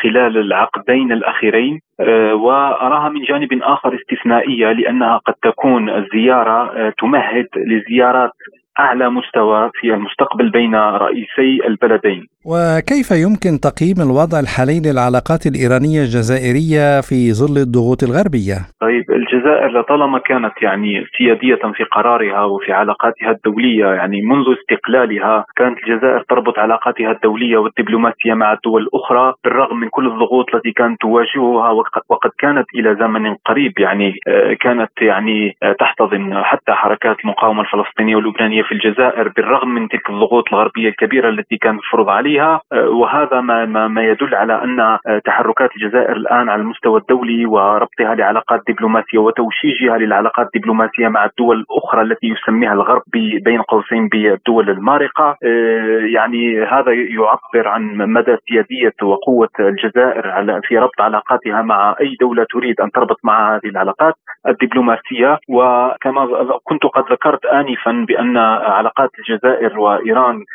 خلال 0.01 0.38
العقدين 0.38 1.11
الأخيرين 1.11 1.79
آه، 1.99 2.36
وأراها 2.36 3.09
من 3.09 3.21
جانب 3.21 3.63
آخر 3.63 3.95
استثنائية 3.95 4.71
لأنها 4.71 5.17
قد 5.17 5.34
تكون 5.34 5.89
الزياره 5.89 6.71
آه، 6.77 6.93
تمهد 6.99 7.47
لزيارات 7.55 8.31
أعلى 8.80 9.09
مستوى 9.09 9.71
في 9.74 9.93
المستقبل 9.93 10.49
بين 10.49 10.76
رئيسي 10.76 11.67
البلدين. 11.67 12.28
وكيف 12.45 13.11
يمكن 13.11 13.59
تقييم 13.69 13.97
الوضع 14.07 14.39
الحالي 14.39 14.78
للعلاقات 14.86 15.41
الإيرانية 15.51 16.01
الجزائرية 16.01 17.01
في 17.01 17.34
ظل 17.39 17.57
الضغوط 17.57 18.03
الغربية؟ 18.03 18.57
طيب 18.82 19.05
الجزائر 19.11 19.80
لطالما 19.80 20.19
كانت 20.19 20.53
يعني 20.61 21.05
سيادية 21.17 21.63
في 21.76 21.84
قرارها 21.84 22.43
وفي 22.43 22.71
علاقاتها 22.71 23.32
الدولية 23.32 23.86
يعني 23.86 24.21
منذ 24.21 24.45
استقلالها 24.59 25.45
كانت 25.55 25.78
الجزائر 25.78 26.24
تربط 26.30 26.59
علاقاتها 26.59 27.11
الدولية 27.11 27.57
والدبلوماسية 27.57 28.34
مع 28.34 28.53
الدول 28.53 28.82
الأخرى 28.82 29.34
بالرغم 29.43 29.80
من 29.80 29.89
كل 29.89 30.07
الضغوط 30.07 30.55
التي 30.55 30.71
كانت 30.71 31.01
تواجهها 31.01 31.69
وقد 32.09 32.32
كانت 32.38 32.65
إلى 32.76 32.95
زمن 32.95 33.36
قريب 33.45 33.80
يعني 33.80 34.13
آه، 34.28 34.53
كانت 34.53 34.91
يعني 35.01 35.57
آه، 35.63 35.76
تحتضن 35.80 36.43
حتى 36.43 36.71
حركات 36.71 37.15
المقاومة 37.24 37.61
الفلسطينية 37.61 38.15
واللبنانية 38.15 38.62
في 38.64 38.72
الجزائر 38.72 39.30
بالرغم 39.36 39.70
من 39.70 39.88
تلك 39.88 40.09
الضغوط 40.09 40.53
الغربية 40.53 40.89
الكبيرة 40.89 41.30
التي 41.30 41.57
كانت 41.57 41.80
تفرض 41.82 42.09
عليها 42.09 42.61
آه، 42.74 42.89
وهذا 42.89 43.41
ما 43.41 43.66
ما, 43.66 43.88
ما 43.88 44.03
يدل 44.03 44.36
على 44.36 44.64
أن 44.64 44.80
آه، 44.80 44.99
تحركات 45.26 45.70
الجزائر 45.76 46.16
الآن 46.16 46.49
على 46.49 46.61
المستوى 46.61 46.99
الدولي 46.99 47.45
وربطها 47.45 48.16
لعلاقات 48.16 48.61
دبلوماسية 48.68 49.18
وتوشيجها 49.18 49.97
للعلاقات 49.97 50.47
الدبلوماسيه 50.55 51.07
مع 51.07 51.26
الدول 51.26 51.59
الأخرى 51.59 52.01
التي 52.01 52.28
يسميها 52.28 52.74
الغرب 52.74 53.01
بين 53.45 53.61
قوسين 53.61 54.07
بالدول 54.07 54.70
المارقة. 54.70 55.38
آه، 55.43 55.99
يعني 56.16 56.64
هذا 56.64 56.91
يعبر 56.93 57.68
عن 57.68 57.97
مدى 57.97 58.38
سيادية 58.47 58.93
وقوة 59.03 59.49
الجزائر 59.59 60.30
على 60.30 60.61
في 60.64 60.78
ربط 60.78 61.01
علاقاتها 61.01 61.61
مع 61.61 61.95
أي 62.01 62.16
دولة 62.22 62.45
تريد 62.49 62.82
أن 62.82 62.91
تربط 62.91 63.18
مع 63.24 63.55
هذه 63.55 63.66
العلاقات 63.66 64.14
الدبلوماسية. 64.47 65.39
وكما 65.49 66.24
كنت 66.64 66.84
قد 66.86 67.11
ذكرت 67.11 67.45
انفا 67.45 68.05
بأن 68.07 68.38
علاقات 68.53 69.09
الجزائر 69.19 69.79
وإيران 69.79 70.45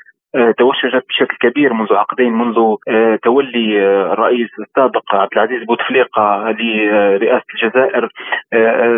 توشجت 0.58 1.04
بشكل 1.08 1.36
كبير 1.40 1.72
منذ 1.72 1.92
عقدين 1.92 2.32
منذ 2.32 2.58
آه، 2.88 3.18
تولي 3.22 3.86
آه، 3.86 4.12
الرئيس 4.12 4.48
السابق 4.58 5.14
عبد 5.14 5.32
العزيز 5.32 5.64
بوتفليقة 5.64 6.50
لرئاسه 6.50 7.44
الجزائر 7.54 8.08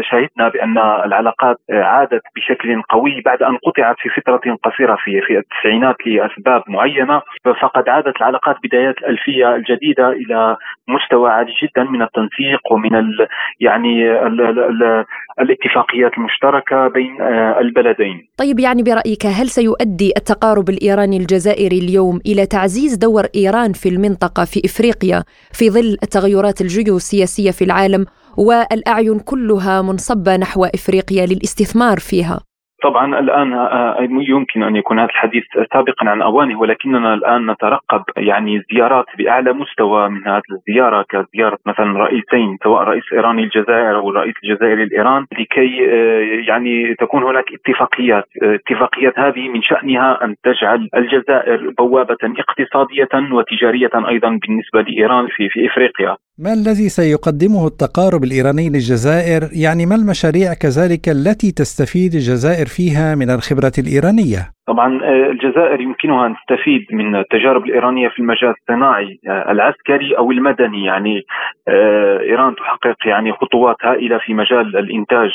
شهدنا 0.01 0.49
بأن 0.49 0.79
العلاقات 0.79 1.57
عادت 1.71 2.23
بشكل 2.37 2.83
قوي 2.83 3.21
بعد 3.25 3.43
أن 3.43 3.57
قطعت 3.57 3.97
في 3.99 4.09
فترة 4.09 4.57
قصيرة 4.65 4.97
في 5.05 5.21
في 5.21 5.39
التسعينات 5.39 5.97
لأسباب 6.07 6.63
معينة 6.69 7.23
فقد 7.61 7.89
عادت 7.89 8.17
العلاقات 8.17 8.57
بدايات 8.65 8.99
الألفية 8.99 9.55
الجديدة 9.55 10.09
إلى 10.09 10.57
مستوى 10.89 11.31
عالي 11.31 11.53
جدا 11.63 11.85
من 11.85 12.03
التنسيق 12.03 12.73
ومن 12.73 12.95
ال 12.95 13.29
يعني 13.61 14.11
ال 14.27 14.41
ال 14.41 15.05
الاتفاقيات 15.41 16.13
المشتركة 16.19 16.89
بين 16.89 17.23
البلدين. 17.61 18.29
طيب 18.39 18.61
يعني 18.61 18.83
برأيك 18.83 19.27
هل 19.27 19.47
سيؤدي 19.47 20.13
التقارب 20.17 20.69
الإيراني 20.69 21.17
الجزائري 21.31 21.79
اليوم 21.79 22.21
إلى 22.27 22.47
تعزيز 22.47 22.95
دور 22.95 23.27
إيران 23.35 23.73
في 23.73 23.89
المنطقة 23.89 24.45
في 24.45 24.63
إفريقيا 24.65 25.25
في 25.53 25.71
ظل 25.71 25.97
التغيرات 26.03 26.61
الجيوسياسية 26.61 27.51
في 27.51 27.65
العالم 27.65 28.07
والأعين 28.37 29.19
كلها 29.19 29.83
منصبة 29.83 30.37
نحو 30.37 30.65
إفريقيا 30.65 31.27
للاستثمار 31.27 31.99
فيها. 31.99 32.50
طبعا 32.83 33.19
الآن 33.19 33.53
آه، 33.53 34.09
يمكن 34.11 34.63
أن 34.63 34.77
يكون 34.77 34.99
هذا 34.99 35.09
الحديث 35.09 35.45
سابقا 35.73 36.09
عن 36.09 36.23
اوانه 36.23 36.61
ولكننا 36.61 37.15
الآن 37.15 37.51
نترقب 37.51 38.03
يعني 38.17 38.63
زيارات 38.73 39.07
بأعلى 39.19 39.53
مستوى 39.53 40.09
من 40.09 40.29
هذه 40.29 40.43
الزيارة 40.53 41.05
كزيارة 41.09 41.59
مثلا 41.67 41.99
رئيسين 41.99 42.59
سواء 42.63 42.83
رئيس 42.83 43.05
إيراني 43.13 43.43
الجزائر 43.43 43.97
أو 43.97 44.11
الرئيس 44.11 44.35
الجزائري 44.45 44.85
لايران 44.85 45.27
لكي 45.33 45.91
آه، 45.91 46.21
يعني 46.49 46.95
تكون 46.95 47.23
هناك 47.23 47.45
اتفاقيات، 47.53 48.25
اتفاقيات 48.43 49.19
هذه 49.19 49.49
من 49.49 49.63
شأنها 49.63 50.25
أن 50.25 50.35
تجعل 50.43 50.89
الجزائر 50.97 51.73
بوابة 51.79 52.19
اقتصادية 52.39 53.33
وتجارية 53.33 54.09
أيضا 54.09 54.39
بالنسبة 54.43 54.81
لإيران 54.83 55.27
في 55.27 55.49
في 55.49 55.67
إفريقيا. 55.67 56.17
ما 56.41 56.53
الذي 56.53 56.89
سيقدمه 56.89 57.67
التقارب 57.67 58.25
الإيراني 58.25 58.69
للجزائر؟ 58.69 59.49
يعني 59.53 59.87
ما 59.87 59.95
المشاريع 59.95 60.55
كذلك 60.55 61.09
التي 61.09 61.53
تستفيد 61.53 62.15
الجزائر 62.15 62.67
فيها 62.67 63.15
من 63.15 63.31
الخبرة 63.31 63.73
الإيرانية؟ 63.79 64.53
طبعا 64.71 65.03
آه، 65.05 65.31
الجزائر 65.31 65.81
يمكنها 65.81 66.27
أن 66.27 66.35
تستفيد 66.37 66.87
من 66.93 67.17
التجارب 67.17 67.65
الإيرانية 67.65 68.09
في 68.09 68.19
المجال 68.19 68.55
الصناعي 68.61 69.19
آه، 69.29 69.51
العسكري 69.53 70.19
أو 70.19 70.31
المدني. 70.31 70.85
يعني 70.85 71.23
آه، 71.69 72.21
إيران 72.21 72.55
تحقق 72.55 72.97
يعني 73.07 73.33
خطوات 73.33 73.77
هائلة 73.83 74.19
في 74.19 74.35
مجال 74.35 74.77
الإنتاج 74.77 75.31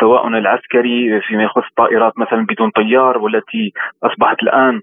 سواء 0.00 0.28
العسكري 0.28 1.20
فيما 1.20 1.42
يخص 1.42 1.66
الطائرات 1.70 2.12
مثلا 2.18 2.46
بدون 2.46 2.70
طيار 2.70 3.18
والتي 3.18 3.72
أصبحت 4.04 4.42
الآن 4.42 4.80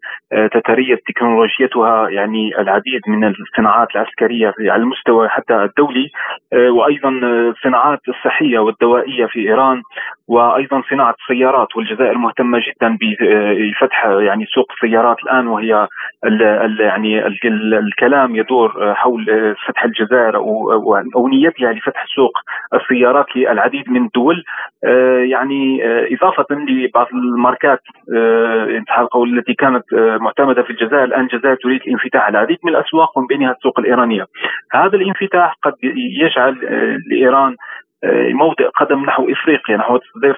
تتريث 0.52 1.00
تكنولوجيتها 1.08 2.10
يعني 2.10 2.60
العديد 2.60 3.02
من 3.08 3.28
الصناعات 3.28 3.88
العسكرية 3.96 4.54
على 4.60 4.84
المستوى 4.84 5.30
حتى 5.30 5.54
الدولي 5.54 6.10
وأيضا 6.54 7.10
الصناعات 7.24 8.00
الصحية 8.08 8.60
والدوائية 8.60 9.26
في 9.26 9.40
إيران. 9.40 9.82
وأيضا 10.32 10.82
صناعة 10.90 11.16
السيارات 11.22 11.76
والجزائر 11.76 12.18
مهتمة 12.18 12.60
جدا 12.60 12.98
فتح 13.80 14.06
يعني 14.06 14.46
سوق 14.46 14.72
السيارات 14.72 15.18
الآن 15.24 15.48
وهي 15.48 15.88
ال 16.26 16.44
ال 16.44 16.80
يعني 16.80 17.28
ال 17.28 17.74
الكلام 17.74 18.36
يدور 18.36 18.94
حول 18.96 19.56
فتح 19.68 19.84
الجزائر 19.84 20.36
أو 20.36 20.72
أو 21.16 21.28
نيتها 21.28 21.74
لفتح 21.74 22.06
سوق 22.16 22.32
السيارات 22.74 23.26
للعديد 23.36 23.90
من 23.90 24.06
الدول 24.06 24.44
يعني 25.24 25.82
إضافة 26.16 26.46
لبعض 26.56 27.08
الماركات 27.14 27.80
التي 29.16 29.54
كانت 29.54 29.84
معتمدة 29.94 30.64
في 30.64 30.70
الجزائر 30.70 31.04
الآن 31.04 31.22
الجزائر 31.22 31.56
تريد 31.56 31.82
الانفتاح 31.82 32.24
على 32.24 32.38
العديد 32.38 32.58
من 32.64 32.76
الأسواق 32.76 33.18
ومن 33.18 33.28
بينها 33.28 33.52
السوق 33.52 33.80
الإيرانية. 33.80 34.26
هذا 34.74 34.96
الانفتاح 34.96 35.56
قد 35.64 35.74
يجعل 36.22 36.56
لإيران 37.12 37.56
موطئ 38.34 38.68
قدم 38.68 39.06
نحو 39.06 39.30
إفريقيا 39.32 39.78
نحو 39.78 39.98
تصدير 39.98 40.36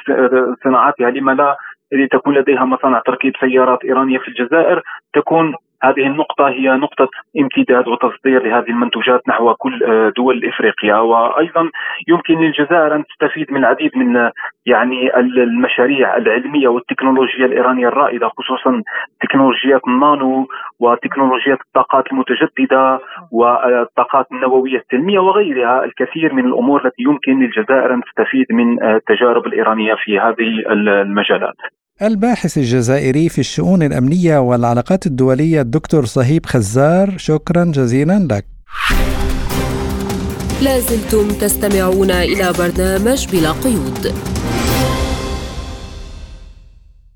صناعاتها 0.64 1.10
لما 1.10 1.32
لا 1.32 1.58
لتكون 1.92 2.34
لديها 2.34 2.66
مصانع 2.66 3.00
تركيب 3.00 3.34
سيارات 3.40 3.84
إيرانية 3.86 4.18
في 4.18 4.28
الجزائر 4.28 4.82
تكون 5.14 5.56
هذه 5.84 6.08
النقطة 6.08 6.50
هي 6.50 6.70
نقطة 6.70 7.10
امتداد 7.40 7.88
وتصدير 7.88 8.44
لهذه 8.44 8.70
المنتوجات 8.70 9.22
نحو 9.28 9.54
كل 9.54 9.84
آه، 9.84 10.14
دول 10.18 10.46
إفريقيا 10.46 10.96
وأيضا 10.96 11.70
يمكن 12.08 12.40
للجزائر 12.40 12.96
أن 12.96 13.04
تستفيد 13.06 13.52
من 13.52 13.58
العديد 13.58 13.98
من 13.98 14.32
يعني 14.66 15.18
المشاريع 15.18 16.18
العلمية 16.18 16.68
والتكنولوجيا 16.68 17.46
الإيرانية 17.46 17.88
الرائدة 17.88 18.28
خصوصا 18.28 18.82
تكنولوجيات 19.22 19.82
النانو 19.88 20.48
وتكنولوجيات 20.80 21.58
الطاقات 21.62 22.04
المتجددة 22.12 23.00
والطاقات 23.32 24.26
النووية 24.32 24.78
السلمية 24.78 25.20
وغيرها 25.20 25.86
الكثير 25.86 26.34
من 26.34 26.46
الأمور 26.46 26.86
التي 26.86 27.04
يمكن 27.04 27.40
للجزائر 27.40 27.94
أن 27.94 28.02
تستفيد 28.02 28.46
من 28.52 28.84
آه، 28.84 28.96
التجارب 28.96 29.46
الإيرانية 29.46 29.94
في 29.94 30.20
هذه 30.20 30.72
المجالات. 30.72 31.58
الباحث 32.02 32.58
الجزائري 32.58 33.30
في 33.30 33.40
الشؤون 33.40 33.84
الأمنية 33.84 34.38
والعلاقات 34.38 35.06
الدولية 35.08 35.62
الدكتور 35.62 36.06
صهيب 36.06 36.46
خزار 36.46 37.18
شكرا 37.18 37.66
جزيلا 37.66 38.28
لك. 38.32 38.46
لازلتم 40.62 41.28
تستمعون 41.28 42.12
إلى 42.12 42.54
برنامج 42.54 43.28
بلا 43.32 43.52
قيود. 43.52 44.14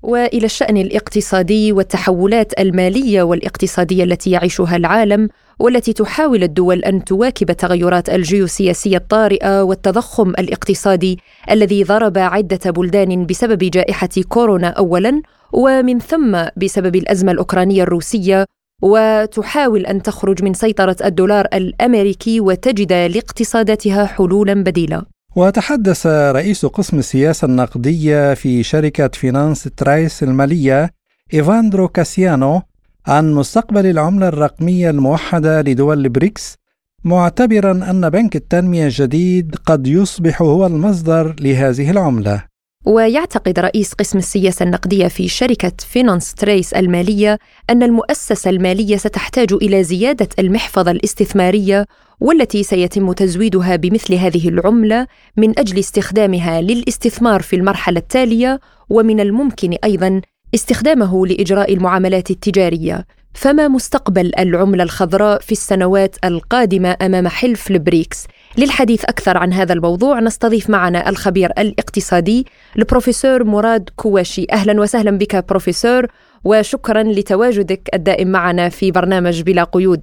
وإلى 0.02 0.46
الشأن 0.46 0.76
الاقتصادي 0.76 1.72
والتحولات 1.72 2.60
المالية 2.60 3.22
والاقتصادية 3.22 4.04
التي 4.04 4.30
يعيشها 4.30 4.76
العالم 4.76 5.28
والتي 5.58 5.92
تحاول 5.92 6.42
الدول 6.42 6.78
أن 6.78 7.04
تواكب 7.04 7.50
التغيرات 7.50 8.10
الجيوسياسية 8.10 8.96
الطارئة 8.96 9.62
والتضخم 9.62 10.30
الاقتصادي 10.30 11.18
الذي 11.50 11.84
ضرب 11.84 12.18
عدة 12.18 12.70
بلدان 12.70 13.26
بسبب 13.26 13.58
جائحة 13.58 14.08
كورونا 14.28 14.68
اولا 14.68 15.22
ومن 15.52 15.98
ثم 15.98 16.44
بسبب 16.56 16.96
الأزمة 16.96 17.32
الأوكرانية 17.32 17.82
الروسية 17.82 18.44
وتحاول 18.82 19.86
أن 19.86 20.02
تخرج 20.02 20.42
من 20.42 20.54
سيطرة 20.54 20.96
الدولار 21.04 21.46
الأمريكي 21.54 22.40
وتجد 22.40 22.92
لاقتصاداتها 22.92 24.06
حلولا 24.06 24.54
بديله 24.54 25.17
وتحدث 25.36 26.06
رئيس 26.06 26.66
قسم 26.66 26.98
السياسة 26.98 27.46
النقدية 27.46 28.34
في 28.34 28.62
شركة 28.62 29.08
فينانس 29.08 29.62
ترايس 29.62 30.22
المالية 30.22 30.90
إيفاندرو 31.34 31.88
كاسيانو 31.88 32.62
عن 33.06 33.32
مستقبل 33.32 33.86
العملة 33.86 34.28
الرقمية 34.28 34.90
الموحدة 34.90 35.60
لدول 35.62 35.98
البريكس 35.98 36.56
معتبرا 37.04 37.90
أن 37.90 38.10
بنك 38.10 38.36
التنمية 38.36 38.84
الجديد 38.84 39.54
قد 39.66 39.86
يصبح 39.86 40.42
هو 40.42 40.66
المصدر 40.66 41.36
لهذه 41.40 41.90
العملة. 41.90 42.47
ويعتقد 42.88 43.58
رئيس 43.58 43.92
قسم 43.92 44.18
السياسة 44.18 44.64
النقدية 44.64 45.08
في 45.08 45.28
شركة 45.28 45.72
فينانس 45.78 46.34
تريس 46.34 46.74
المالية 46.74 47.38
أن 47.70 47.82
المؤسسة 47.82 48.50
المالية 48.50 48.96
ستحتاج 48.96 49.52
إلى 49.52 49.84
زيادة 49.84 50.28
المحفظة 50.38 50.90
الاستثمارية 50.90 51.86
والتي 52.20 52.62
سيتم 52.62 53.12
تزويدها 53.12 53.76
بمثل 53.76 54.14
هذه 54.14 54.48
العملة 54.48 55.06
من 55.36 55.58
أجل 55.58 55.78
استخدامها 55.78 56.60
للاستثمار 56.60 57.42
في 57.42 57.56
المرحلة 57.56 57.98
التالية 57.98 58.60
ومن 58.90 59.20
الممكن 59.20 59.76
أيضا 59.84 60.20
استخدامه 60.54 61.26
لإجراء 61.26 61.74
المعاملات 61.74 62.30
التجارية 62.30 63.06
فما 63.34 63.68
مستقبل 63.68 64.32
العملة 64.38 64.84
الخضراء 64.84 65.40
في 65.40 65.52
السنوات 65.52 66.16
القادمة 66.24 66.96
أمام 67.02 67.28
حلف 67.28 67.70
البريكس؟ 67.70 68.26
للحديث 68.58 69.04
أكثر 69.04 69.38
عن 69.38 69.52
هذا 69.52 69.72
الموضوع. 69.72 70.20
نستضيف 70.20 70.70
معنا 70.70 71.08
الخبير 71.08 71.50
الاقتصادي 71.58 72.46
البروفيسور 72.78 73.44
مراد 73.44 73.88
كواشي. 73.96 74.46
أهلا 74.52 74.80
وسهلا 74.80 75.18
بك 75.18 75.48
بروفيسور 75.48 76.06
وشكرا 76.44 77.02
لتواجدك 77.02 77.80
الدائم 77.94 78.28
معنا 78.28 78.68
في 78.68 78.90
برنامج 78.90 79.42
بلا 79.42 79.64
قيود. 79.64 80.02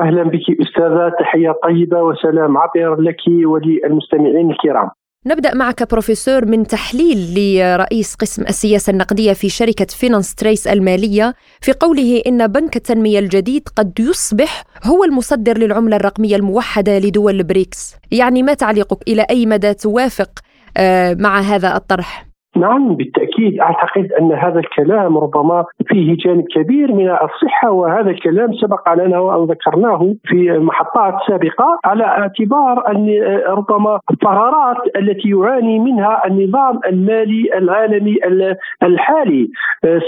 أهلا 0.00 0.22
بك 0.22 0.46
أستاذة 0.62 1.12
تحية 1.20 1.52
طيبة 1.64 2.02
وسلام 2.02 2.58
عطر 2.58 3.00
لك 3.00 3.22
وللمستمعين 3.46 4.50
الكرام. 4.50 4.90
نبدأ 5.26 5.54
معك 5.54 5.90
بروفيسور 5.90 6.44
من 6.44 6.66
تحليل 6.66 7.34
لرئيس 7.34 8.14
قسم 8.14 8.42
السياسة 8.42 8.90
النقدية 8.90 9.32
في 9.32 9.48
شركة 9.48 9.84
فينانس 9.84 10.34
تريس 10.34 10.66
المالية 10.66 11.34
في 11.60 11.72
قوله 11.72 12.22
إن 12.26 12.46
بنك 12.46 12.76
التنمية 12.76 13.18
الجديد 13.18 13.68
قد 13.76 14.00
يصبح 14.00 14.64
هو 14.84 15.04
المصدر 15.04 15.58
للعملة 15.58 15.96
الرقمية 15.96 16.36
الموحدة 16.36 16.98
لدول 16.98 17.34
البريكس 17.36 17.94
يعني 18.10 18.42
ما 18.42 18.54
تعليقك 18.54 19.08
إلى 19.08 19.26
أي 19.30 19.46
مدى 19.46 19.74
توافق 19.74 20.30
آه، 20.76 21.14
مع 21.14 21.40
هذا 21.40 21.76
الطرح؟ 21.76 22.31
نعم 22.56 22.94
بالتأكيد. 22.94 23.60
أعتقد 23.60 24.12
أن 24.12 24.32
هذا 24.32 24.58
الكلام 24.58 25.18
ربما 25.18 25.64
فيه 25.86 26.16
جانب 26.16 26.44
كبير 26.54 26.92
من 26.92 27.10
الصحة 27.10 27.70
وهذا 27.70 28.10
الكلام 28.10 28.52
سبق 28.52 28.94
لنا 28.94 29.18
وأن 29.18 29.44
ذكرناه 29.50 30.14
في 30.24 30.58
محطات 30.58 31.14
سابقة 31.28 31.78
على 31.84 32.04
اعتبار 32.04 32.90
أن 32.90 33.06
ربما 33.48 34.00
الثغرات 34.10 34.76
التي 34.96 35.28
يعاني 35.28 35.78
منها 35.78 36.26
النظام 36.26 36.80
المالي 36.86 37.58
العالمي 37.58 38.16
الحالي 38.82 39.48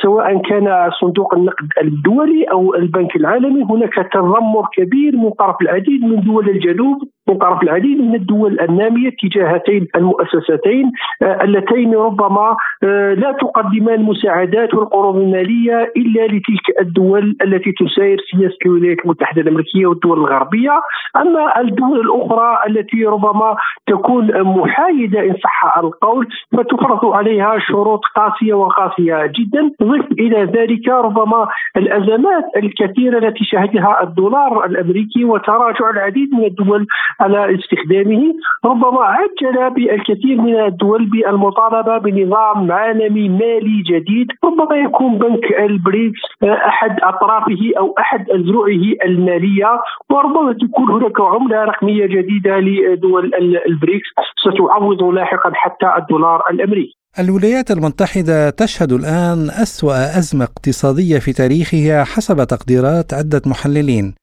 سواء 0.03 0.43
كان 0.43 0.91
صندوق 1.01 1.35
النقد 1.35 1.69
الدولي 1.83 2.45
أو 2.45 2.75
البنك 2.75 3.17
العالمي. 3.17 3.63
هناك 3.71 3.95
تذمر 4.13 4.69
كبير 4.77 5.17
من 5.17 5.31
طرف 5.31 5.57
العديد 5.63 6.05
من 6.05 6.21
دول 6.21 6.49
الجنوب 6.49 6.99
من 7.29 7.39
طرف 7.39 7.62
العديد 7.62 8.01
من 8.01 8.14
الدول 8.14 8.61
النامية 8.61 9.11
تجاه 9.22 9.55
هاتين 9.55 9.87
المؤسستين 9.97 10.93
اللتين 11.22 11.95
ربما 11.95 12.25
ربما 12.25 12.57
آه، 12.83 13.14
لا 13.14 13.33
تقدمان 13.33 13.95
المساعدات 13.95 14.75
والقروض 14.75 15.16
المالية 15.16 15.93
إلا 15.97 16.27
لتلك 16.27 16.81
الدول 16.81 17.37
التي 17.43 17.72
تساير 17.72 18.18
سياسة 18.31 18.57
الولايات 18.66 18.99
المتحدة 19.05 19.43
الأمريكية 19.43 19.87
والدول 19.87 20.18
الغربية، 20.18 20.81
أما 21.16 21.61
الدول 21.61 22.01
الأخرى 22.01 22.59
التي 22.68 23.05
ربما 23.05 23.57
تكون 23.87 24.43
محايدة 24.43 25.20
إن 25.20 25.35
صح 25.45 25.79
القول 25.79 26.29
فتفرض 26.53 27.05
عليها 27.05 27.59
شروط 27.59 28.01
قاسية 28.16 28.55
وقاسية 28.55 29.27
جدا، 29.27 29.70
ضف 29.83 30.12
إلى 30.12 30.45
ذلك 30.45 30.89
ربما 30.89 31.49
الأزمات 31.77 32.45
الكثيرة 32.57 33.18
التي 33.18 33.45
شهدها 33.45 34.03
الدولار 34.03 34.64
الأمريكي 34.64 35.25
وتراجع 35.25 35.91
العديد 35.91 36.35
من 36.35 36.45
الدول 36.45 36.87
على 37.21 37.59
استخدامه، 37.59 38.23
ربما 38.65 39.03
عجل 39.05 39.75
بالكثير 39.75 40.37
من 40.41 40.61
الدول 40.61 41.11
بالمطالبة 41.11 42.23
نظام 42.23 42.73
عالمي 42.73 43.29
مالي 43.29 43.83
جديد. 43.91 44.27
ربما 44.45 44.77
يكون 44.77 45.19
بنك 45.19 45.45
البريكس 45.61 46.21
أحد 46.45 46.97
أطرافه 47.03 47.73
أو 47.79 47.95
أحد 47.99 48.31
اذرعه 48.31 48.85
المالية. 49.05 49.81
وربما 50.11 50.53
تكون 50.53 50.91
هناك 50.91 51.21
عملة 51.21 51.65
رقمية 51.65 52.07
جديدة 52.07 52.59
لدول 52.59 53.31
البريكس. 53.69 54.09
ستعوض 54.43 55.03
لاحقا 55.03 55.51
حتى 55.55 55.87
الدولار 55.99 56.43
الأمريكي. 56.51 56.97
الولايات 57.19 57.71
المتحدة 57.71 58.51
تشهد 58.51 58.93
الآن 58.93 59.51
أسوأ 59.62 60.19
أزمة 60.19 60.45
اقتصادية 60.45 61.19
في 61.19 61.33
تاريخها 61.33 62.05
حسب 62.05 62.37
تقديرات 62.37 63.15
عدة 63.15 63.43
محللين. 63.47 64.15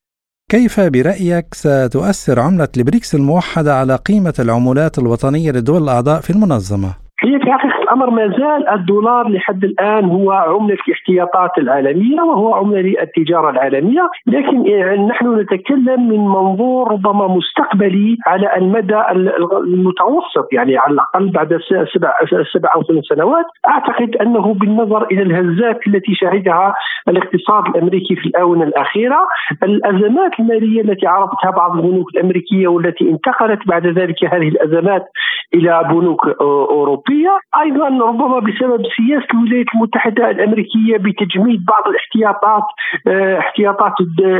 كيف 0.51 0.79
برأيك 0.79 1.53
ستؤثر 1.53 2.39
عملة 2.39 2.67
البريكس 2.77 3.15
الموحدة 3.15 3.75
على 3.75 3.95
قيمة 3.95 4.33
العملات 4.39 4.99
الوطنية 4.99 5.51
للدول 5.51 5.83
الأعضاء 5.83 6.21
في 6.21 6.29
المنظمة؟ 6.29 6.93
هي 7.23 7.39
في 7.39 7.51
حقيقة 7.51 7.83
الأمر 7.83 8.09
ما 8.09 8.27
زال 8.27 8.69
الدولار 8.69 9.29
لحد 9.29 9.63
الآن 9.63 10.05
هو 10.05 10.31
عملة 10.31 10.77
الاحتياطات 10.87 11.57
العالمية 11.57 12.21
وهو 12.21 12.53
عملة 12.53 12.81
للتجارة 12.81 13.49
العالمية 13.49 14.09
لكن 14.27 14.63
نحن 15.07 15.39
نتكلم 15.39 16.09
من 16.09 16.19
منظور 16.19 16.91
ربما 16.91 17.27
مستقبلي 17.27 18.17
على 18.27 18.57
المدى 18.57 19.01
المتوسط 19.51 20.53
يعني 20.53 20.77
على 20.77 20.93
الأقل 20.93 21.29
بعد 21.29 21.59
سبع, 21.93 22.13
سبع 22.53 22.75
أو 22.75 22.83
ثمان 22.83 23.01
سنوات. 23.01 23.45
أعتقد 23.67 24.15
أنه 24.15 24.53
بالنظر 24.53 25.03
إلى 25.11 25.21
الهزات 25.21 25.87
التي 25.87 26.15
شهدها 26.15 26.75
الاقتصاد 27.07 27.67
الأمريكي 27.67 28.15
في 28.15 28.25
الآونة 28.25 28.63
الأخيرة 28.63 29.19
الأزمات 29.63 30.31
المالية 30.39 30.81
التي 30.81 31.07
عرفتها 31.07 31.51
بعض 31.51 31.75
البنوك 31.75 32.09
الأمريكية 32.15 32.67
والتي 32.67 33.09
انتقلت 33.09 33.67
بعد 33.67 33.87
ذلك 33.87 34.15
هذه 34.33 34.47
الأزمات 34.47 35.03
إلى 35.53 35.83
بنوك 35.89 36.27
أوروبية 37.11 37.39
أيضا 37.61 38.05
ربما 38.05 38.39
بسبب 38.39 38.83
سياسة 38.97 39.27
الولايات 39.33 39.65
المتحدة 39.75 40.29
الأمريكية 40.29 40.97
بتجميد 40.97 41.65
بعض 41.65 41.83
الاحتياطات 41.87 42.63
آه، 43.07 43.39
احتياطات 43.39 43.93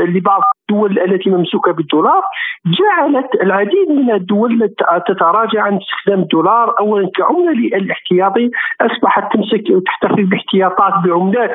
لبعض 0.08 0.42
الدول 0.72 0.98
التي 0.98 1.30
ممسوكة 1.30 1.72
بالدولار 1.72 2.22
جعلت 2.66 3.34
العديد 3.42 3.90
من 3.90 4.10
الدول 4.10 4.70
تتراجع 5.08 5.62
عن 5.62 5.78
استخدام 5.78 6.20
الدولار. 6.20 6.74
أولا 6.80 7.10
كعملة 7.16 7.52
للاحتياطي 7.52 8.50
أصبحت 8.80 9.32
تمسك 9.32 9.64
وتحتفظ 9.70 10.20
باحتياطات 10.20 10.92
بعملات 11.04 11.50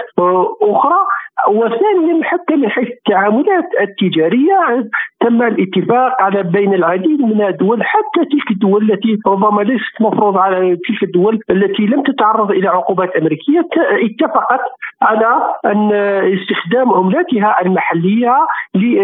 أخرى. 0.62 1.00
وثانيا 1.48 2.24
حتى 2.24 2.56
من 2.56 2.70
حيث 2.70 2.88
التعاملات 2.88 3.66
التجارية. 3.82 4.90
تم 5.20 5.42
الاتفاق 5.42 6.22
على 6.22 6.44
بين 6.44 6.74
العديد 6.74 7.22
من 7.22 7.42
الدول 7.42 7.84
حتى 7.84 8.26
تلك 8.32 8.52
الدول 8.52 8.92
التي 8.92 9.20
ربما 9.28 9.62
ليست 9.62 10.02
مفروض 10.02 10.38
على 10.38 10.78
تلك 10.88 11.04
الدول 11.04 11.40
التي 11.50 11.86
لم 11.86 12.04
تتعرض 12.04 12.52
إلى 12.52 12.68
عقوبات 12.68 13.16
أمريكية 13.16 13.68
اتفقت 13.78 14.62
على 15.02 15.54
أن 15.66 15.92
استخدام 16.34 16.94
عملاتها 16.94 17.62
المحلية 17.62 18.36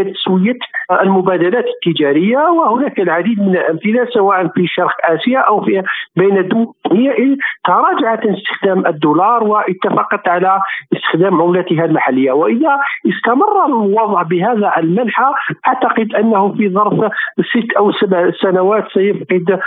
لتسويه 0.04 0.60
المبادلات 1.02 1.66
التجارية 1.76 2.38
وهناك 2.38 3.00
العديد 3.00 3.40
من 3.40 3.56
الأمثلة 3.56 4.06
سواء 4.14 4.48
في 4.48 4.68
شرق 4.68 4.96
آسيا 5.04 5.40
أو 5.40 5.62
في 5.62 5.84
بين 6.16 6.38
الدول 6.38 7.38
تراجعت 7.66 8.26
استخدام 8.26 8.86
الدولار 8.86 9.44
واتفقت 9.44 10.28
على 10.28 10.60
استخدام 10.94 11.42
عملتها 11.42 11.86
المحلية. 11.86 12.32
وإذا 12.32 12.78
استمر 13.10 13.66
الوضع 13.66 14.22
بهذا 14.22 14.74
المنحى 14.78 15.32
أعتقد 15.68 16.16
أنه 16.16 16.54
في 16.54 16.70
ظرف 16.70 17.12
ست 17.40 17.74
أو 17.78 17.92
سبع 17.92 18.32
سنوات 18.42 18.86
سيفقد 18.94 19.60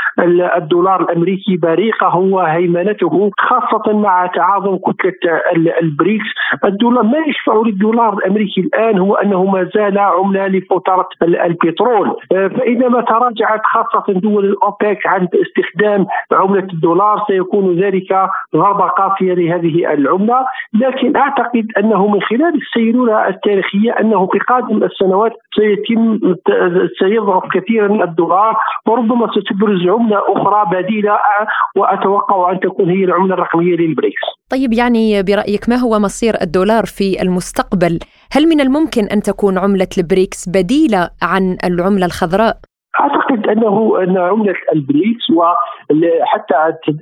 الدولار 0.56 1.00
الأمريكي 1.00 1.56
بريقه 1.56 2.16
وهيمنته 2.16 3.30
خاصة 3.38 3.98
مع 3.98 4.26
تعاظم 4.26 4.76
كتلة 4.76 5.40
البريكس. 5.82 6.26
الدولار 6.64 7.02
ما 7.02 7.18
يشفع 7.18 7.62
للدولار 7.66 8.14
الأمريكي 8.14 8.60
الآن 8.60 8.98
هو 8.98 9.14
أنه 9.14 9.44
ما 9.44 9.70
زال 9.74 9.98
عملة 10.16 10.46
لفترة 10.46 11.08
البترول 11.22 12.16
فاذا 12.30 13.00
تراجعت 13.00 13.60
خاصة 13.64 14.20
دول 14.20 14.44
الأوبك 14.44 15.06
عن 15.06 15.28
استخدام 15.34 16.06
عملة 16.32 16.66
الدولار 16.72 17.24
سيكون 17.28 17.80
ذلك 17.80 18.28
ضربه 18.56 18.86
قاسيه 18.86 19.34
لهذه 19.34 19.92
العملة 19.94 20.46
لكن 20.74 21.16
أعتقد 21.16 21.66
أنه 21.78 22.06
من 22.06 22.22
خلال 22.22 22.52
السيرورة 22.54 23.28
التاريخية 23.28 23.92
أنه 24.00 24.26
في 24.26 24.38
قادم 24.38 24.84
السنوات 24.84 25.32
سيتم 25.56 26.18
سيضعف 26.98 27.42
كثيرا 27.54 28.04
الدولار 28.04 28.56
وربما 28.86 29.26
ستبرز 29.26 29.88
عملة 29.88 30.18
أخرى 30.18 30.82
بديلة 30.82 31.18
وأتوقع 31.76 32.50
أن 32.50 32.60
تكون 32.60 32.90
هي 32.90 33.04
العملة 33.04 33.34
الرقمية 33.34 33.76
للبريكس. 33.76 34.22
طيب 34.50 34.72
يعني 34.72 35.22
برأيك 35.22 35.68
ما 35.68 35.76
هو 35.76 35.98
مصير 35.98 36.34
الدولار 36.42 36.84
في 36.84 37.22
المستقبل؟ 37.22 37.98
هل 38.30 38.46
من 38.48 38.60
الممكن 38.60 39.04
أن 39.04 39.22
تكون 39.22 39.58
عملة 39.58 39.88
البريكس 39.98 40.48
بديلة 40.48 41.10
عن 41.22 41.56
العملة 41.64 42.06
الخضراء؟ 42.06 42.58
أعتقد 43.00 43.46
أنه 43.48 44.02
أن 44.02 44.18
عملة 44.18 44.54
البريكس 44.74 45.30
وحتى 45.30 46.54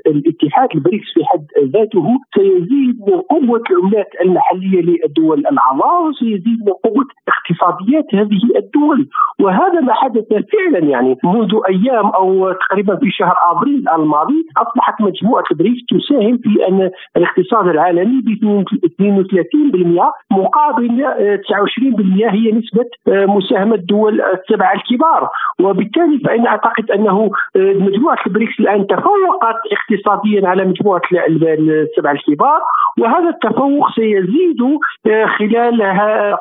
الاتحاد 0.07 0.69
البريكس 0.75 1.07
في 1.15 1.25
حد 1.25 1.47
ذاته 1.73 2.07
سيزيد 2.37 3.01
من 3.09 3.21
قوة 3.21 3.63
العملات 3.71 4.09
المحلية 4.25 4.83
للدول 4.83 5.39
الأعضاء 5.39 6.07
وسيزيد 6.09 6.59
من 6.67 6.73
قوة 6.73 7.07
اقتصاديات 7.29 8.15
هذه 8.15 8.41
الدول. 8.57 9.09
وهذا 9.41 9.81
ما 9.81 9.93
حدث 9.93 10.25
فعلا 10.29 10.79
يعني 10.79 11.17
منذ 11.25 11.55
أيام 11.69 12.07
أو 12.07 12.53
تقريبا 12.53 12.97
في 12.97 13.11
شهر 13.11 13.35
أبريل 13.51 13.89
الماضي 13.89 14.47
أصبحت 14.57 15.01
مجموعة 15.03 15.45
البريكس 15.51 15.81
تساهم 15.91 16.39
في 16.39 16.69
أن 16.69 16.91
الاقتصاد 17.17 17.67
العالمي 17.69 18.21
ب 18.23 18.65
32% 20.01 20.13
مقابل 20.31 21.05
29% 21.49 22.35
هي 22.35 22.53
نسبة 22.53 22.87
مساهمة 23.07 23.75
الدول 23.75 24.21
السبعة 24.21 24.75
الكبار. 24.75 25.29
وبالتالي 25.85 26.19
فإن 26.19 26.47
أعتقد 26.47 26.91
أنه 26.91 27.31
آه، 27.57 27.73
مجموعة 27.75 28.19
البريكس 28.27 28.61
الآن 28.61 28.87
تفوقت 28.87 29.57
اقتصاديا 29.73 30.49
على 30.49 30.65
مجموعة 30.65 31.03
السبع 31.13 32.11
الكبار 32.11 32.61
وهذا 32.99 33.29
التفوق 33.29 33.91
سيزيد 33.95 34.63
آه، 35.07 35.27
خلال 35.27 35.83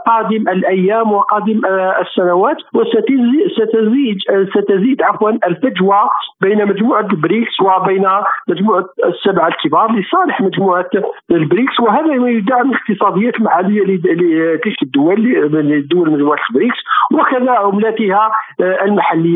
قادم 0.07 0.49
الأيام 0.49 1.11
وقادم 1.11 1.65
آه، 1.65 2.01
السنوات 2.01 2.57
وستزيد 2.73 4.17
ستزيد 4.55 5.01
عفوا 5.01 5.31
الفجوة 5.31 6.09
بين 6.41 6.65
مجموعة 6.67 7.07
البريكس 7.13 7.61
وبين 7.61 8.07
مجموعة 8.47 8.85
السبعة 9.05 9.47
الكبار 9.47 9.91
لصالح 9.91 10.41
مجموعة 10.41 10.89
البريكس 11.31 11.79
وهذا 11.79 12.13
ما 12.13 12.29
يدعم 12.29 12.71
الاقتصاديات 12.71 13.35
المحلية 13.35 13.81
لتلك 13.83 14.81
الدول 14.83 15.23
لدول 15.53 16.11
مجموعة 16.11 16.39
البريكس 16.49 16.77
وكذا 17.13 17.51
عملاتها 17.51 18.31
المحلية. 18.59 19.32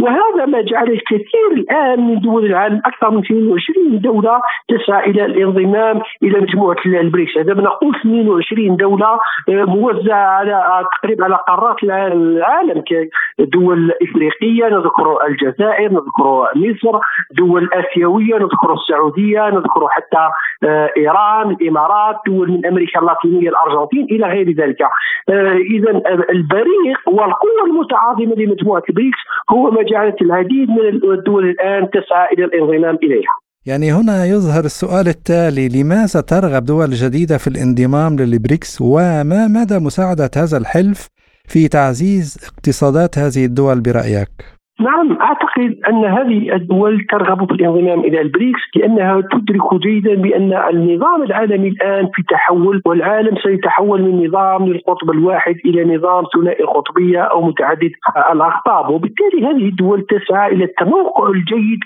وهذا 0.00 0.46
ما 0.46 0.60
جعل 0.60 0.88
الكثير 0.90 1.50
الآن 1.52 2.00
من 2.00 2.20
دول 2.20 2.46
العالم 2.46 2.82
أكثر 2.84 3.10
من 3.10 3.18
22 3.18 4.00
دولة 4.00 4.40
تسعى 4.68 5.10
إلى 5.10 5.24
الانضمام 5.24 6.00
إلى 6.22 6.40
مجموعة 6.40 6.76
البريكس. 6.86 7.38
هذا 7.38 7.54
نقول 7.54 7.96
22 7.96 8.76
دولة 8.76 9.06
آه، 9.48 9.64
موزعة 9.64 10.26
على 10.26 10.84
تقريبا 10.98 11.24
على 11.24 11.38
قارات 11.48 11.76
العالم 11.82 12.82
كدول 12.86 13.92
إفريقية 14.02 14.64
نذكر 14.68 15.18
الجزائر 15.26 15.92
نذكر 15.92 16.48
مصر 16.56 16.98
دول 17.38 17.68
آسيوية 17.72 18.34
نذكر 18.34 18.72
السعودية 18.72 19.48
نذكر 19.48 19.88
حتى 19.88 20.28
آه، 20.64 20.90
إيران 20.96 21.50
الإمارات 21.50 22.16
دول 22.26 22.50
من 22.50 22.66
أمريكا 22.66 23.00
اللاتينية 23.00 23.48
الأرجنتين 23.48 24.04
إلى 24.04 24.26
غير 24.26 24.50
ذلك. 24.50 24.82
آه، 25.28 25.56
اذا 25.74 26.02
البريق 26.30 26.98
والقوة 27.06 27.64
المتعاظمة 27.66 28.34
لمجموعة 28.34 28.82
البريكس 28.88 29.18
هو 29.52 29.70
ما 29.70 29.82
جعلت 29.82 30.22
العديد 30.22 30.68
من 30.70 31.12
الدول 31.18 31.50
الآن 31.50 31.90
تسعى 31.90 32.26
إلى 32.32 32.44
الانضمام 32.44 32.98
إليها. 33.02 33.34
يعني 33.66 33.92
هنا 33.92 34.26
يظهر 34.26 34.64
السؤال 34.64 35.08
التالي 35.08 35.68
لماذا 35.68 36.20
ترغب 36.20 36.64
دول 36.64 36.90
جديدة 36.90 37.38
في 37.38 37.46
الانضمام 37.46 38.16
للبريكس 38.16 38.80
وما 38.80 39.46
مدى 39.48 39.78
مساعدة 39.78 40.30
هذا 40.36 40.58
الحلف 40.58 41.08
في 41.48 41.68
تعزيز 41.68 42.38
اقتصادات 42.48 43.18
هذه 43.18 43.44
الدول 43.44 43.80
برأيك؟ 43.80 44.57
نعم 44.80 45.18
أعتقد 45.20 45.76
أن 45.88 46.04
هذه 46.04 46.54
الدول 46.54 47.06
ترغب 47.10 47.48
في 47.48 47.54
الانضمام 47.54 48.00
إلى 48.00 48.20
البريكس 48.20 48.60
لأنها 48.76 49.20
تدرك 49.20 49.74
جيدا 49.74 50.14
بأن 50.14 50.52
النظام 50.52 51.22
العالمي 51.22 51.68
الآن 51.68 52.08
في 52.14 52.22
تحول 52.22 52.82
والعالم 52.86 53.36
سيتحول 53.42 54.02
من 54.02 54.26
نظام 54.26 54.66
للقطب 54.66 55.10
الواحد 55.10 55.56
إلى 55.64 55.96
نظام 55.96 56.24
ثنائي 56.34 56.64
القطبية 56.64 57.20
أو 57.20 57.42
متعدد 57.42 57.90
الاقطاب 58.32 58.90
وبالتالي 58.90 59.46
هذه 59.46 59.68
الدول 59.68 60.02
تسعى 60.02 60.52
إلى 60.52 60.64
التموقع 60.64 61.28
الجيد 61.28 61.78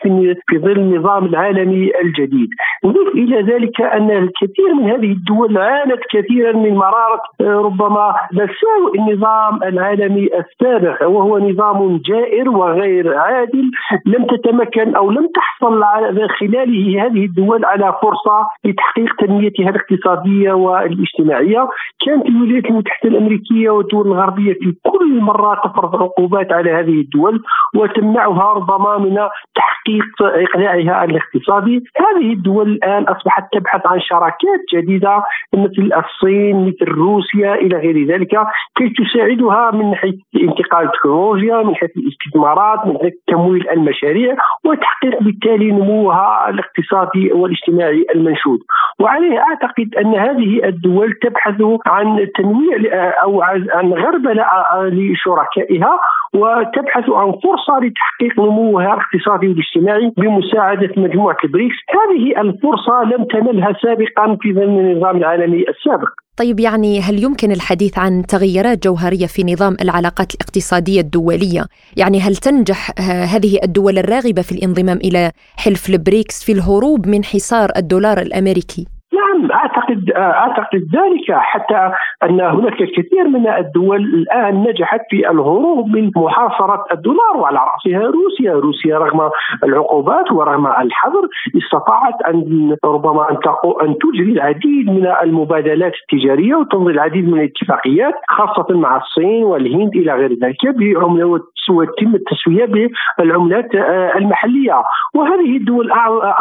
في 0.49 0.59
ظل 0.59 0.79
النظام 0.81 1.25
العالمي 1.25 1.91
الجديد. 2.05 2.49
نضيف 2.85 3.15
إلى 3.15 3.43
ذلك 3.53 3.81
أن 3.81 4.11
الكثير 4.11 4.75
من 4.75 4.91
هذه 4.91 5.13
الدول 5.13 5.59
عانت 5.59 6.01
كثيرا 6.11 6.53
من 6.53 6.75
مرارة 6.75 7.23
ربما 7.41 8.15
مساوئ 8.33 8.99
النظام 8.99 9.63
العالمي 9.63 10.29
السابق 10.39 11.09
وهو 11.09 11.39
نظام 11.39 12.01
جائر 12.07 12.51
وغير 12.51 12.82
غير 12.83 13.19
عادل 13.19 13.71
لم 14.07 14.27
تتمكن 14.27 14.95
أو 14.95 15.11
لم 15.11 15.29
تحصل 15.35 15.83
على 15.83 16.29
خلاله 16.29 17.07
هذه 17.07 17.25
الدول 17.25 17.65
على 17.65 17.95
فرصة 18.03 18.49
لتحقيق 18.65 19.15
تنميتها 19.19 19.69
الاقتصادية 19.69 20.53
والاجتماعية. 20.53 21.69
كانت 22.07 22.27
الولايات 22.27 22.65
المتحدة 22.65 23.09
الأمريكية 23.11 23.71
والدول 23.71 24.07
الغربية 24.07 24.53
في 24.53 24.75
كل 24.83 25.21
مرة 25.21 25.61
تفرض 25.65 26.03
عقوبات 26.03 26.53
على 26.53 26.71
هذه 26.71 27.01
الدول 27.01 27.43
وتمنعها 27.75 28.53
ربما 28.53 28.99
من 28.99 29.17
تحقيق 29.55 30.13
إقناعها 30.23 31.05
الاقتصادي. 31.05 31.85
هذه 31.97 32.33
الدول 32.33 32.69
الآن 32.69 33.03
أصبحت 33.03 33.45
تبحث 33.53 33.87
عن 33.87 34.01
شراكات 34.01 34.61
جديدة 34.75 35.23
مثل 35.55 35.91
الصين 36.03 36.67
مثل 36.67 36.93
روسيا 36.93 37.55
إلى 37.55 37.77
غير 37.77 38.07
ذلك 38.07 38.33
كي 38.77 38.89
تساعدها 38.89 39.71
من 39.71 39.95
حيث 39.95 40.15
انتقال 40.37 40.87
التكنولوجيا 40.87 41.63
من 41.63 41.75
حيث 41.75 41.91
الاستثمارات 41.97 42.72
من 42.87 42.99
حيث 43.03 43.13
تمويل 43.27 43.71
المشاريع 43.71 44.37
وتحقيق 44.65 45.23
بالتالي 45.23 45.71
نموها 45.73 46.49
الاقتصادي 46.49 47.33
والاجتماعي 47.33 48.07
المنشود 48.15 48.59
وعليه 49.01 49.39
أعتقد 49.39 49.95
أن 49.95 50.15
هذه 50.15 50.65
الدول 50.65 51.13
تبحث 51.23 51.63
عن 51.87 52.29
تنويع 52.37 52.77
أو 53.23 53.43
عن 53.43 53.93
غربله 53.93 54.47
لشركائها 54.83 56.01
وتبحث 56.35 57.11
عن 57.11 57.33
فرصة 57.33 57.79
لتحقيق 57.83 58.41
نموها 58.41 58.95
الاقتصادي 58.95 59.49
والاجتماعي 59.49 60.13
بمساعدة 60.17 60.91
مجموعة 60.97 61.37
البريكس، 61.45 61.77
هذه 61.91 62.41
الفرصة 62.41 63.03
لم 63.03 63.25
تنلها 63.25 63.73
سابقا 63.83 64.37
في 64.41 64.51
النظام 64.51 65.17
العالمي 65.17 65.65
السابق. 65.69 66.22
طيب 66.37 66.61
يعني 66.61 67.01
هل 67.01 67.23
يمكن 67.23 67.53
الحديث 67.53 67.99
عن 67.99 68.27
تغيرات 68.27 68.85
جوهرية 68.85 69.27
في 69.27 69.45
نظام 69.45 69.77
العلاقات 69.81 70.35
الاقتصادية 70.35 71.01
الدولية؟ 71.01 71.67
يعني 71.97 72.21
هل 72.21 72.37
تنجح 72.37 72.91
هذه 73.01 73.59
الدول 73.63 73.99
الراغبة 73.99 74.43
في 74.43 74.53
الانضمام 74.53 74.97
إلى 74.97 75.33
حلف 75.57 75.89
البريكس 75.91 76.45
في 76.45 76.53
الهروب 76.53 77.07
من 77.07 77.25
حصار 77.25 77.73
الدولار 77.77 78.21
الأمريكي؟ 78.21 78.87
نعم 79.13 79.53
أعتقد 79.53 80.11
أعتقد 80.17 80.81
ذلك 80.95 81.33
حتى 81.33 81.93
أن 82.23 82.41
هناك 82.41 82.81
الكثير 82.81 83.29
من 83.29 83.49
الدول 83.49 84.03
الآن 84.03 84.63
نجحت 84.63 85.01
في 85.11 85.31
الهروب 85.31 85.89
من 85.89 86.11
محاصرة 86.17 86.85
الدولار 86.93 87.37
وعلى 87.37 87.59
رأسها 87.59 88.11
روسيا، 88.11 88.53
روسيا 88.53 88.99
رغم 88.99 89.31
العقوبات 89.65 90.33
ورغم 90.33 90.67
الحظر 90.67 91.29
استطاعت 91.57 92.23
أن 92.29 92.77
ربما 92.85 93.31
أن 93.31 93.37
أن 93.83 93.95
تجري 93.99 94.33
العديد 94.33 94.91
من 94.91 95.07
المبادلات 95.23 95.93
التجارية 96.03 96.55
وتمضي 96.55 96.93
العديد 96.93 97.29
من 97.29 97.41
الاتفاقيات 97.41 98.15
خاصة 98.29 98.67
مع 98.71 98.97
الصين 98.97 99.45
والهند 99.45 99.97
إلى 99.97 100.13
غير 100.13 100.33
ذلك 100.43 100.67
بعملة 100.67 101.25
وتتم 101.71 102.15
التسويه 102.15 102.93
بالعملات 103.19 103.75
المحلية. 104.17 104.83
وهذه 105.15 105.57
الدول 105.57 105.93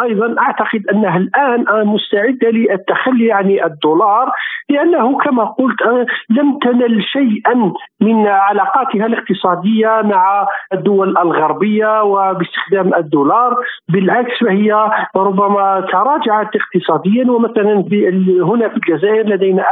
أيضا 0.02 0.34
أعتقد 0.38 0.86
أنها 0.92 1.16
الآن 1.16 1.64
مستعدة 1.86 2.50
للتخلي 2.50 3.32
عن 3.32 3.50
الدولار 3.64 4.32
لأنه 4.70 5.18
كما 5.18 5.44
قلت 5.44 5.82
آه، 5.82 6.06
لم 6.30 6.58
تنل 6.58 7.04
شيئا 7.04 7.72
من 8.00 8.26
علاقاتها 8.26 9.06
الاقتصادية 9.06 10.02
مع 10.04 10.46
الدول 10.72 11.18
الغربية 11.18 12.02
وباستخدام 12.02 12.94
الدولار. 12.94 13.56
بالعكس 13.88 14.44
فهي 14.44 14.90
ربما 15.16 15.86
تراجعت 15.92 16.50
اقتصاديا 16.56 17.30
ومثلا 17.30 17.82
في 17.82 18.08
هنا 18.42 18.68
في 18.68 18.76
الجزائر 18.76 19.28
لدينا 19.28 19.62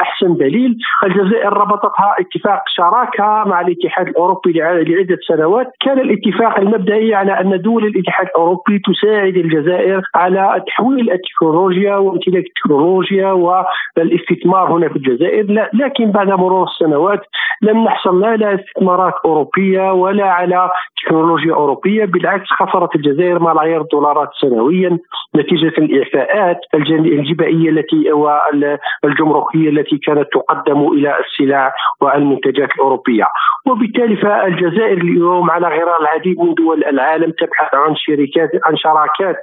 أحسن 0.00 0.34
دليل. 0.34 0.76
الجزائر 1.04 1.52
ربطتها 1.52 2.14
اتفاق 2.20 2.62
شراكة 2.66 3.44
مع 3.46 3.60
الاتحاد 3.60 4.08
الأوروبي 4.08 4.52
لعدة 4.98 5.18
سنوات 5.28 5.66
كان 5.80 5.98
الاتفاق 5.98 6.58
المبدئي 6.58 7.14
على 7.14 7.40
أن 7.40 7.60
دول 7.60 7.84
الاتحاد 7.84 8.26
الأوروبي 8.26 8.78
تساعد 8.78 9.36
الجزائر 9.36 10.02
على 10.14 10.62
تحويل 10.66 11.10
التكنولوجيا 11.10 11.96
وامتلاك 11.96 12.44
التكنولوجيا 12.44 13.32
والاستثمار 13.32 14.72
هنا 14.72 14.88
في 14.88 14.96
الجزائر. 14.96 15.68
لكن 15.74 16.10
بعد 16.10 16.28
مرور 16.28 16.64
السنوات 16.64 17.20
لم 17.62 17.84
نحصل 17.84 18.20
لا 18.20 18.28
على 18.28 18.54
استثمارات 18.54 19.14
أوروبية 19.24 19.92
ولا 19.92 20.30
على 20.30 20.70
تكنولوجيا 21.04 21.54
أوروبية 21.54 22.04
بالعكس 22.04 22.46
خسرت 22.50 22.96
الجزائر 22.96 23.38
ملايير 23.38 23.80
الدولارات 23.80 24.28
سنويا 24.40 24.98
نتيجة 25.36 25.72
الإعفاءات 25.78 26.60
الجبائية 26.74 27.70
التي 27.70 28.12
والجمركيه 28.12 29.68
التي 29.68 29.98
كانت 29.98 30.28
تقدم 30.32 30.88
إلى 30.92 31.14
السلع 31.20 31.72
والمنتجات 32.00 32.70
الأوروبية. 32.76 33.24
وبالتالي 33.66 34.16
فالجزائر 34.16 34.87
اليوم 34.92 35.50
على 35.50 35.66
غرار 35.66 36.00
العديد 36.00 36.38
من 36.38 36.54
دول 36.54 36.84
العالم 36.84 37.30
تبحث 37.30 37.74
عن 37.74 37.94
شركات 37.96 38.50
عن 38.64 38.76
شراكات 38.76 39.40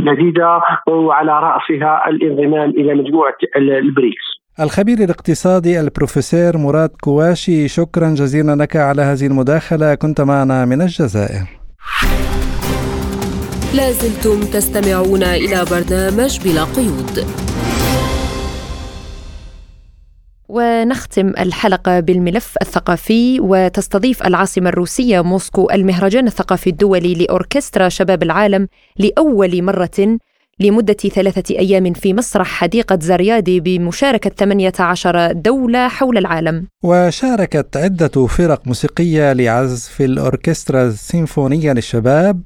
جديده 0.00 0.60
وعلى 0.88 1.32
رأسها 1.32 2.08
الانضمام 2.08 2.70
إلى 2.70 2.94
مجموعة 2.94 3.36
البريكس. 3.56 4.26
الخبير 4.60 4.98
الاقتصادي 4.98 5.80
البروفيسور 5.80 6.52
مراد 6.56 6.90
كواشي 7.04 7.68
شكرا 7.68 8.08
جزيلا 8.08 8.54
لك 8.62 8.76
على 8.76 9.02
هذه 9.02 9.26
المداخلة. 9.26 9.94
كنت 9.94 10.20
معنا 10.20 10.64
من 10.64 10.82
الجزائر. 10.82 11.46
لازلتم 13.76 14.38
تستمعون 14.54 15.22
إلى 15.22 15.58
برنامج 15.72 16.32
بلا 16.44 16.64
قيود. 16.76 17.16
ونختم 20.48 21.28
الحلقة 21.28 22.00
بالملف 22.00 22.54
الثقافي 22.62 23.40
وتستضيف 23.40 24.26
العاصمة 24.26 24.68
الروسية 24.68 25.20
موسكو 25.20 25.70
المهرجان 25.70 26.26
الثقافي 26.26 26.70
الدولي 26.70 27.14
لأوركسترا 27.14 27.88
شباب 27.88 28.22
العالم 28.22 28.68
لأول 28.98 29.62
مرة 29.62 30.18
لمدة 30.60 30.94
ثلاثة 30.94 31.58
أيام 31.58 31.92
في 31.92 32.14
مسرح 32.14 32.46
حديقة 32.46 32.98
زريادي 33.02 33.60
بمشاركة 33.60 34.30
18 34.30 35.32
دولة 35.32 35.88
حول 35.88 36.18
العالم. 36.18 36.66
وشاركت 36.82 37.76
عدة 37.76 38.26
فرق 38.26 38.62
موسيقية 38.66 39.32
لعزف 39.32 40.00
الأوركسترا 40.00 40.82
السيمفونية 40.86 41.72
للشباب 41.72 42.42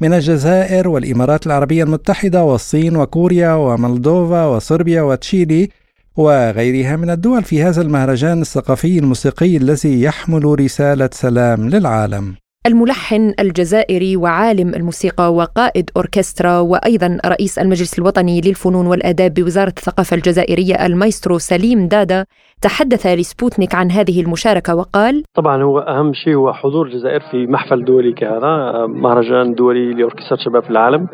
من 0.00 0.14
الجزائر 0.14 0.88
والإمارات 0.88 1.46
العربية 1.46 1.84
المتحدة 1.84 2.44
والصين 2.44 2.96
وكوريا 2.96 3.52
ومولدوفا 3.52 4.46
وصربيا 4.46 5.02
وتشيلي 5.02 5.68
وغيرها 6.16 6.96
من 6.96 7.10
الدول 7.10 7.44
في 7.44 7.62
هذا 7.62 7.82
المهرجان 7.82 8.40
الثقافي 8.40 8.98
الموسيقي 8.98 9.56
الذي 9.56 10.02
يحمل 10.02 10.60
رسالة 10.60 11.10
سلام 11.12 11.68
للعالم. 11.68 12.34
الملحن 12.66 13.34
الجزائري 13.40 14.16
وعالم 14.16 14.74
الموسيقى 14.74 15.34
وقائد 15.34 15.90
أوركسترا 15.96 16.58
وأيضا 16.58 17.18
رئيس 17.26 17.58
المجلس 17.58 17.98
الوطني 17.98 18.40
للفنون 18.40 18.86
والآداب 18.86 19.34
بوزارة 19.34 19.74
الثقافة 19.78 20.16
الجزائرية 20.16 20.86
المايسترو 20.86 21.38
سليم 21.38 21.88
دادا 21.88 22.24
تحدث 22.62 23.06
لسبوتنيك 23.06 23.74
عن 23.74 23.90
هذه 23.90 24.20
المشاركة 24.20 24.74
وقال 24.74 25.22
طبعا 25.34 25.62
هو 25.62 25.78
أهم 25.78 26.12
شيء 26.12 26.34
هو 26.34 26.52
حضور 26.52 26.86
الجزائر 26.86 27.20
في 27.20 27.46
محفل 27.46 27.84
دولي 27.84 28.12
كهذا 28.12 28.86
مهرجان 28.86 29.54
دولي 29.54 29.94
لأوركسترا 29.94 30.36
شباب 30.36 30.70
العالم. 30.70 31.08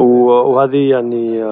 وهذه 0.00 0.90
يعني 0.90 1.42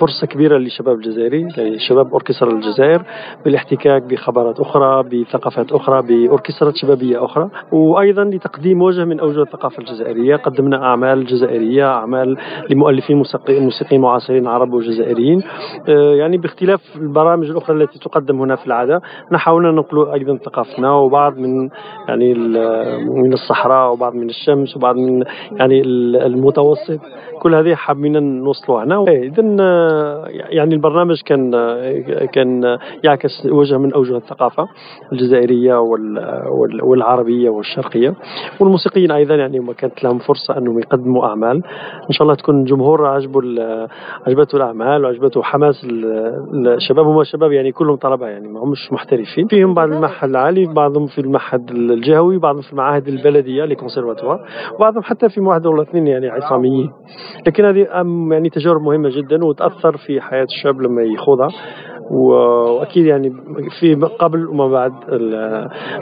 فرصة 0.00 0.26
كبيرة 0.26 0.58
للشباب 0.58 0.96
الجزائري 0.96 1.48
يعني 1.56 1.78
شباب 1.78 2.12
أوركسترا 2.12 2.52
الجزائر 2.52 3.02
بالاحتكاك 3.44 4.02
بخبرات 4.02 4.60
أخرى 4.60 5.02
بثقافات 5.02 5.72
أخرى 5.72 6.02
بأوركسترات 6.02 6.76
شبابية 6.76 7.24
أخرى. 7.24 7.50
وأيضا 7.72 8.24
لتقديم 8.24 8.82
وجه 8.82 9.04
من 9.04 9.20
أوجه 9.20 9.42
الثقافة 9.42 9.78
الجزائرية. 9.78 10.36
قدمنا 10.36 10.84
أعمال 10.84 11.26
جزائرية 11.26 11.86
أعمال 11.86 12.36
لمؤلفين 12.70 13.16
موسيقيين 13.48 14.00
معاصرين 14.00 14.46
عرب 14.46 14.72
وجزائريين. 14.72 15.42
آه، 15.88 16.14
يعني 16.14 16.36
باختلاف 16.36 16.80
البرامج 16.96 17.50
الأخرى 17.50 17.82
التي 17.82 17.98
تقدم 17.98 18.40
هنا 18.40 18.56
في 18.56 18.71
العادة. 18.72 19.02
حاولنا 19.34 19.70
ننقل 19.70 20.08
أيضا 20.12 20.36
ثقافتنا 20.36 20.92
وبعض 20.94 21.38
من 21.38 21.68
يعني 22.08 22.34
من 23.04 23.32
الصحراء 23.32 23.92
وبعض 23.92 24.14
من 24.14 24.28
الشمس 24.30 24.76
وبعض 24.76 24.96
من 24.96 25.24
يعني 25.52 25.80
المتوسط. 26.26 27.00
كل 27.42 27.54
هذه 27.54 27.74
حابين 27.74 28.42
نوصلوا 28.42 28.84
هنا. 28.84 29.04
إيه، 29.08 29.28
اذا 29.28 29.42
يعني 30.28 30.74
البرنامج 30.74 31.22
كان 31.22 31.50
كان 32.32 32.78
يعكس 33.04 33.46
وجه 33.46 33.78
من 33.78 33.92
أوجه 33.92 34.16
الثقافة 34.16 34.68
الجزائرية 35.12 35.74
والعربية 36.82 37.50
والشرقية 37.50 38.14
والموسيقيين 38.60 39.10
أيضا. 39.10 39.34
يعني 39.34 39.60
ما 39.60 39.72
كانت 39.72 40.04
لهم 40.04 40.18
فرصة 40.18 40.58
أنهم 40.58 40.78
يقدموا 40.78 41.26
أعمال. 41.26 41.56
إن 42.08 42.12
شاء 42.12 42.22
الله 42.22 42.34
تكون 42.34 42.60
الجمهور 42.60 43.06
عجبه 43.06 43.40
عجبته 44.26 44.56
الأعمال 44.56 45.04
وعجبته 45.04 45.42
حماس 45.42 45.86
الشباب. 46.66 47.06
هم 47.06 47.24
شباب 47.24 47.52
يعني 47.52 47.72
كلهم 47.72 47.96
طلبة 47.96 48.26
يعني 48.26 48.48
ما 48.48 48.60
همش 48.60 48.92
محترفين. 48.92 49.46
فيهم 49.46 49.74
بعض 49.74 49.92
المعهد 49.92 50.30
العالي 50.30 50.66
بعضهم 50.66 51.06
في 51.06 51.20
المعهد 51.20 51.70
الجهوي 51.70 52.38
بعضهم 52.38 52.62
في 52.62 52.72
المعاهد 52.72 53.08
البلدية 53.08 53.64
لي 53.64 53.74
كونسيرفاتوار 53.74 54.40
وبعضهم 54.74 55.02
حتى 55.02 55.28
في 55.28 55.40
معهد 55.40 55.66
ولا 55.66 55.82
اثنين 55.82 56.06
يعني 56.06 56.28
عصاميين. 56.28 56.90
لكن 57.46 57.64
هذه 57.64 57.86
يعني 58.32 58.50
تجارب 58.50 58.82
مهمة 58.82 59.08
جدا 59.08 59.44
وتأثر 59.44 59.96
في 59.96 60.20
حياة 60.20 60.46
الشاب 60.58 60.80
لما 60.80 61.02
يخوضها. 61.02 61.48
وأكيد 62.12 63.06
يعني 63.06 63.32
في 63.80 63.94
قبل 63.94 64.46
وما 64.46 64.68
بعد 64.68 64.92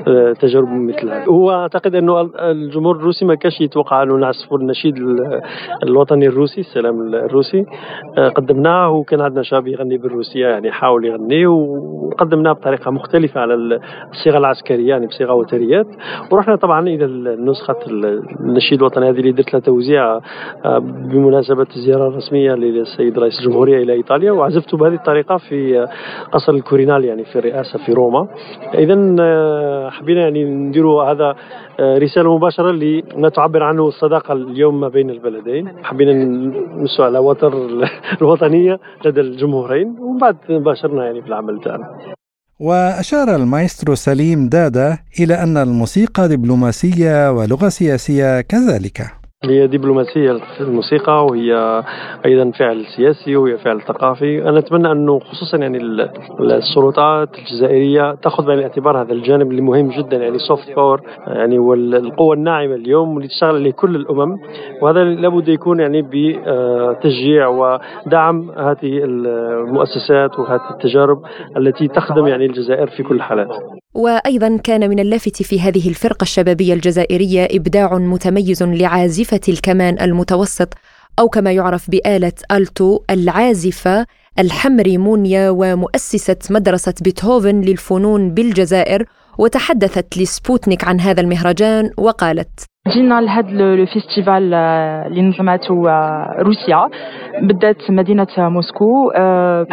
التجارب 0.08 0.68
مثل 0.68 1.10
هذه 1.10 1.24
هو 1.24 1.50
أعتقد 1.50 1.94
أنه 1.94 2.30
الجمهور 2.38 2.96
الروسي 2.96 3.24
ما 3.24 3.34
كانش 3.34 3.60
يتوقع 3.60 4.02
أنه 4.02 4.16
نعزفوا 4.16 4.58
النشيد 4.58 4.94
الوطني 5.82 6.26
الروسي 6.26 6.60
السلام 6.60 7.14
الروسي. 7.14 7.66
قدمناه 8.34 8.90
وكان 8.90 9.20
عندنا 9.20 9.42
شاب 9.42 9.66
يغني 9.66 9.98
بالروسية 9.98 10.46
يعني 10.46 10.72
حاول 10.72 11.04
يغني 11.04 11.46
وقدمناه 11.46 12.52
بطريقة 12.52 12.90
مختلفة 12.90 13.40
على 13.40 13.54
الصيغة 14.12 14.38
العسكرية 14.38 14.88
يعني 14.88 15.06
بصيغة 15.06 15.34
وتريات. 15.34 15.86
ورحنا 16.32 16.56
طبعا 16.56 16.88
إلى 16.88 17.36
نسخة 17.36 17.76
النشيد 18.40 18.78
الوطني 18.78 19.10
هذه 19.10 19.18
اللي 19.18 19.32
درت 19.32 19.52
لها 19.52 19.60
توزيع 19.60 20.20
آه، 20.64 20.78
بمناسبة 20.78 21.66
الزيارة 21.76 22.08
الرسمية 22.08 22.54
للسيد 22.54 23.18
رئيس 23.18 23.40
الجمهورية 23.40 23.82
إلى 23.82 23.92
إيطاليا 23.92 24.32
وعزفت 24.32 24.74
بهذه 24.74 24.94
الطريقة 24.94 25.36
في 25.36 25.86
قصر 26.32 26.52
الكورينال 26.52 27.04
يعني 27.04 27.24
في 27.24 27.38
الرئاسة 27.38 27.78
في 27.86 27.92
روما. 27.92 28.28
اذا 28.74 29.16
آه، 29.20 29.90
حبينا 29.90 30.20
يعني 30.20 30.44
نديروا 30.44 31.04
هذا 31.04 31.34
آه، 31.80 31.98
رسالة 31.98 32.36
مباشرة 32.36 32.70
لما 32.70 33.28
تعبر 33.28 33.62
عنه 33.62 33.88
الصداقة 33.88 34.32
اليوم 34.32 34.80
ما 34.80 34.88
بين 34.88 35.10
البلدين. 35.10 35.72
حبينا 35.82 36.12
نمسوا 36.12 37.04
على 37.04 37.18
وتر 37.18 37.52
الوطنية 38.20 38.80
لدى 39.04 39.20
الجمهورين 39.20 39.96
ومن 40.00 40.18
بعد 40.18 40.36
باشرنا 40.48 41.04
يعني 41.04 41.22
في 41.22 41.28
العمل 41.28 41.60
تاعنا. 41.60 41.88
وأشار 42.60 43.36
المايسترو 43.36 43.94
سليم 43.94 44.48
دادا 44.48 44.98
إلى 45.20 45.34
أن 45.34 45.56
الموسيقى 45.56 46.28
دبلوماسية 46.28 47.30
ولغة 47.30 47.68
سياسية 47.68 48.40
كذلك. 48.40 49.19
هي 49.44 49.66
دبلوماسية 49.66 50.36
الموسيقى 50.60 51.26
وهي 51.26 51.82
أيضا 52.26 52.50
فعل 52.50 52.84
سياسي 52.96 53.36
وهي 53.36 53.56
فعل 53.58 53.80
ثقافي. 53.80 54.48
أنا 54.48 54.58
أتمنى 54.58 54.92
أنه 54.92 55.18
خصوصا 55.18 55.56
يعني 55.56 55.78
السلطات 56.40 57.38
الجزائرية 57.38 58.14
تأخذ 58.14 58.46
بعين 58.46 58.58
الاعتبار 58.58 59.02
هذا 59.02 59.12
الجانب 59.12 59.50
اللي 59.50 59.62
مهم 59.62 59.88
جدا 59.88 60.16
يعني 60.16 60.38
soft 60.38 60.76
power 60.76 61.00
يعني 61.26 61.58
والقوة 61.58 62.34
الناعمة 62.34 62.74
اليوم 62.74 63.14
واللي 63.14 63.28
تشتغل 63.28 63.54
عليه 63.54 63.72
كل 63.72 63.96
الأمم. 63.96 64.36
وهذا 64.82 65.04
لابد 65.04 65.48
يكون 65.48 65.80
يعني 65.80 66.02
بتشجيع 66.02 67.48
ودعم 67.48 68.50
هذه 68.50 69.04
المؤسسات 69.04 70.38
وهذه 70.38 70.70
التجارب 70.70 71.18
التي 71.56 71.88
تخدم 71.88 72.26
يعني 72.26 72.46
الجزائر 72.46 72.86
في 72.86 73.02
كل 73.02 73.16
الحالات. 73.16 73.48
وأيضا 73.94 74.56
كان 74.56 74.90
من 74.90 74.98
اللافت 74.98 75.42
في 75.42 75.60
هذه 75.60 75.88
الفرقة 75.88 76.24
الشبابية 76.24 76.74
الجزائرية 76.74 77.48
إبداع 77.50 77.98
متميز 77.98 78.62
لعازفة 78.62 79.40
الكمان 79.48 80.00
المتوسط 80.00 80.74
أو 81.18 81.28
كما 81.28 81.52
يعرف 81.52 81.90
بآلة 81.90 82.32
ألتو 82.52 83.00
العازفة 83.10 84.06
الحمري 84.38 84.98
مونيا 84.98 85.50
ومؤسسة 85.50 86.36
مدرسة 86.50 86.94
بيتهوفن 87.00 87.60
للفنون 87.60 88.34
بالجزائر 88.34 89.06
وتحدثت 89.38 90.18
لسبوتنيك 90.18 90.84
عن 90.88 91.00
هذا 91.00 91.20
المهرجان 91.20 91.90
وقالت 91.98 92.70
جينا 92.88 93.20
لهذا 93.20 93.48
ال 93.48 93.60
festival 93.60 94.54
اللي 94.54 95.22
نظمته 95.22 95.74
روسيا. 96.38 96.88
بدات 97.42 97.90
مدينة 97.90 98.26
موسكو. 98.38 99.10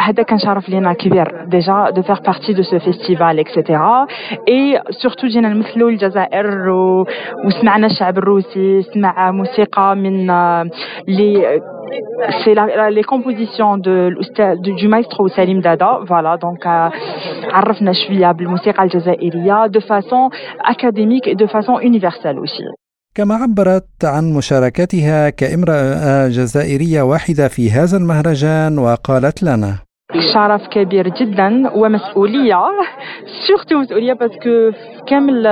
هذا 0.00 0.22
كان 0.22 0.38
شرف 0.38 0.68
لينا 0.68 0.92
كبير 0.92 1.44
déjà 1.44 1.90
de 1.90 2.02
faire 2.02 2.20
partie 2.20 2.52
de 2.52 2.62
ce 2.62 2.78
festival 2.78 3.38
et 3.38 3.55
cetera 3.55 4.06
et 4.48 4.82
surtout 4.90 5.26
جينا 5.26 5.48
نمثلوا 5.48 5.90
الجزائر 5.90 6.70
وسمعنا 7.46 7.86
الشعب 7.86 8.18
الروسي 8.18 8.82
سمع 8.82 9.30
موسيقى 9.30 9.96
من 9.96 10.26
les 11.08 11.60
c'est 12.44 12.54
les 12.90 13.02
compositions 13.02 13.76
de, 13.78 14.14
du 14.80 14.88
maestro 14.88 15.28
Salim 15.28 15.60
Dada 15.60 16.00
voilà 16.06 16.36
donc 16.36 16.66
عرفنا 17.52 17.92
شوية 17.92 18.32
بالموسيقى 18.32 18.82
الجزائريه 18.82 19.66
de 19.66 19.80
façon 19.80 20.30
académique 20.64 21.26
et 21.26 21.34
de 21.34 21.46
façon 21.46 21.78
universelle 21.80 22.38
aussi 22.38 22.64
كما 23.14 23.34
عبرت 23.34 24.04
عن 24.04 24.32
مشاركتها 24.32 25.30
كامرأة 25.30 26.28
جزائرية 26.28 27.02
واحدة 27.02 27.48
في 27.48 27.70
هذا 27.70 27.96
المهرجان 27.96 28.78
وقالت 28.78 29.42
لنا 29.42 29.87
شرف 30.18 30.66
كبير 30.68 31.08
جدا 31.08 31.70
ومسؤولية 31.74 32.62
surtout 33.48 33.78
مسؤولية 33.78 34.12
parce 34.12 34.48
que 34.48 34.70
كامل 35.06 35.46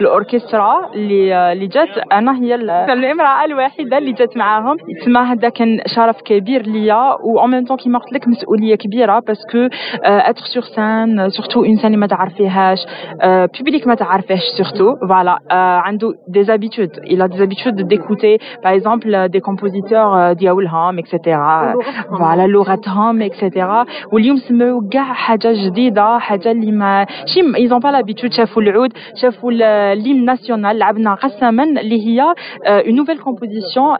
الأوركسترا 0.00 0.90
اللي 0.94 1.52
اللي 1.52 1.66
جات 1.66 1.98
أنا 2.12 2.36
هي 2.42 2.54
الامرأة 2.54 3.44
الوحيده 3.44 3.98
اللي 3.98 4.12
جات 4.12 4.36
معاهم. 4.36 4.76
تما 5.04 5.32
هذا 5.32 5.48
كان 5.48 5.80
شرف 5.86 6.16
كبير 6.22 6.62
ليا 6.66 7.12
و 7.24 7.40
en 7.40 7.50
même 7.50 7.64
temps 7.64 7.76
كيما 7.76 7.98
قلت 7.98 8.12
لك 8.12 8.28
مسؤولية 8.28 8.74
كبيرة 8.74 9.18
parce 9.18 9.49
que 9.49 9.68
être 10.04 10.42
sur 10.44 10.62
scène 10.62 11.28
surtout 11.30 11.64
une 11.64 11.76
scène 11.76 11.98
ما 11.98 12.06
تعرفيهاش 12.06 12.78
public 13.24 13.86
ما 13.86 13.94
تعرفيهش 13.94 14.42
surtout 14.58 14.96
voilà 15.08 15.38
عنده 15.84 16.14
des 16.28 16.44
habitudes 16.44 16.90
a 16.96 17.28
des 17.28 17.40
habitudes 17.40 17.82
d'écouter 17.90 18.38
par 18.62 18.72
exemple 18.72 19.28
des 19.34 19.40
compositeurs 19.40 20.32
ديالهم 20.32 20.98
et 20.98 21.17
cetera 21.17 21.74
voilà 22.18 22.46
لغتهم. 22.46 23.22
et 23.22 23.36
cetera 23.36 23.77
واليوم 24.12 24.36
سمعوا 24.36 24.82
كاع 24.92 25.12
حاجة 25.12 25.52
جديدة 25.66 26.18
حاجة 26.18 26.50
اللي 26.50 26.72
ما 26.72 27.06
شي 27.26 27.56
ils 27.56 27.67
ont 27.67 27.78
pas 27.78 27.88
l'habitude 27.88 28.32
شافوا 28.32 28.62
العود 28.62 28.92
شافوا 29.22 29.52
l'hymne 29.94 30.24
national 30.24 30.78
لعبنا 30.78 31.14
قسما 31.14 31.62
اللي 31.62 32.06
هي 32.06 32.34
une 32.66 32.94
nouvelle 32.96 33.18
composition 33.18 33.96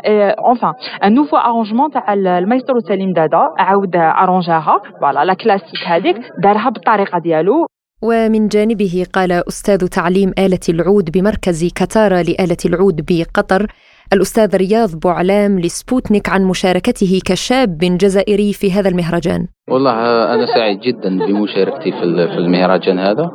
enfin 0.50 0.72
un 1.04 1.14
nouveau 1.14 1.36
arrangement 1.36 1.90
تاع 1.90 2.12
المايسترو 2.12 2.80
سليم 2.80 3.12
دادا 3.12 3.48
عاود 3.58 3.96
arrangé 3.96 4.80
ها 5.00 5.04
voilà 5.04 5.24
la 5.24 5.34
classique 5.34 5.86
هذيك 5.86 6.16
دارها 6.42 6.70
بالطريقة 6.70 7.18
ديالو. 7.18 7.66
ومن 8.02 8.48
جانبه 8.48 9.06
قال 9.12 9.32
أستاذ 9.32 9.86
تعليم 9.86 10.32
آلة 10.38 10.58
العود 10.68 11.10
بمركز 11.10 11.64
كتارا 11.74 12.22
لآلة 12.22 12.56
العود 12.64 13.04
بقطر 13.08 13.66
الأستاذ 14.12 14.56
رياض 14.56 15.00
بوعلام 15.02 15.60
لسبوتنيك 15.60 16.28
عن 16.28 16.44
مشاركته 16.44 17.20
كشاب 17.26 17.78
جزائري 17.78 18.52
في 18.52 18.72
هذا 18.72 18.88
المهرجان. 18.88 19.46
والله 19.70 19.92
أنا 20.34 20.46
سعيد 20.46 20.80
جدا 20.80 21.18
بمشاركتي 21.26 21.92
في 21.92 22.02
المهرجان 22.38 22.98
هذا. 22.98 23.30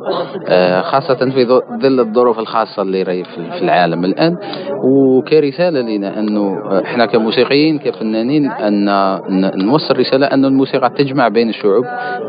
خاصة 0.82 1.30
في 1.30 1.46
ظل 1.82 2.00
الظروف 2.00 2.38
الخاصة 2.38 2.82
اللي 2.82 3.02
راهي 3.02 3.24
في 3.24 3.62
العالم 3.62 4.04
الآن. 4.04 4.36
وكرسالة 4.84 5.80
لنا 5.80 6.18
أنه 6.18 6.56
إحنا 6.84 7.06
كموسيقيين 7.06 7.78
كفنانين 7.78 8.50
أن 8.50 8.84
نوصل 9.64 9.98
رسالة 9.98 10.26
أن 10.26 10.44
الموسيقى 10.44 10.90
تجمع 10.90 11.28
بين 11.28 11.48
الشعوب 11.48 11.84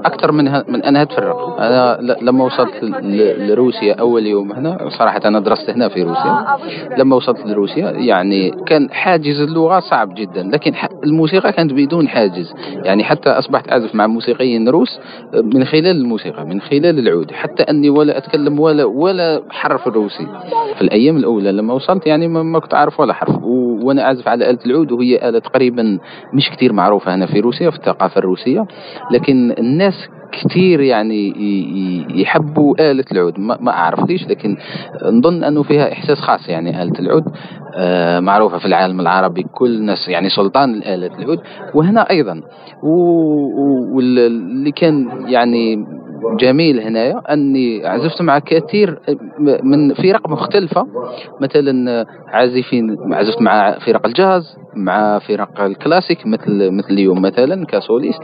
أكثر 0.05 0.31
من 0.31 0.51
من 0.67 0.83
أنها 0.83 1.03
تفرق. 1.03 1.59
أنا 1.59 1.97
لما 2.21 2.45
وصلت 2.45 2.83
لروسيا 3.49 3.93
أول 3.93 4.25
يوم 4.27 4.51
هنا 4.51 4.77
صراحة 4.99 5.21
أنا 5.25 5.39
درست 5.39 5.69
هنا 5.69 5.89
في 5.89 6.03
روسيا. 6.03 6.45
لما 6.97 7.15
وصلت 7.15 7.45
لروسيا 7.45 7.91
يعني 7.91 8.51
كان 8.65 8.89
حاجز 8.91 9.41
اللغة 9.41 9.79
صعب 9.79 10.13
جدا 10.15 10.43
لكن 10.43 10.73
الموسيقى 11.03 11.51
كانت 11.51 11.73
بدون 11.73 12.07
حاجز. 12.07 12.53
يعني 12.83 13.03
حتى 13.03 13.29
أصبحت 13.29 13.71
أعزف 13.71 13.94
مع 13.95 14.07
موسيقيين 14.07 14.69
روس 14.69 14.99
من 15.33 15.65
خلال 15.65 15.87
الموسيقى 15.87 16.45
من 16.45 16.61
خلال 16.61 16.99
العود. 16.99 17.31
حتى 17.31 17.63
أني 17.63 17.89
ولا 17.89 18.17
أتكلم 18.17 18.59
ولا 18.59 18.83
ولا 18.83 19.41
حرف 19.49 19.87
الروسي. 19.87 20.27
في 20.75 20.81
الأيام 20.81 21.17
الأولى 21.17 21.51
لما 21.51 21.73
وصلت 21.73 22.07
يعني 22.07 22.27
ما 22.27 22.59
كنت 22.59 22.73
اعرف 22.73 22.99
ولا 22.99 23.13
حرف. 23.13 23.35
وأنا 23.85 24.03
اعزف 24.03 24.27
على 24.27 24.49
آلة 24.49 24.59
العود 24.65 24.91
وهي 24.91 25.29
آلة 25.29 25.39
تقريبا 25.39 25.99
مش 26.33 26.49
كثير 26.49 26.73
معروفة 26.73 27.15
هنا 27.15 27.25
في 27.25 27.39
روسيا 27.39 27.69
في 27.69 27.77
الثقافة 27.77 28.19
الروسية 28.19 28.65
لكن 29.11 29.51
الناس 29.59 30.09
كثير 30.31 30.81
يعني 30.81 31.33
يحبوا 32.21 32.91
آلة 32.91 33.05
العود. 33.11 33.39
ما 33.39 33.69
أعرف 33.71 34.09
ليش 34.09 34.27
لكن 34.27 34.57
نظن 35.03 35.43
أنه 35.43 35.63
فيها 35.63 35.91
إحساس 35.93 36.17
خاص 36.19 36.49
يعني 36.49 36.83
آلة 36.83 36.99
العود. 36.99 37.23
معروفة 38.23 38.57
في 38.57 38.65
العالم 38.65 38.99
العربي 38.99 39.43
كل 39.43 39.75
الناس 39.75 40.07
يعني 40.07 40.29
سلطان 40.29 40.75
آلة 40.75 41.11
العود. 41.19 41.39
وهنا 41.73 42.09
أيضا 42.09 42.41
واللي 43.93 44.71
كان 44.71 45.07
يعني 45.27 45.85
جميل 46.39 46.79
هنايا. 46.79 47.21
أني 47.33 47.87
عزفت 47.87 48.21
مع 48.21 48.39
كثير 48.39 48.99
من 49.63 49.93
فرق 49.93 50.29
مختلفة. 50.29 50.87
مثلا 51.41 52.05
عازفين 52.27 52.97
عزفت 53.13 53.41
مع 53.41 53.79
فرق 53.79 54.05
الجاز 54.05 54.57
مع 54.75 55.19
فرق 55.19 55.61
الكلاسيك 55.61 56.27
مثل 56.27 56.71
مثل 56.71 56.89
اليوم. 56.89 57.21
مثلا 57.21 57.65
ك 57.65 57.72
soliste 57.72 58.21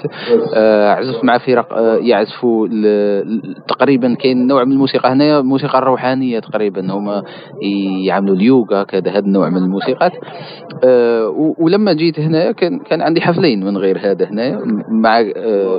عزفت 0.97 1.23
مع 1.23 1.37
فرق 1.37 1.67
يعزفوا 2.01 2.67
تقريبا 3.67 4.13
كاين 4.13 4.47
نوع 4.47 4.63
من 4.63 4.71
الموسيقى. 4.71 5.11
هنايا 5.11 5.39
الموسيقى 5.39 5.77
الروحانية 5.79 6.39
تقريبا 6.39 6.91
هما 6.91 7.23
يعملوا 8.05 8.35
اليوغا 8.35 8.83
كذا 8.83 9.11
هذا 9.11 9.19
النوع 9.19 9.49
من 9.49 9.57
الموسيقات. 9.57 10.11
ولما 11.57 11.93
جيت 11.93 12.19
هنايا 12.19 12.51
كان 12.51 12.79
كان 12.79 13.01
عندي 13.01 13.21
حفلين 13.21 13.65
من 13.65 13.77
غير 13.77 13.97
هذا 13.99 14.25
هنايا 14.25 14.61
مع 14.89 15.23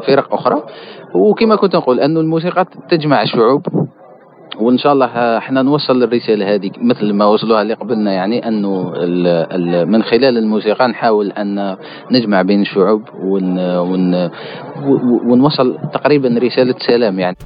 فرق 0.06 0.34
أخرى. 0.34 0.62
وكما 1.14 1.56
كنت 1.56 1.76
نقول 1.76 2.00
أن 2.00 2.16
الموسيقى 2.16 2.66
تجمع 2.90 3.22
الشعوب 3.22 3.62
وإن 4.58 4.78
شاء 4.78 4.92
الله 4.92 5.06
إحنا 5.38 5.62
نوصل 5.62 6.02
الرساله 6.02 6.54
هذه 6.54 6.70
مثل 6.78 7.12
ما 7.12 7.24
وصلوها 7.24 7.62
اللي 7.62 7.74
قبلنا 7.74 8.12
يعني 8.12 8.48
أنه 8.48 8.92
ال 8.96 9.88
من 9.90 10.02
خلال 10.02 10.38
الموسيقى 10.38 10.88
نحاول 10.88 11.32
أن 11.32 11.76
نجمع 12.10 12.42
بين 12.42 12.60
الشعوب 12.60 13.02
ون 13.22 13.58
ون 13.78 14.30
ونوصل 15.26 15.78
تقريبا 15.94 16.28
رسالة 16.28 16.74
سلام 16.78 17.18
يعني. 17.18 17.36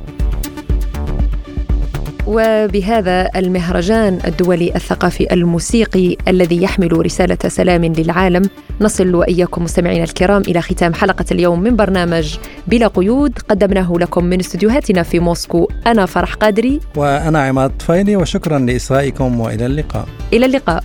وبهذا 2.27 3.31
المهرجان 3.37 4.18
الدولي 4.27 4.74
الثقافي 4.74 5.33
الموسيقي 5.33 6.16
الذي 6.29 6.62
يحمل 6.62 7.05
رسالة 7.05 7.39
سلام 7.49 7.85
للعالم 7.85 8.43
نصل 8.81 9.14
وإياكم 9.14 9.64
مستمعينا 9.64 10.05
الكرام 10.05 10.43
إلى 10.43 10.62
ختام 10.62 10.95
حلقة 10.95 11.24
اليوم 11.33 11.61
من 11.61 11.77
برنامج 11.77 12.37
بلا 12.66 12.87
قيود. 12.87 13.39
قدمناه 13.39 13.93
لكم 14.01 14.24
من 14.24 14.41
استديوهاتنا 14.41 15.03
في 15.03 15.20
موسكو 15.20 15.68
أنا 15.87 16.07
فرح 16.07 16.35
قادري. 16.35 16.81
وأنا 16.97 17.43
عماد 17.43 17.70
طفيلي 17.79 18.16
وشكرا 18.16 18.59
لإصغائكم 18.59 19.41
وإلى 19.41 19.66
اللقاء. 19.66 20.07
إلى 20.33 20.47
اللقاء. 20.47 20.85